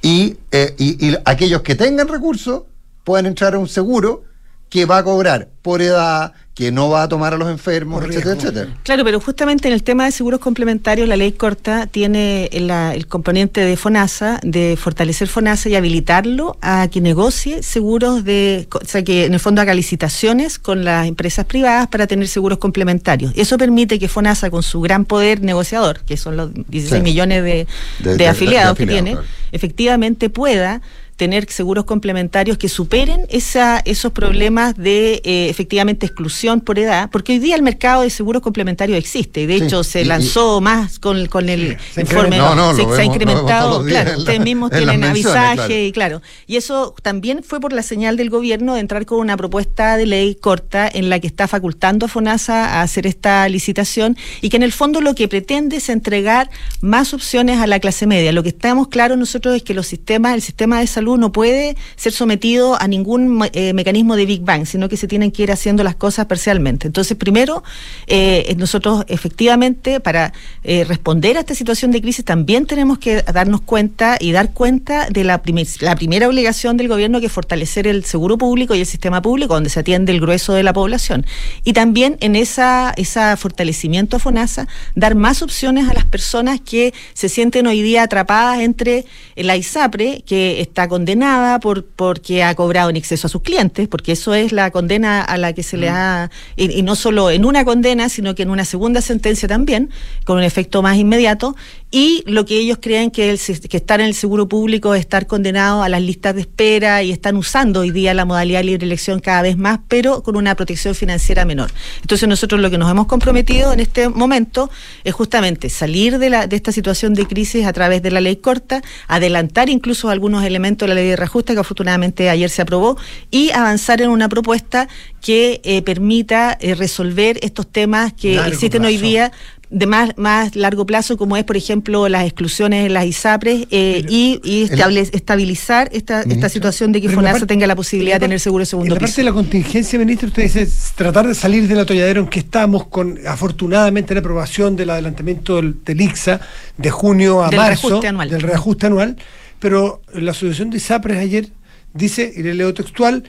y, 0.00 0.36
eh, 0.52 0.76
y, 0.78 1.08
y 1.08 1.16
aquellos 1.24 1.62
que 1.62 1.74
tengan 1.74 2.06
recursos 2.06 2.62
puedan 3.02 3.26
entrar 3.26 3.54
a 3.54 3.58
un 3.58 3.68
seguro 3.68 4.22
que 4.70 4.86
va 4.86 4.98
a 4.98 5.04
cobrar 5.04 5.48
por 5.62 5.82
edad, 5.82 6.32
que 6.54 6.70
no 6.72 6.88
va 6.90 7.02
a 7.02 7.08
tomar 7.08 7.32
a 7.34 7.36
los 7.38 7.50
enfermos, 7.50 8.04
etcétera, 8.04 8.34
etcétera. 8.34 8.76
Claro, 8.82 9.04
pero 9.04 9.18
justamente 9.18 9.66
en 9.68 9.74
el 9.74 9.82
tema 9.82 10.04
de 10.04 10.12
seguros 10.12 10.40
complementarios, 10.40 11.08
la 11.08 11.16
ley 11.16 11.32
corta 11.32 11.86
tiene 11.86 12.48
el, 12.52 12.70
el 12.70 13.06
componente 13.06 13.62
de 13.62 13.76
FONASA, 13.76 14.40
de 14.42 14.76
fortalecer 14.80 15.28
FONASA 15.28 15.70
y 15.70 15.74
habilitarlo 15.74 16.56
a 16.60 16.86
que 16.88 17.00
negocie 17.00 17.62
seguros 17.62 18.24
de, 18.24 18.68
o 18.72 18.84
sea, 18.86 19.02
que 19.02 19.24
en 19.24 19.34
el 19.34 19.40
fondo 19.40 19.60
haga 19.62 19.74
licitaciones 19.74 20.58
con 20.58 20.84
las 20.84 21.06
empresas 21.08 21.46
privadas 21.46 21.88
para 21.88 22.06
tener 22.06 22.28
seguros 22.28 22.58
complementarios. 22.58 23.32
Eso 23.36 23.58
permite 23.58 23.98
que 23.98 24.06
FONASA, 24.08 24.50
con 24.50 24.62
su 24.62 24.80
gran 24.82 25.04
poder 25.04 25.40
negociador, 25.42 26.00
que 26.06 26.16
son 26.16 26.36
los 26.36 26.54
16 26.54 26.98
Sí. 26.98 27.02
millones 27.02 27.42
de, 27.42 27.66
De- 28.00 28.10
de 28.10 28.16
de- 28.18 28.28
afiliados 28.28 28.76
de 28.78 28.84
que 28.86 28.92
afiliados, 28.92 29.02
tiene, 29.04 29.10
claro. 29.12 29.26
efectivamente 29.52 30.30
pueda 30.30 30.80
tener 31.20 31.44
seguros 31.52 31.84
complementarios 31.84 32.56
que 32.56 32.70
superen 32.70 33.26
esa, 33.28 33.80
esos 33.84 34.10
problemas 34.10 34.74
de 34.74 35.20
eh, 35.22 35.48
efectivamente 35.50 36.06
exclusión 36.06 36.62
por 36.62 36.78
edad, 36.78 37.10
porque 37.12 37.32
hoy 37.34 37.40
día 37.40 37.56
el 37.56 37.62
mercado 37.62 38.00
de 38.00 38.08
seguros 38.08 38.40
complementarios 38.40 38.96
existe, 38.96 39.42
y 39.42 39.46
de 39.46 39.58
Sí, 39.58 39.64
heso 39.66 39.84
se 39.84 40.00
y- 40.00 40.04
y- 40.04 40.06
lanzó 40.06 40.62
más 40.62 40.98
con, 40.98 41.26
con 41.26 41.50
el 41.50 41.76
se 41.92 42.00
informe. 42.00 42.38
No, 42.38 42.54
no, 42.54 42.74
se, 42.74 42.84
lo 42.84 42.88
se 42.88 42.94
ha 42.94 42.96
vemos- 42.96 42.96
vemos 42.96 43.14
incrementado, 43.16 43.84
claro, 43.84 44.12
la- 44.12 44.16
ustedes 44.16 44.40
mismos 44.40 44.70
tienen 44.70 45.04
avisaje 45.04 45.56
claro. 45.66 45.74
y 45.74 45.92
claro, 45.92 46.22
y 46.46 46.56
eso 46.56 46.94
también 47.02 47.42
fue 47.44 47.60
por 47.60 47.74
la 47.74 47.82
señal 47.82 48.16
del 48.16 48.30
gobierno 48.30 48.72
de 48.72 48.80
entrar 48.80 49.04
con 49.04 49.18
una 49.20 49.36
propuesta 49.36 49.98
de 49.98 50.06
ley 50.06 50.34
corta 50.36 50.88
en 50.90 51.10
la 51.10 51.20
que 51.20 51.26
está 51.26 51.48
facultando 51.48 52.06
a 52.06 52.08
FONASA 52.08 52.78
a 52.78 52.82
hacer 52.82 53.06
esta 53.06 53.46
licitación 53.50 54.16
y 54.40 54.48
que 54.48 54.56
en 54.56 54.62
el 54.62 54.72
fondo 54.72 55.02
lo 55.02 55.14
que 55.14 55.28
pretende 55.28 55.76
es 55.76 55.90
entregar 55.90 56.48
más 56.80 57.12
opciones 57.12 57.58
a 57.60 57.66
la 57.66 57.78
clase 57.78 58.06
media. 58.06 58.32
Lo 58.32 58.42
que 58.42 58.48
estamos 58.48 58.88
claros 58.88 59.18
nosotros 59.18 59.54
es 59.54 59.62
que 59.62 59.74
los 59.74 59.86
sistemas, 59.86 60.32
el 60.34 60.40
sistema 60.40 60.80
de 60.80 60.86
salud 60.86 61.09
no 61.16 61.32
puede 61.32 61.76
ser 61.96 62.12
sometido 62.12 62.80
a 62.80 62.88
ningún 62.88 63.42
eh, 63.52 63.72
mecanismo 63.72 64.16
de 64.16 64.26
Big 64.26 64.42
Bang, 64.42 64.66
sino 64.66 64.88
que 64.88 64.96
se 64.96 65.06
tienen 65.08 65.30
que 65.30 65.42
ir 65.42 65.52
haciendo 65.52 65.82
las 65.84 65.96
cosas 65.96 66.26
parcialmente. 66.26 66.86
Entonces, 66.86 67.16
primero, 67.16 67.62
eh, 68.06 68.54
nosotros 68.58 69.04
efectivamente 69.08 70.00
para 70.00 70.32
eh, 70.64 70.84
responder 70.84 71.36
a 71.36 71.40
esta 71.40 71.54
situación 71.54 71.90
de 71.90 72.00
crisis 72.00 72.24
también 72.24 72.66
tenemos 72.66 72.98
que 72.98 73.22
darnos 73.22 73.60
cuenta 73.60 74.16
y 74.20 74.32
dar 74.32 74.52
cuenta 74.52 75.08
de 75.10 75.24
la, 75.24 75.42
primer- 75.42 75.66
la 75.80 75.96
primera 75.96 76.28
obligación 76.28 76.76
del 76.76 76.88
gobierno 76.88 77.20
que 77.20 77.26
es 77.26 77.32
fortalecer 77.32 77.86
el 77.86 78.04
seguro 78.04 78.38
público 78.38 78.74
y 78.74 78.80
el 78.80 78.86
sistema 78.86 79.22
público 79.22 79.54
donde 79.54 79.70
se 79.70 79.80
atiende 79.80 80.12
el 80.12 80.20
grueso 80.20 80.52
de 80.52 80.62
la 80.62 80.72
población. 80.72 81.26
Y 81.64 81.72
también 81.72 82.16
en 82.20 82.36
esa, 82.36 82.92
esa 82.96 83.36
fortalecimiento 83.36 84.16
a 84.16 84.18
FONASA, 84.18 84.68
dar 84.94 85.14
más 85.14 85.42
opciones 85.42 85.88
a 85.88 85.94
las 85.94 86.04
personas 86.04 86.60
que 86.60 86.92
se 87.14 87.28
sienten 87.28 87.66
hoy 87.66 87.82
día 87.82 88.02
atrapadas 88.02 88.60
entre 88.60 89.04
la 89.36 89.56
ISAPRE, 89.56 90.22
que 90.26 90.60
está 90.60 90.88
condenada 91.00 91.60
por 91.60 91.86
porque 91.86 92.42
ha 92.42 92.54
cobrado 92.54 92.90
en 92.90 92.96
exceso 92.96 93.26
a 93.26 93.30
sus 93.30 93.40
clientes, 93.40 93.88
porque 93.88 94.12
eso 94.12 94.34
es 94.34 94.52
la 94.52 94.70
condena 94.70 95.22
a 95.22 95.38
la 95.38 95.54
que 95.54 95.62
se 95.62 95.78
le 95.78 95.88
ha, 95.88 96.30
y, 96.56 96.70
y 96.78 96.82
no 96.82 96.94
solo 96.94 97.30
en 97.30 97.46
una 97.46 97.64
condena, 97.64 98.10
sino 98.10 98.34
que 98.34 98.42
en 98.42 98.50
una 98.50 98.66
segunda 98.66 99.00
sentencia 99.00 99.48
también, 99.48 99.88
con 100.26 100.36
un 100.36 100.42
efecto 100.42 100.82
más 100.82 100.98
inmediato, 100.98 101.56
y 101.90 102.22
lo 102.26 102.44
que 102.44 102.58
ellos 102.58 102.78
creen 102.80 103.10
que, 103.10 103.30
el, 103.30 103.40
que 103.68 103.76
estar 103.76 104.00
en 104.00 104.06
el 104.06 104.14
seguro 104.14 104.48
público 104.48 104.94
es 104.94 105.00
estar 105.00 105.26
condenado 105.26 105.82
a 105.82 105.88
las 105.88 106.00
listas 106.00 106.36
de 106.36 106.42
espera 106.42 107.02
y 107.02 107.10
están 107.10 107.36
usando 107.36 107.80
hoy 107.80 107.90
día 107.90 108.14
la 108.14 108.24
modalidad 108.24 108.60
de 108.60 108.64
libre 108.64 108.86
elección 108.86 109.18
cada 109.18 109.42
vez 109.42 109.56
más, 109.56 109.80
pero 109.88 110.22
con 110.22 110.36
una 110.36 110.54
protección 110.54 110.94
financiera 110.94 111.44
menor. 111.44 111.72
Entonces 112.00 112.28
nosotros 112.28 112.60
lo 112.60 112.70
que 112.70 112.78
nos 112.78 112.88
hemos 112.88 113.06
comprometido 113.06 113.72
en 113.72 113.80
este 113.80 114.08
momento 114.08 114.70
es 115.02 115.14
justamente 115.14 115.68
salir 115.68 116.18
de, 116.18 116.30
la, 116.30 116.46
de 116.46 116.54
esta 116.54 116.70
situación 116.70 117.14
de 117.14 117.26
crisis 117.26 117.66
a 117.66 117.72
través 117.72 118.02
de 118.02 118.12
la 118.12 118.20
ley 118.20 118.36
corta, 118.36 118.82
adelantar 119.08 119.68
incluso 119.68 120.10
algunos 120.10 120.44
elementos 120.44 120.86
de 120.86 120.94
la 120.94 121.00
ley 121.00 121.08
de 121.08 121.16
reajuste 121.16 121.54
que 121.54 121.60
afortunadamente 121.60 122.30
ayer 122.30 122.50
se 122.50 122.62
aprobó 122.62 122.98
y 123.32 123.50
avanzar 123.50 124.00
en 124.00 124.10
una 124.10 124.28
propuesta 124.28 124.88
que 125.20 125.60
eh, 125.64 125.82
permita 125.82 126.56
eh, 126.60 126.76
resolver 126.76 127.38
estos 127.42 127.66
temas 127.66 128.12
que 128.12 128.36
Largo 128.36 128.52
existen 128.52 128.84
hoy 128.84 128.96
día 128.96 129.32
de 129.72 129.86
más, 129.86 130.10
más 130.16 130.56
largo 130.56 130.84
plazo, 130.84 131.16
como 131.16 131.36
es, 131.36 131.44
por 131.44 131.56
ejemplo, 131.56 132.08
las 132.08 132.24
exclusiones 132.24 132.86
en 132.86 132.92
las 132.92 133.06
ISAPRES 133.06 133.68
eh, 133.70 134.04
y, 134.08 134.40
y 134.42 134.64
estable- 134.64 135.08
estabilizar 135.12 135.88
esta, 135.92 136.22
esta 136.22 136.48
situación 136.48 136.90
de 136.90 137.00
que 137.00 137.06
en 137.06 137.12
FONASA 137.14 137.46
tenga 137.46 137.66
la 137.68 137.76
posibilidad 137.76 138.16
de 138.16 138.20
tener 138.20 138.40
seguro 138.40 138.62
de 138.62 138.64
En 138.64 138.70
segundo 138.70 138.94
la 138.94 138.98
parte 139.00 139.06
piso. 139.12 139.20
de 139.20 139.24
la 139.26 139.32
contingencia, 139.32 139.98
ministro, 139.98 140.26
usted 140.28 140.42
dice 140.42 140.68
tratar 140.96 141.28
de 141.28 141.34
salir 141.36 141.68
del 141.68 141.78
atolladero 141.78 142.20
en 142.22 142.26
que 142.28 142.40
estamos 142.40 142.88
con, 142.88 143.18
afortunadamente, 143.26 144.12
la 144.12 144.20
aprobación 144.20 144.74
del 144.74 144.90
adelantamiento 144.90 145.56
del, 145.56 145.76
del 145.84 146.00
ICSA 146.00 146.40
de 146.76 146.90
junio 146.90 147.42
a 147.44 147.48
Del 147.50 147.56
marzo, 147.60 147.88
reajuste 147.88 148.08
anual. 148.08 148.30
del 148.30 148.40
reajuste 148.42 148.86
anual, 148.86 149.16
pero 149.60 150.02
la 150.14 150.32
Asociación 150.32 150.70
de 150.70 150.78
ISAPRES 150.78 151.18
ayer 151.18 151.48
dice, 151.94 152.32
y 152.34 152.42
le 152.42 152.54
leo 152.54 152.74
textual, 152.74 153.22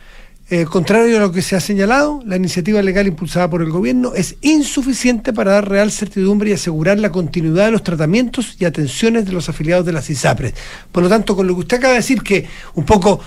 eh, 0.52 0.66
contrario 0.66 1.16
a 1.16 1.22
lo 1.22 1.32
que 1.32 1.42
se 1.42 1.56
ha 1.56 1.62
señalado, 1.62 2.22
la 2.26 2.36
iniciativa 2.36 2.82
legal 2.82 3.08
impulsada 3.08 3.50
por 3.50 3.62
el 3.62 3.70
gobierno 3.70 4.12
es 4.14 4.36
insuficiente 4.42 5.32
para 5.32 5.54
dar 5.54 5.70
real 5.70 5.94
certidumbre 5.94 6.50
y 6.50 6.54
asegurar 6.54 7.00
la 7.00 7.10
continuidad 7.10 7.68
de 7.68 7.72
los 7.72 7.84
tratamientos 7.84 8.58
y 8.60 8.66
atenciones 8.66 9.26
de 9.26 9.32
los 9.32 9.48
afiliados 9.48 9.86
de 9.86 9.94
las 9.94 10.10
ISAPRES. 10.10 10.54
Por 10.92 11.04
lo 11.04 11.08
tanto, 11.08 11.38
con 11.38 11.48
lo 11.48 11.54
que 11.54 11.62
usted 11.62 11.78
acaba 11.78 11.94
de 11.94 12.00
decir, 12.00 12.22
que 12.22 12.50
un 12.74 12.84
poco 12.84 13.22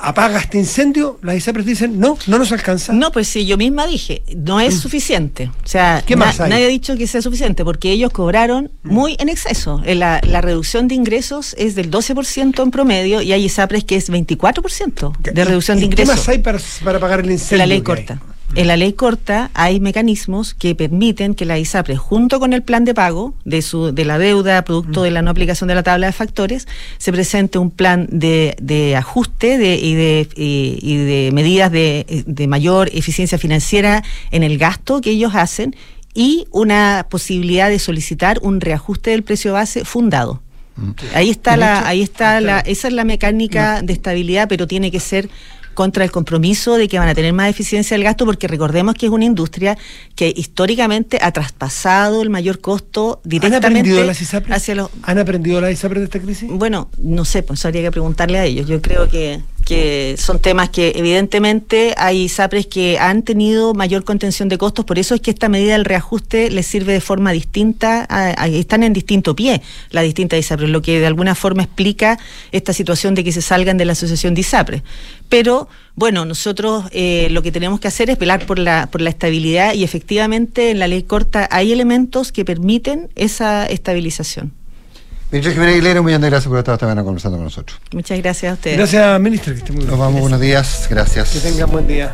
apaga 0.00 0.38
este 0.40 0.58
incendio, 0.58 1.18
las 1.22 1.36
ISAPRES 1.36 1.66
dicen, 1.66 1.98
no, 2.00 2.16
no 2.26 2.38
nos 2.38 2.52
alcanza. 2.52 2.92
No, 2.92 3.12
pues 3.12 3.28
sí, 3.28 3.44
yo 3.46 3.56
misma 3.56 3.86
dije, 3.86 4.22
no 4.36 4.58
es 4.60 4.78
suficiente. 4.78 5.50
O 5.64 5.68
sea, 5.68 6.02
¿Qué 6.06 6.16
más 6.16 6.40
hay? 6.40 6.50
nadie 6.50 6.64
ha 6.64 6.68
dicho 6.68 6.96
que 6.96 7.06
sea 7.06 7.22
suficiente 7.22 7.64
porque 7.64 7.90
ellos 7.92 8.10
cobraron 8.10 8.70
muy 8.82 9.16
en 9.18 9.28
exceso. 9.28 9.82
Eh, 9.84 9.94
La, 9.94 10.20
la 10.26 10.40
reducción 10.40 10.88
de 10.88 10.94
ingresos 10.94 11.54
es 11.58 11.74
del 11.74 11.90
12% 11.90 12.62
en 12.62 12.70
promedio 12.70 13.20
y 13.22 13.32
hay 13.32 13.44
ISAPRES 13.44 13.84
que 13.84 13.96
es 13.96 14.10
24% 14.10 15.16
de 15.32 15.44
reducción 15.44 15.78
de 15.78 15.84
¿Y 15.84 15.88
¿Qué 15.88 16.02
ingresos. 16.02 16.16
más 16.16 16.28
hay 16.28 16.38
para, 16.38 16.58
para 16.84 16.98
pagar 16.98 17.20
el 17.20 17.30
incendio? 17.30 17.58
la 17.58 17.66
ley 17.66 17.78
hay? 17.78 18.18
En 18.56 18.66
la 18.66 18.76
ley 18.76 18.94
corta 18.94 19.50
hay 19.54 19.78
mecanismos 19.78 20.54
que 20.54 20.74
permiten 20.74 21.34
que 21.34 21.44
la 21.44 21.58
ISAPRE, 21.58 21.96
junto 21.96 22.40
con 22.40 22.52
el 22.52 22.62
plan 22.62 22.84
de 22.84 22.94
pago 22.94 23.32
de, 23.44 23.62
su, 23.62 23.92
de 23.94 24.04
la 24.04 24.18
deuda 24.18 24.64
producto 24.64 25.04
de 25.04 25.12
la 25.12 25.22
no 25.22 25.30
aplicación 25.30 25.68
de 25.68 25.76
la 25.76 25.84
tabla 25.84 26.08
de 26.08 26.12
factores, 26.12 26.66
se 26.98 27.12
presente 27.12 27.58
un 27.58 27.70
plan 27.70 28.08
de, 28.10 28.56
de 28.60 28.96
ajuste 28.96 29.56
de, 29.56 29.76
y, 29.76 29.94
de, 29.94 30.28
y, 30.34 30.78
y 30.82 30.96
de 30.96 31.30
medidas 31.32 31.70
de, 31.70 32.24
de 32.26 32.46
mayor 32.48 32.90
eficiencia 32.92 33.38
financiera 33.38 34.02
en 34.32 34.42
el 34.42 34.58
gasto 34.58 35.00
que 35.00 35.10
ellos 35.10 35.32
hacen 35.34 35.76
y 36.12 36.46
una 36.50 37.06
posibilidad 37.08 37.68
de 37.68 37.78
solicitar 37.78 38.40
un 38.42 38.60
reajuste 38.60 39.10
del 39.10 39.22
precio 39.22 39.52
base 39.52 39.84
fundado. 39.84 40.42
Ahí 41.14 41.30
está 41.30 41.56
la, 41.56 41.86
ahí 41.86 42.00
está 42.00 42.40
la, 42.40 42.60
esa 42.60 42.88
es 42.88 42.94
la 42.94 43.04
mecánica 43.04 43.82
de 43.82 43.92
estabilidad, 43.92 44.48
pero 44.48 44.66
tiene 44.66 44.90
que 44.90 44.98
ser 44.98 45.28
contra 45.74 46.04
el 46.04 46.10
compromiso 46.10 46.76
de 46.76 46.88
que 46.88 46.98
van 46.98 47.08
a 47.08 47.14
tener 47.14 47.32
más 47.32 47.48
eficiencia 47.48 47.96
del 47.96 48.04
gasto, 48.04 48.26
porque 48.26 48.48
recordemos 48.48 48.94
que 48.94 49.06
es 49.06 49.12
una 49.12 49.24
industria 49.24 49.78
que 50.16 50.32
históricamente 50.36 51.18
ha 51.22 51.32
traspasado 51.32 52.22
el 52.22 52.30
mayor 52.30 52.60
costo 52.60 53.20
¿Han 53.24 53.30
directamente 53.30 53.66
aprendido 53.66 54.04
las 54.04 54.20
ISAPRES? 54.20 54.56
hacia 54.56 54.74
los 54.74 54.90
¿Han 55.02 55.18
aprendido 55.18 55.60
las 55.60 55.72
ISAPRES 55.72 56.00
de 56.00 56.04
esta 56.04 56.20
crisis? 56.20 56.48
bueno, 56.50 56.90
no 56.98 57.24
sé, 57.24 57.42
pues 57.42 57.64
habría 57.64 57.82
que 57.82 57.90
preguntarle 57.90 58.38
a 58.38 58.44
ellos. 58.44 58.66
Yo 58.66 58.80
creo 58.82 59.08
que, 59.08 59.40
que 59.70 60.16
son 60.18 60.40
temas 60.40 60.68
que 60.68 60.94
evidentemente 60.96 61.94
hay 61.96 62.22
ISAPRES 62.22 62.66
que 62.66 62.98
han 62.98 63.22
tenido 63.22 63.72
mayor 63.72 64.02
contención 64.02 64.48
de 64.48 64.58
costos, 64.58 64.84
por 64.84 64.98
eso 64.98 65.14
es 65.14 65.20
que 65.20 65.30
esta 65.30 65.48
medida 65.48 65.74
del 65.74 65.84
reajuste 65.84 66.50
les 66.50 66.66
sirve 66.66 66.92
de 66.92 67.00
forma 67.00 67.30
distinta, 67.30 68.04
están 68.46 68.82
en 68.82 68.92
distinto 68.92 69.36
pie 69.36 69.62
las 69.90 70.02
distintas 70.02 70.40
ISAPRES, 70.40 70.70
lo 70.70 70.82
que 70.82 70.98
de 70.98 71.06
alguna 71.06 71.36
forma 71.36 71.62
explica 71.62 72.18
esta 72.50 72.72
situación 72.72 73.14
de 73.14 73.22
que 73.22 73.30
se 73.30 73.42
salgan 73.42 73.78
de 73.78 73.84
la 73.84 73.92
asociación 73.92 74.34
de 74.34 74.40
ISAPRES. 74.40 74.82
Pero 75.28 75.68
bueno, 75.94 76.24
nosotros 76.24 76.86
eh, 76.90 77.28
lo 77.30 77.40
que 77.42 77.52
tenemos 77.52 77.78
que 77.78 77.86
hacer 77.86 78.10
es 78.10 78.18
velar 78.18 78.46
por 78.46 78.58
la, 78.58 78.88
por 78.90 79.00
la 79.00 79.10
estabilidad 79.10 79.74
y 79.74 79.84
efectivamente 79.84 80.72
en 80.72 80.80
la 80.80 80.88
ley 80.88 81.04
corta 81.04 81.48
hay 81.52 81.70
elementos 81.70 82.32
que 82.32 82.44
permiten 82.44 83.08
esa 83.14 83.66
estabilización. 83.66 84.52
Ministro 85.30 85.52
Jiménez 85.52 85.74
Aguilera, 85.74 86.00
un 86.00 86.06
millón 86.06 86.22
de 86.22 86.30
gracias 86.30 86.48
por 86.48 86.58
estar 86.58 86.74
esta 86.74 86.86
mañana 86.86 87.04
conversando 87.04 87.38
con 87.38 87.44
nosotros. 87.44 87.78
Muchas 87.92 88.18
gracias 88.18 88.50
a 88.50 88.54
ustedes. 88.54 88.76
Gracias, 88.76 89.20
ministro. 89.20 89.52
Que 89.52 89.58
esté 89.60 89.72
muy 89.72 89.82
bien. 89.82 89.90
Nos 89.90 89.98
vamos, 90.00 90.20
buenos 90.20 90.40
días, 90.40 90.88
gracias. 90.90 91.30
Que 91.30 91.38
tengan 91.40 91.70
buen 91.70 91.86
día. 91.86 92.12